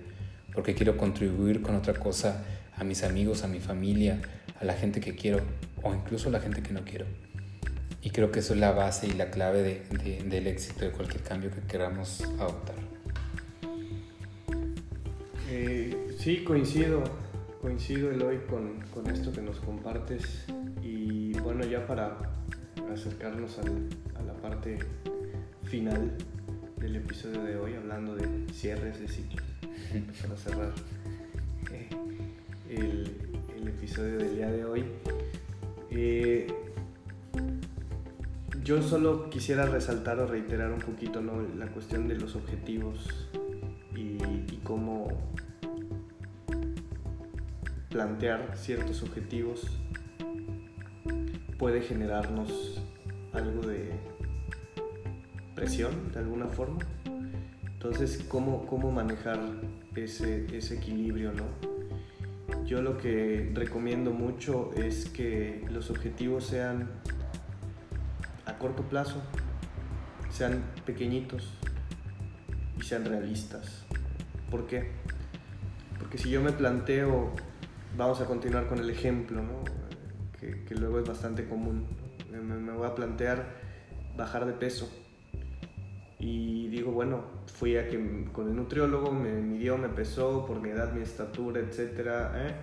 porque 0.55 0.74
quiero 0.74 0.97
contribuir 0.97 1.61
con 1.61 1.74
otra 1.74 1.95
cosa 1.95 2.45
a 2.77 2.85
mis 2.85 3.03
amigos, 3.03 3.43
a 3.43 3.49
mi 3.49 3.59
familia, 3.59 4.20
a 4.61 4.64
la 4.64 4.74
gente 4.74 5.01
que 5.01 5.16
quiero 5.16 5.41
o 5.83 5.93
incluso 5.93 6.29
a 6.29 6.33
la 6.33 6.41
gente 6.41 6.62
que 6.62 6.72
no 6.72 6.85
quiero. 6.85 7.07
Y 8.03 8.11
creo 8.11 8.31
que 8.31 8.39
eso 8.39 8.55
es 8.55 8.61
la 8.61 8.70
base 8.70 9.09
y 9.09 9.12
la 9.12 9.31
clave 9.31 9.83
del 10.24 10.47
éxito 10.47 10.85
de 10.85 10.93
cualquier 10.93 11.24
cambio 11.24 11.51
que 11.51 11.61
queramos 11.62 12.22
adoptar. 12.39 12.77
Eh, 15.51 16.14
sí, 16.18 16.45
coincido, 16.45 17.03
coincido 17.61 18.11
Eloy 18.11 18.39
con, 18.49 18.81
con, 18.93 19.07
esto 19.09 19.33
que 19.33 19.41
nos 19.41 19.59
compartes 19.61 20.47
y 20.83 21.33
bueno, 21.41 21.65
ya 21.65 21.87
para 21.87 22.19
acercarnos 22.93 23.59
a 23.59 24.23
la 24.23 24.35
parte 24.35 24.79
final 25.65 26.13
del 26.79 26.97
episodio 26.97 27.43
de 27.43 27.57
hoy, 27.57 27.75
hablando 27.75 28.15
de 28.15 28.29
cierres 28.53 29.01
de 29.01 29.09
ciclos, 29.09 29.45
para 30.23 30.37
cerrar 30.37 30.73
eh, 31.73 31.89
el, 32.69 33.13
el, 33.57 33.69
episodio 33.69 34.19
del 34.19 34.37
día 34.37 34.51
de 34.51 34.65
hoy. 34.65 34.85
Eh, 35.91 36.47
yo 38.63 38.83
solo 38.83 39.31
quisiera 39.31 39.67
resaltar 39.67 40.19
o 40.19 40.27
reiterar 40.27 40.73
un 40.73 40.81
poquito 40.81 41.21
¿no? 41.21 41.41
la 41.57 41.69
cuestión 41.69 42.09
de 42.09 42.17
los 42.17 42.35
objetivos 42.37 43.29
y, 43.95 44.19
y 44.23 44.61
cómo 44.65 45.09
plantear 47.91 48.57
ciertos 48.57 49.03
objetivos 49.03 49.66
puede 51.59 51.80
generarnos 51.80 52.80
algo 53.32 53.66
de 53.66 53.93
presión 55.55 56.12
de 56.12 56.18
alguna 56.18 56.47
forma. 56.47 56.78
Entonces, 57.64 58.24
¿cómo, 58.28 58.66
cómo 58.66 58.91
manejar 58.91 59.39
ese, 59.95 60.47
ese 60.57 60.76
equilibrio? 60.76 61.32
¿no? 61.32 61.45
Yo 62.66 62.82
lo 62.82 62.99
que 62.99 63.51
recomiendo 63.55 64.11
mucho 64.11 64.72
es 64.74 65.09
que 65.09 65.64
los 65.70 65.91
objetivos 65.91 66.47
sean 66.47 66.91
a 68.45 68.59
corto 68.59 68.82
plazo, 68.82 69.22
sean 70.30 70.64
pequeñitos 70.84 71.53
y 72.78 72.82
sean 72.82 73.05
realistas. 73.05 73.84
¿Por 74.51 74.66
qué? 74.66 74.91
Porque 75.99 76.18
si 76.18 76.28
yo 76.28 76.41
me 76.43 76.53
planteo, 76.53 77.32
vamos 77.97 78.21
a 78.21 78.27
continuar 78.27 78.67
con 78.67 78.79
el 78.79 78.91
ejemplo, 78.91 79.43
¿no? 79.43 79.65
que, 80.39 80.65
que, 80.65 80.75
luego 80.75 80.99
es 80.99 81.07
bastante 81.07 81.49
común, 81.49 81.87
me, 82.31 82.41
me 82.41 82.73
voy 82.73 82.87
a 82.87 82.95
plantear 82.95 83.47
bajar 84.17 84.47
de 84.47 84.53
peso 84.53 84.91
y 86.19 86.69
digo, 86.69 86.93
bueno, 86.93 87.25
fui 87.47 87.77
a 87.77 87.89
que 87.89 88.29
con 88.33 88.49
el 88.49 88.57
nutriólogo 88.57 89.13
me 89.13 89.33
midió, 89.41 89.77
me 89.77 89.89
pesó 89.89 90.47
por 90.47 90.61
mi 90.61 90.71
edad, 90.71 90.93
mi 90.93 91.03
estatura, 91.03 91.61
etc. 91.61 91.79
¿eh? 92.35 92.55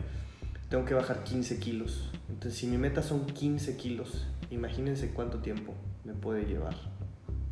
Tengo 0.70 0.86
que 0.86 0.96
bajar 0.96 1.24
15 1.24 1.60
kilos. 1.60 2.12
Entonces, 2.30 2.60
si 2.60 2.68
mi 2.68 2.78
meta 2.78 3.04
son 3.04 3.26
15 3.26 3.78
kilos, 3.78 4.26
imagínense 4.50 5.12
cuánto 5.12 5.38
tiempo 5.38 5.76
me 6.04 6.14
puede 6.14 6.46
llevar. 6.46 6.76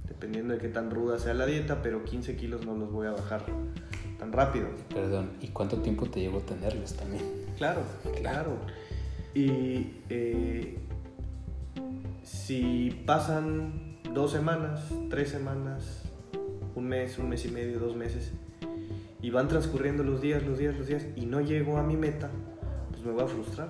Dependiendo 0.07 0.53
de 0.53 0.59
qué 0.59 0.69
tan 0.69 0.89
ruda 0.89 1.19
sea 1.19 1.33
la 1.33 1.45
dieta, 1.45 1.81
pero 1.81 2.03
15 2.03 2.35
kilos 2.35 2.65
no 2.65 2.75
los 2.75 2.91
voy 2.91 3.07
a 3.07 3.11
bajar 3.11 3.45
tan 4.17 4.31
rápido. 4.31 4.67
Perdón, 4.93 5.31
¿y 5.39 5.49
cuánto 5.49 5.77
tiempo 5.77 6.09
te 6.09 6.19
llevo 6.19 6.39
tenerlos 6.39 6.95
también? 6.95 7.40
Claro, 7.61 7.83
claro. 8.17 8.57
Y 9.35 9.97
eh, 10.09 10.79
si 12.23 13.03
pasan 13.05 13.99
dos 14.15 14.31
semanas, 14.31 14.81
tres 15.11 15.29
semanas, 15.29 16.01
un 16.73 16.87
mes, 16.87 17.19
un 17.19 17.29
mes 17.29 17.45
y 17.45 17.51
medio, 17.51 17.77
dos 17.77 17.95
meses, 17.95 18.31
y 19.21 19.29
van 19.29 19.47
transcurriendo 19.47 20.01
los 20.03 20.21
días, 20.21 20.41
los 20.41 20.57
días, 20.57 20.75
los 20.75 20.87
días, 20.87 21.05
y 21.15 21.27
no 21.27 21.39
llego 21.39 21.77
a 21.77 21.83
mi 21.83 21.95
meta, 21.97 22.31
pues 22.89 23.05
me 23.05 23.11
voy 23.11 23.25
a 23.25 23.27
frustrar. 23.27 23.69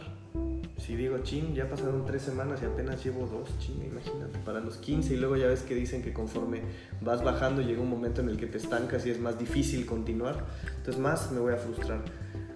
si 0.77 0.95
digo, 0.95 1.17
chin, 1.17 1.53
ya 1.53 1.67
pasaron 1.67 2.05
tres 2.05 2.21
semanas 2.21 2.61
y 2.63 2.67
apenas 2.67 3.03
llevo 3.03 3.27
dos, 3.27 3.49
chin, 3.59 3.83
imagínate, 3.83 4.39
para 4.45 4.61
los 4.61 4.77
15 4.77 5.15
y 5.15 5.17
luego 5.17 5.35
ya 5.35 5.47
ves 5.47 5.63
que 5.63 5.75
dicen 5.75 6.01
que 6.01 6.13
conforme 6.13 6.61
vas 7.01 7.25
bajando 7.25 7.61
llega 7.61 7.81
un 7.81 7.89
momento 7.89 8.21
en 8.21 8.29
el 8.29 8.37
que 8.37 8.47
te 8.47 8.57
estancas 8.57 9.05
y 9.05 9.09
es 9.09 9.19
más 9.19 9.37
difícil 9.37 9.85
continuar, 9.85 10.45
entonces 10.77 10.97
más 10.97 11.29
me 11.33 11.41
voy 11.41 11.51
a 11.51 11.57
frustrar. 11.57 11.99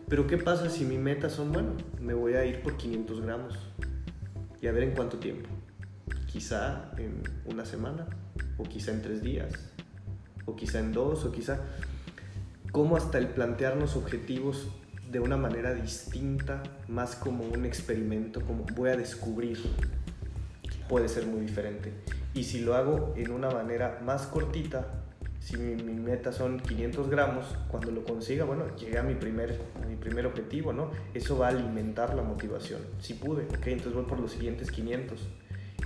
Pero 0.07 0.27
¿qué 0.27 0.37
pasa 0.37 0.69
si 0.69 0.85
mi 0.85 0.97
meta 0.97 1.29
son, 1.29 1.51
bueno, 1.51 1.71
me 1.99 2.13
voy 2.13 2.33
a 2.33 2.45
ir 2.45 2.61
por 2.61 2.77
500 2.77 3.21
gramos 3.21 3.57
y 4.61 4.67
a 4.67 4.71
ver 4.71 4.83
en 4.83 4.91
cuánto 4.91 5.17
tiempo? 5.17 5.49
Quizá 6.27 6.91
en 6.97 7.23
una 7.45 7.65
semana, 7.65 8.07
o 8.57 8.63
quizá 8.63 8.91
en 8.91 9.01
tres 9.01 9.21
días, 9.21 9.51
o 10.45 10.55
quizá 10.55 10.79
en 10.79 10.93
dos, 10.93 11.25
o 11.25 11.31
quizá... 11.31 11.59
¿Cómo 12.71 12.97
hasta 12.97 13.17
el 13.17 13.29
plantearnos 13.29 13.95
objetivos 13.95 14.67
de 15.09 15.19
una 15.21 15.37
manera 15.37 15.73
distinta, 15.73 16.61
más 16.87 17.15
como 17.15 17.45
un 17.45 17.65
experimento, 17.65 18.41
como 18.41 18.65
voy 18.75 18.89
a 18.89 18.97
descubrir, 18.97 19.57
puede 20.89 21.07
ser 21.07 21.25
muy 21.25 21.41
diferente. 21.41 21.93
Y 22.33 22.43
si 22.43 22.59
lo 22.59 22.75
hago 22.75 23.13
en 23.15 23.31
una 23.31 23.49
manera 23.49 24.01
más 24.03 24.23
cortita, 24.23 25.04
si 25.45 25.57
mi, 25.57 25.75
meta 25.75 26.31
son 26.31 26.59
500 26.59 27.07
gramos, 27.07 27.45
cuando 27.67 27.91
lo 27.91 28.03
consiga, 28.03 28.45
bueno, 28.45 28.63
llegué 28.77 28.97
a 28.97 29.03
mi 29.03 29.13
primer, 29.13 29.59
mi 29.87 29.95
primer 29.95 30.25
objetivo, 30.25 30.73
¿no? 30.73 30.89
Eso 31.13 31.37
va 31.37 31.45
a 31.45 31.49
alimentar 31.51 32.15
la 32.15 32.23
motivación. 32.23 32.81
Si 32.99 33.13
pude, 33.13 33.43
ok, 33.43 33.67
entonces 33.67 33.93
voy 33.93 34.05
por 34.05 34.19
los 34.19 34.31
siguientes 34.31 34.71
500. 34.71 35.19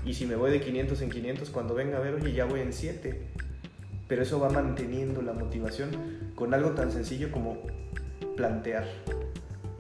Y 0.06 0.14
si 0.14 0.26
me 0.26 0.38
voy 0.38 0.52
de 0.52 0.62
500 0.62 1.02
en 1.02 1.10
500, 1.10 1.50
cuando 1.50 1.76
venga 1.76 1.98
a 1.98 2.00
ver, 2.00 2.14
oye, 2.14 2.32
ya 2.32 2.46
voy 2.46 2.62
en 2.62 2.72
7. 2.72 3.22
Pero 4.08 4.22
eso 4.22 4.40
va 4.40 4.50
manteniendo 4.50 5.22
la 5.22 5.34
motivación 5.34 5.90
con 6.36 6.54
algo 6.54 6.70
tan 6.70 6.94
sencillo 6.94 7.30
como 7.30 7.58
plantear. 8.38 8.86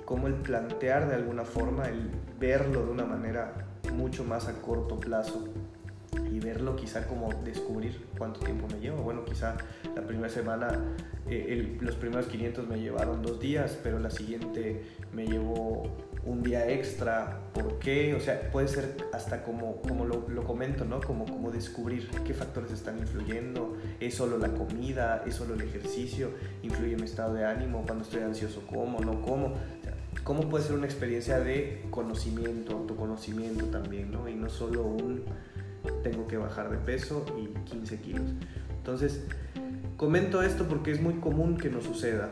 Como 0.03 0.27
el 0.27 0.33
plantear 0.33 1.07
de 1.07 1.15
alguna 1.15 1.45
forma, 1.45 1.87
el 1.87 2.11
verlo 2.37 2.85
de 2.85 2.91
una 2.91 3.05
manera 3.05 3.65
mucho 3.93 4.25
más 4.25 4.49
a 4.49 4.61
corto 4.61 4.99
plazo 4.99 5.47
verlo 6.39 6.75
quizá 6.75 7.07
como 7.07 7.33
descubrir 7.43 8.05
cuánto 8.17 8.39
tiempo 8.39 8.67
me 8.71 8.79
llevo. 8.79 9.01
Bueno, 9.03 9.25
quizá 9.25 9.57
la 9.95 10.01
primera 10.01 10.29
semana, 10.29 10.79
eh, 11.27 11.77
los 11.81 11.95
primeros 11.95 12.27
500 12.27 12.67
me 12.67 12.79
llevaron 12.79 13.21
dos 13.21 13.39
días, 13.39 13.77
pero 13.83 13.99
la 13.99 14.09
siguiente 14.09 14.83
me 15.13 15.25
llevó 15.25 15.83
un 16.25 16.43
día 16.43 16.69
extra. 16.69 17.39
¿Por 17.53 17.79
qué? 17.79 18.13
O 18.13 18.19
sea, 18.19 18.51
puede 18.51 18.67
ser 18.67 18.95
hasta 19.13 19.43
como, 19.43 19.81
como 19.81 20.05
lo, 20.05 20.27
lo, 20.29 20.43
comento, 20.43 20.85
¿no? 20.85 21.01
Como, 21.01 21.25
como 21.25 21.51
descubrir 21.51 22.09
qué 22.25 22.33
factores 22.33 22.71
están 22.71 22.99
influyendo. 22.99 23.77
¿Es 23.99 24.15
solo 24.15 24.37
la 24.37 24.49
comida? 24.49 25.23
¿Es 25.25 25.35
solo 25.35 25.53
el 25.53 25.61
ejercicio? 25.61 26.31
¿Influye 26.63 26.95
mi 26.95 27.03
estado 27.03 27.33
de 27.33 27.45
ánimo? 27.45 27.83
Cuando 27.85 28.03
estoy 28.03 28.21
ansioso, 28.21 28.63
¿cómo? 28.67 28.99
¿No 28.99 29.21
como? 29.21 29.53
¿Cómo 30.23 30.49
puede 30.49 30.65
ser 30.65 30.75
una 30.75 30.85
experiencia 30.85 31.39
de 31.39 31.85
conocimiento, 31.89 32.77
autoconocimiento 32.77 33.65
también, 33.65 34.11
¿no? 34.11 34.27
Y 34.27 34.35
no 34.35 34.49
solo 34.49 34.83
un 34.83 35.23
tengo 36.03 36.27
que 36.27 36.37
bajar 36.37 36.69
de 36.69 36.77
peso 36.77 37.25
y 37.37 37.47
15 37.69 37.99
kilos. 37.99 38.31
Entonces, 38.77 39.23
comento 39.97 40.41
esto 40.41 40.67
porque 40.67 40.91
es 40.91 41.01
muy 41.01 41.15
común 41.15 41.57
que 41.57 41.69
nos 41.69 41.83
suceda 41.83 42.31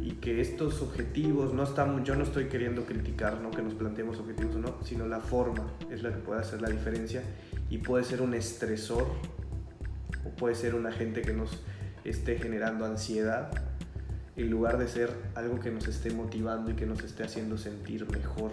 y 0.00 0.12
que 0.12 0.40
estos 0.40 0.82
objetivos 0.82 1.54
no 1.54 1.62
están, 1.62 2.04
yo 2.04 2.14
no 2.14 2.24
estoy 2.24 2.46
queriendo 2.46 2.84
criticar 2.84 3.40
¿no? 3.40 3.50
que 3.50 3.62
nos 3.62 3.74
planteemos 3.74 4.18
objetivos 4.18 4.56
o 4.56 4.58
no, 4.58 4.74
sino 4.84 5.06
la 5.06 5.20
forma 5.20 5.72
es 5.90 6.02
la 6.02 6.10
que 6.10 6.18
puede 6.18 6.40
hacer 6.40 6.60
la 6.60 6.68
diferencia 6.68 7.22
y 7.68 7.78
puede 7.78 8.04
ser 8.04 8.20
un 8.20 8.34
estresor 8.34 9.06
o 10.24 10.30
puede 10.36 10.54
ser 10.54 10.74
un 10.74 10.86
agente 10.86 11.22
que 11.22 11.32
nos 11.32 11.62
esté 12.04 12.38
generando 12.38 12.84
ansiedad 12.84 13.50
en 14.36 14.50
lugar 14.50 14.78
de 14.78 14.88
ser 14.88 15.10
algo 15.34 15.60
que 15.60 15.70
nos 15.70 15.86
esté 15.86 16.10
motivando 16.10 16.70
y 16.70 16.74
que 16.74 16.86
nos 16.86 17.02
esté 17.02 17.24
haciendo 17.24 17.58
sentir 17.58 18.10
mejor 18.10 18.50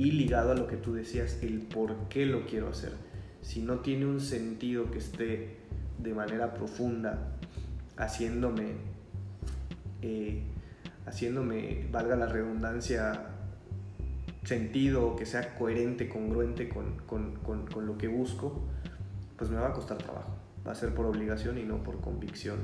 y 0.00 0.12
ligado 0.12 0.52
a 0.52 0.54
lo 0.54 0.66
que 0.66 0.78
tú 0.78 0.94
decías, 0.94 1.40
el 1.42 1.60
por 1.60 2.08
qué 2.08 2.24
lo 2.24 2.46
quiero 2.46 2.70
hacer. 2.70 2.94
Si 3.42 3.60
no 3.60 3.80
tiene 3.80 4.06
un 4.06 4.18
sentido 4.18 4.90
que 4.90 4.96
esté 4.96 5.58
de 5.98 6.14
manera 6.14 6.54
profunda 6.54 7.36
haciéndome, 7.98 8.76
eh, 10.00 10.42
haciéndome, 11.04 11.86
valga 11.92 12.16
la 12.16 12.24
redundancia, 12.24 13.26
sentido, 14.42 15.16
que 15.16 15.26
sea 15.26 15.54
coherente, 15.54 16.08
congruente 16.08 16.70
con, 16.70 16.96
con, 17.06 17.34
con, 17.34 17.66
con, 17.66 17.86
lo 17.86 17.98
que 17.98 18.08
busco, 18.08 18.58
pues 19.36 19.50
me 19.50 19.58
va 19.58 19.68
a 19.68 19.72
costar 19.74 19.98
trabajo. 19.98 20.34
Va 20.66 20.72
a 20.72 20.76
ser 20.76 20.94
por 20.94 21.04
obligación 21.04 21.58
y 21.58 21.64
no 21.64 21.82
por 21.82 22.00
convicción. 22.00 22.56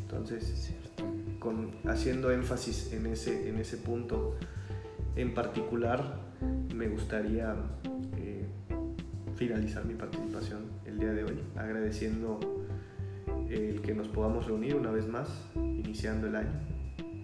Entonces, 0.00 0.74
con, 1.38 1.70
haciendo 1.86 2.32
énfasis 2.32 2.92
en 2.94 3.06
ese, 3.06 3.48
en 3.48 3.60
ese 3.60 3.76
punto 3.76 4.34
en 5.14 5.34
particular, 5.34 6.31
me 6.74 6.88
gustaría 6.88 7.54
eh, 8.16 8.46
finalizar 9.34 9.84
mi 9.84 9.94
participación 9.94 10.66
el 10.84 10.98
día 10.98 11.12
de 11.12 11.24
hoy 11.24 11.38
agradeciendo 11.56 12.40
el 13.48 13.82
que 13.82 13.94
nos 13.94 14.08
podamos 14.08 14.46
reunir 14.46 14.74
una 14.74 14.90
vez 14.90 15.06
más, 15.06 15.28
iniciando 15.54 16.26
el 16.26 16.36
año, 16.36 16.52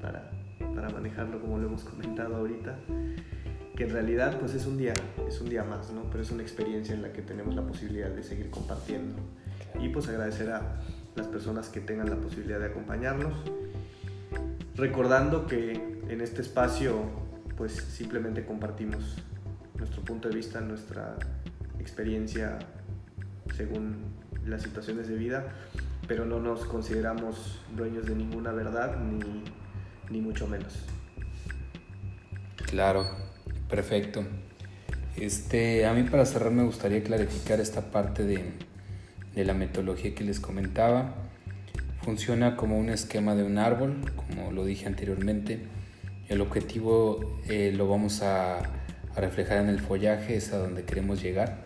para, 0.01 0.31
para 0.75 0.91
manejarlo 0.91 1.41
como 1.41 1.59
lo 1.59 1.69
hemos 1.69 1.85
comentado 1.85 2.37
ahorita, 2.37 2.79
que 3.75 3.85
en 3.85 3.91
realidad 3.91 4.39
pues 4.39 4.55
es 4.55 4.67
un 4.67 4.77
día, 4.77 4.93
es 5.27 5.41
un 5.41 5.49
día 5.49 5.65
más, 5.65 5.91
¿no? 5.93 6.03
pero 6.11 6.23
es 6.23 6.31
una 6.31 6.43
experiencia 6.43 6.95
en 6.95 7.03
la 7.03 7.13
que 7.13 7.23
tenemos 7.23 7.55
la 7.55 7.63
posibilidad 7.63 8.11
de 8.11 8.23
seguir 8.23 8.51
compartiendo. 8.51 9.17
Y 9.81 9.89
pues 9.89 10.09
agradecer 10.09 10.51
a 10.51 10.81
las 11.15 11.27
personas 11.27 11.69
que 11.69 11.81
tengan 11.81 12.11
la 12.11 12.17
posibilidad 12.17 12.59
de 12.59 12.67
acompañarnos, 12.67 13.35
recordando 14.75 15.47
que 15.47 16.01
en 16.09 16.21
este 16.21 16.43
espacio 16.43 17.28
pues 17.59 17.73
simplemente 17.73 18.47
compartimos 18.47 19.17
nuestro 19.77 20.03
punto 20.03 20.29
de 20.29 20.37
vista, 20.37 20.61
nuestra 20.61 21.17
experiencia 21.81 22.61
según 23.57 23.97
las 24.47 24.63
situaciones 24.63 25.09
de 25.09 25.17
vida, 25.17 25.45
pero 26.07 26.25
no 26.25 26.39
nos 26.39 26.65
consideramos 26.65 27.61
dueños 27.77 28.07
de 28.07 28.15
ninguna 28.15 28.53
verdad 28.53 28.97
ni, 29.01 29.43
ni 30.09 30.21
mucho 30.21 30.47
menos. 30.47 30.85
Claro, 32.67 33.05
perfecto. 33.69 34.25
Este, 35.17 35.85
a 35.85 35.93
mí 35.95 36.05
para 36.05 36.25
cerrar 36.27 36.53
me 36.53 36.63
gustaría 36.63 37.03
clarificar 37.03 37.59
esta 37.59 37.91
parte 37.91 38.23
de, 38.23 38.53
de 39.35 39.45
la 39.45 39.55
metodología 39.55 40.15
que 40.15 40.23
les 40.23 40.39
comentaba. 40.39 41.17
Funciona 42.03 42.57
como 42.57 42.79
un 42.79 42.89
esquema 42.89 43.35
de 43.35 43.43
un 43.43 43.59
árbol, 43.59 43.97
como 44.15 44.53
lo 44.53 44.65
dije 44.65 44.87
anteriormente 44.87 45.67
el 46.29 46.41
objetivo 46.41 47.39
eh, 47.49 47.73
lo 47.75 47.89
vamos 47.89 48.23
a, 48.23 48.63
reflejar 49.17 49.59
en 49.59 49.69
el 49.69 49.81
follaje, 49.81 50.37
es 50.37 50.53
a 50.53 50.59
donde 50.59 50.85
queremos 50.85 51.21
llegar, 51.21 51.65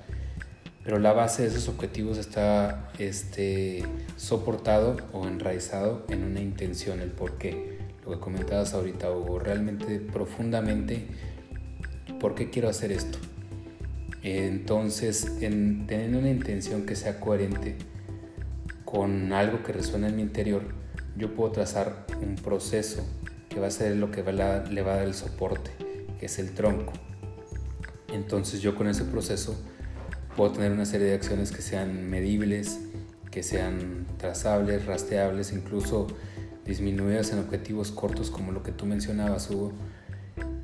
pero 0.85 0.99
la 0.99 1.13
base 1.13 1.43
de 1.43 1.49
esos 1.49 1.69
objetivos 1.69 2.17
está 2.17 2.91
este, 2.99 3.85
soportado 4.17 4.97
o 5.13 5.27
enraizado 5.27 6.07
en 6.09 6.25
una 6.25 6.41
intención, 6.41 7.01
el 7.01 7.11
por 7.11 7.37
qué. 7.37 7.77
Lo 8.07 8.13
que 8.13 8.21
comentabas 8.21 8.73
ahorita, 8.73 9.11
Hugo, 9.11 9.39
realmente 9.39 9.99
profundamente, 9.99 11.09
¿por 12.19 12.35
qué 12.35 12.49
quiero 12.49 12.71
hacer 12.71 12.91
esto? 12.91 13.19
Entonces, 14.23 15.31
en, 15.43 15.87
teniendo 15.87 16.21
una 16.21 16.31
intención 16.31 16.87
que 16.87 16.97
sea 16.97 17.21
coherente 17.21 17.77
con 18.87 19.35
algo 19.35 19.63
que 19.63 19.73
resuena 19.73 20.09
en 20.09 20.17
mi 20.17 20.23
interior, 20.23 20.63
yo 21.19 21.35
puedo 21.35 21.53
trazar 21.53 22.07
un 22.23 22.37
proceso 22.37 23.05
que 23.53 23.61
va 23.61 23.67
a 23.67 23.71
ser 23.71 23.97
lo 23.97 24.11
que 24.11 24.23
le 24.23 24.83
va 24.83 24.95
a 24.95 24.97
dar 24.97 25.07
el 25.07 25.15
soporte, 25.15 25.71
que 26.19 26.27
es 26.27 26.39
el 26.39 26.53
tronco. 26.53 26.93
Entonces 28.13 28.61
yo 28.61 28.75
con 28.75 28.89
ese 28.89 29.05
proceso 29.05 29.57
puedo 30.37 30.53
tener 30.53 30.73
una 30.73 30.87
serie 30.87 31.09
de 31.09 31.15
acciones 31.15 31.53
que 31.53 31.63
sean 31.63 32.09
medibles, 32.09 32.79
que 33.31 33.43
sean 33.43 34.07
trazables, 34.19 34.87
rastreables, 34.87 35.53
incluso 35.53 36.07
disminuidas 36.65 37.33
en 37.33 37.41
objetivos 37.41 37.91
cortos 37.91 38.31
como 38.31 38.53
lo 38.53 38.63
que 38.63 38.73
tú 38.73 38.87
mencionabas, 38.87 39.51
Hugo. 39.51 39.73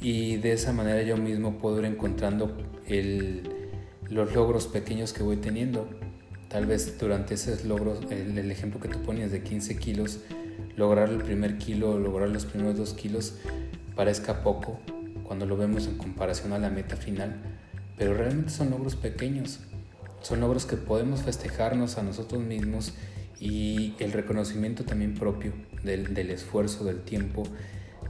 Y 0.01 0.37
de 0.37 0.53
esa 0.53 0.73
manera 0.73 1.03
yo 1.03 1.17
mismo 1.17 1.59
puedo 1.59 1.81
ir 1.81 1.87
encontrando 1.87 2.57
los 4.09 4.35
logros 4.35 4.67
pequeños 4.67 5.13
que 5.13 5.23
voy 5.23 5.37
teniendo. 5.37 5.89
Tal 6.49 6.65
vez 6.65 6.99
durante 6.99 7.35
esos 7.35 7.65
logros, 7.65 8.01
el, 8.11 8.39
el 8.39 8.51
ejemplo 8.51 8.81
que 8.81 8.89
tú 8.89 9.03
ponías 9.03 9.31
de 9.31 9.43
15 9.43 9.77
kilos, 9.77 10.21
lograr 10.77 11.09
el 11.09 11.19
primer 11.19 11.59
kilo, 11.59 11.99
lograr 11.99 12.29
los 12.29 12.45
primeros 12.45 12.77
dos 12.77 12.95
kilos, 12.95 13.35
parezca 13.97 14.43
poco 14.43 14.79
cuando 15.25 15.45
lo 15.45 15.57
vemos 15.57 15.87
en 15.87 15.99
comparación 15.99 16.53
a 16.53 16.59
la 16.59 16.71
meta 16.71 16.97
final, 16.97 17.37
pero 17.97 18.15
realmente 18.15 18.51
son 18.51 18.71
logros 18.71 18.97
pequeños, 18.97 19.61
son 20.23 20.41
logros 20.41 20.67
que 20.67 20.77
podemos 20.77 21.23
festejarnos 21.23 21.99
a 21.99 22.03
nosotros 22.03 22.43
mismos 22.43 22.95
y 23.41 23.95
el 23.99 24.13
reconocimiento 24.13 24.85
también 24.85 25.15
propio 25.15 25.53
del, 25.83 26.31
esfuerzo, 26.31 26.85
del 26.85 27.03
tiempo, 27.03 27.45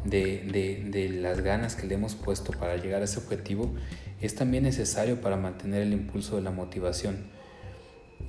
de, 0.04 0.88
de, 0.90 1.08
las 1.08 1.40
ganas 1.40 1.74
que 1.74 1.86
le 1.86 1.94
hemos 1.94 2.14
puesto 2.14 2.52
para 2.52 2.76
llegar 2.76 3.02
a 3.02 3.04
ese 3.04 3.18
objetivo, 3.18 3.74
es 4.20 4.34
también 4.34 4.64
necesario 4.64 5.20
para 5.20 5.36
mantener 5.36 5.82
el 5.82 5.92
impulso 5.92 6.36
de 6.36 6.42
la 6.42 6.50
motivación 6.50 7.37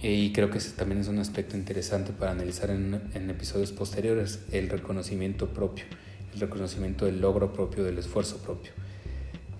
y 0.01 0.31
creo 0.31 0.49
que 0.49 0.59
ese 0.59 0.71
también 0.71 1.01
es 1.01 1.07
un 1.07 1.19
aspecto 1.19 1.57
interesante 1.57 2.13
para 2.13 2.31
analizar 2.31 2.69
en, 2.69 3.01
en, 3.13 3.29
episodios 3.29 3.71
posteriores, 3.71 4.39
el 4.51 4.69
reconocimiento 4.69 5.47
propio, 5.49 5.85
el 6.33 6.39
reconocimiento 6.39 7.05
del 7.05 7.19
logro 7.19 7.51
propio, 7.51 7.83
del 7.83 7.97
esfuerzo 7.97 8.37
propio. 8.37 8.71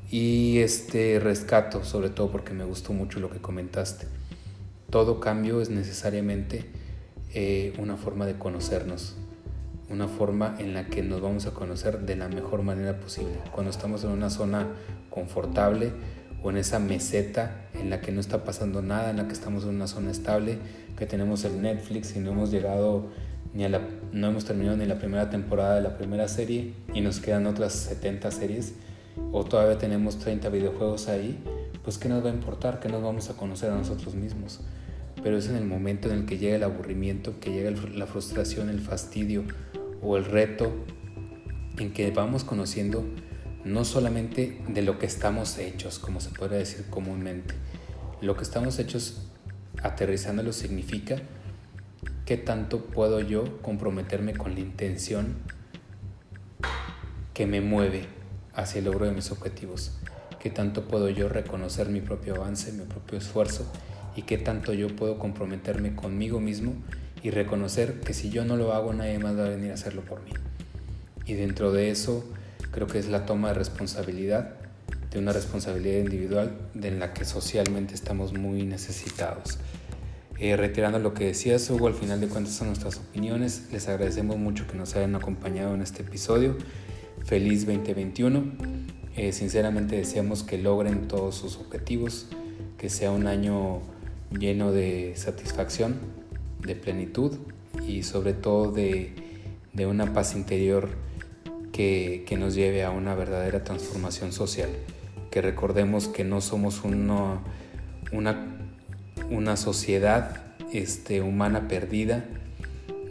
Y 0.09 0.59
este 0.59 1.19
rescato, 1.19 1.83
sobre 1.83 2.09
todo 2.09 2.31
porque 2.31 2.53
me 2.53 2.63
gustó 2.63 2.93
mucho 2.93 3.19
lo 3.19 3.29
que 3.29 3.39
comentaste. 3.39 4.07
Todo 4.89 5.19
cambio 5.19 5.61
es 5.61 5.69
necesariamente 5.69 6.65
eh, 7.33 7.73
una 7.77 7.95
forma 7.95 8.25
de 8.25 8.39
conocernos, 8.39 9.15
una 9.89 10.07
forma 10.07 10.55
en 10.57 10.73
la 10.73 10.87
que 10.87 11.03
nos 11.03 11.21
vamos 11.21 11.45
a 11.45 11.51
conocer 11.51 11.99
de 11.99 12.15
la 12.15 12.27
mejor 12.27 12.63
manera 12.63 12.99
posible. 12.99 13.33
Cuando 13.51 13.69
estamos 13.69 14.03
en 14.03 14.09
una 14.09 14.31
zona 14.31 14.67
confortable 15.11 15.91
o 16.43 16.49
en 16.49 16.57
esa 16.57 16.79
meseta 16.79 17.67
en 17.73 17.89
la 17.89 18.01
que 18.01 18.11
no 18.11 18.19
está 18.19 18.43
pasando 18.43 18.81
nada, 18.81 19.11
en 19.11 19.17
la 19.17 19.27
que 19.27 19.33
estamos 19.33 19.63
en 19.63 19.69
una 19.69 19.87
zona 19.87 20.11
estable, 20.11 20.57
que 20.97 21.05
tenemos 21.05 21.43
el 21.45 21.61
Netflix 21.61 22.15
y 22.15 22.19
no 22.19 22.31
hemos 22.31 22.51
llegado 22.51 23.07
ni 23.53 23.63
a 23.63 23.69
la, 23.69 23.81
no 24.11 24.27
hemos 24.27 24.45
terminado 24.45 24.77
ni 24.77 24.85
la 24.85 24.99
primera 24.99 25.29
temporada 25.29 25.75
de 25.75 25.81
la 25.81 25.97
primera 25.97 26.27
serie 26.27 26.73
y 26.93 27.01
nos 27.01 27.19
quedan 27.19 27.47
otras 27.47 27.73
70 27.73 28.31
series 28.31 28.73
o 29.31 29.43
todavía 29.43 29.77
tenemos 29.77 30.19
30 30.19 30.49
videojuegos 30.49 31.07
ahí, 31.07 31.37
pues 31.83 31.97
qué 31.97 32.09
nos 32.09 32.23
va 32.23 32.29
a 32.29 32.33
importar, 32.33 32.79
que 32.79 32.89
nos 32.89 33.01
vamos 33.03 33.29
a 33.29 33.33
conocer 33.35 33.71
a 33.71 33.75
nosotros 33.75 34.15
mismos. 34.15 34.61
Pero 35.21 35.37
es 35.37 35.49
en 35.49 35.55
el 35.55 35.65
momento 35.65 36.09
en 36.09 36.19
el 36.19 36.25
que 36.25 36.37
llega 36.37 36.55
el 36.55 36.63
aburrimiento, 36.63 37.39
que 37.39 37.51
llega 37.51 37.71
la 37.93 38.05
frustración, 38.05 38.69
el 38.69 38.79
fastidio 38.79 39.43
o 40.01 40.15
el 40.15 40.25
reto, 40.25 40.71
en 41.77 41.91
que 41.91 42.11
vamos 42.11 42.43
conociendo 42.43 43.05
no 43.69 43.85
solamente 43.85 44.59
de 44.67 44.81
lo 44.81 44.97
que 44.97 45.05
estamos 45.05 45.57
hechos, 45.59 45.99
como 45.99 46.19
se 46.19 46.31
puede 46.31 46.57
decir 46.57 46.85
comúnmente. 46.89 47.53
Lo 48.19 48.35
que 48.35 48.43
estamos 48.43 48.79
hechos, 48.79 49.21
aterrizándolo, 49.83 50.53
significa 50.53 51.17
qué 52.25 52.37
tanto 52.37 52.85
puedo 52.85 53.21
yo 53.21 53.61
comprometerme 53.61 54.33
con 54.33 54.55
la 54.55 54.61
intención 54.61 55.35
que 57.33 57.45
me 57.45 57.61
mueve 57.61 58.07
hacia 58.53 58.79
el 58.79 58.85
logro 58.85 59.05
de 59.05 59.11
mis 59.11 59.31
objetivos. 59.31 59.91
Qué 60.39 60.49
tanto 60.49 60.87
puedo 60.87 61.09
yo 61.09 61.29
reconocer 61.29 61.89
mi 61.89 62.01
propio 62.01 62.35
avance, 62.35 62.71
mi 62.71 62.85
propio 62.85 63.19
esfuerzo 63.19 63.71
y 64.15 64.23
qué 64.23 64.37
tanto 64.37 64.73
yo 64.73 64.87
puedo 64.95 65.19
comprometerme 65.19 65.95
conmigo 65.95 66.39
mismo 66.39 66.73
y 67.21 67.29
reconocer 67.29 67.99
que 67.99 68.13
si 68.13 68.31
yo 68.31 68.45
no 68.45 68.57
lo 68.57 68.73
hago 68.73 68.93
nadie 68.93 69.19
más 69.19 69.37
va 69.37 69.45
a 69.45 69.49
venir 69.49 69.71
a 69.71 69.75
hacerlo 69.75 70.01
por 70.01 70.23
mí. 70.23 70.31
Y 71.25 71.33
dentro 71.33 71.71
de 71.71 71.91
eso 71.91 72.25
creo 72.71 72.87
que 72.87 72.99
es 72.99 73.07
la 73.07 73.25
toma 73.25 73.49
de 73.49 73.53
responsabilidad, 73.55 74.55
de 75.11 75.19
una 75.19 75.31
responsabilidad 75.33 75.99
individual 75.99 76.57
de 76.73 76.91
la 76.91 77.13
que 77.13 77.25
socialmente 77.25 77.95
estamos 77.95 78.33
muy 78.33 78.63
necesitados. 78.63 79.57
Eh, 80.39 80.55
retirando 80.55 80.99
lo 80.99 81.13
que 81.13 81.25
decías 81.25 81.69
Hugo, 81.69 81.87
al 81.87 81.93
final 81.93 82.21
de 82.21 82.27
cuentas 82.27 82.53
son 82.53 82.67
nuestras 82.67 82.97
opiniones. 82.97 83.67
Les 83.73 83.89
agradecemos 83.89 84.37
mucho 84.37 84.67
que 84.67 84.77
nos 84.77 84.95
hayan 84.95 85.15
acompañado 85.15 85.75
en 85.75 85.81
este 85.81 86.03
episodio. 86.03 86.55
Feliz 87.25 87.65
2021. 87.65 88.43
Eh, 89.17 89.33
sinceramente 89.33 89.97
deseamos 89.97 90.43
que 90.43 90.57
logren 90.57 91.09
todos 91.09 91.35
sus 91.35 91.57
objetivos, 91.57 92.27
que 92.77 92.89
sea 92.89 93.11
un 93.11 93.27
año 93.27 93.81
lleno 94.31 94.71
de 94.71 95.11
satisfacción, 95.17 95.99
de 96.61 96.75
plenitud 96.75 97.37
y 97.85 98.03
sobre 98.03 98.33
todo 98.33 98.71
de, 98.71 99.13
de 99.73 99.85
una 99.87 100.13
paz 100.13 100.35
interior 100.35 100.89
que, 101.79 102.35
nos 102.37 102.55
lleve 102.55 102.83
a 102.83 102.91
una 102.91 103.15
verdadera 103.15 103.63
transformación 103.63 104.33
social. 104.33 104.69
Que 105.31 105.41
recordemos 105.41 106.09
que 106.09 106.25
no 106.25 106.41
somos 106.41 106.83
una, 106.83 107.39
una, 109.31 109.55
sociedad 109.55 110.43
este, 110.73 111.21
humana 111.21 111.69
perdida, 111.69 112.25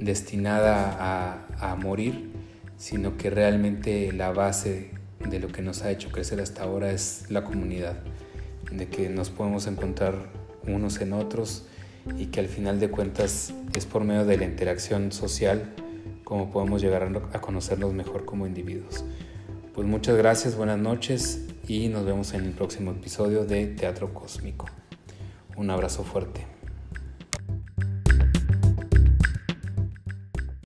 destinada 0.01 1.47
a 1.59 1.77
morir, 1.77 2.31
sino 2.77 3.17
que 3.17 3.31
realmente 3.31 4.13
la 4.13 4.33
base 4.33 4.91
de 5.31 5.41
lo 5.41 5.49
que 5.49 5.63
nos 5.63 5.83
ha 5.83 5.91
hecho 5.91 6.11
crecer 6.11 6.39
hasta 6.39 6.63
ahora 6.63 6.93
es 6.93 7.25
la 7.31 7.45
comunidad, 7.45 7.97
de 8.71 8.87
que 8.89 9.09
nos 9.09 9.31
podemos 9.31 9.67
encontrar 9.67 10.15
unos 10.67 11.01
en 11.01 11.15
otros 11.15 11.65
y 12.19 12.27
que 12.27 12.41
al 12.41 12.49
final 12.49 12.81
de 12.81 12.91
cuentas 12.91 13.55
es 13.75 13.87
por 13.87 14.05
medio 14.05 14.27
de 14.27 14.37
la 14.37 14.45
interacción 14.45 15.11
social 15.11 15.73
como 16.29 16.51
podemos 16.51 16.83
llegar 16.83 17.11
a 17.33 17.41
conocernos 17.41 17.95
mejor 17.95 18.27
como 18.27 18.47
individuos. 18.47 19.03
Pues 19.75 19.89
muchas 19.89 20.15
gracias, 20.19 20.57
buenas 20.57 20.79
noches 20.79 21.47
y 21.67 21.89
nos 21.89 22.05
vemos 22.05 22.35
en 22.35 22.45
el 22.45 22.51
próximo 22.51 22.91
episodio 22.91 23.47
de 23.47 23.67
Teatro 23.69 24.13
Cósmico. 24.13 24.67
Un 25.57 25.71
abrazo 25.71 26.05
fuerte. 26.05 26.58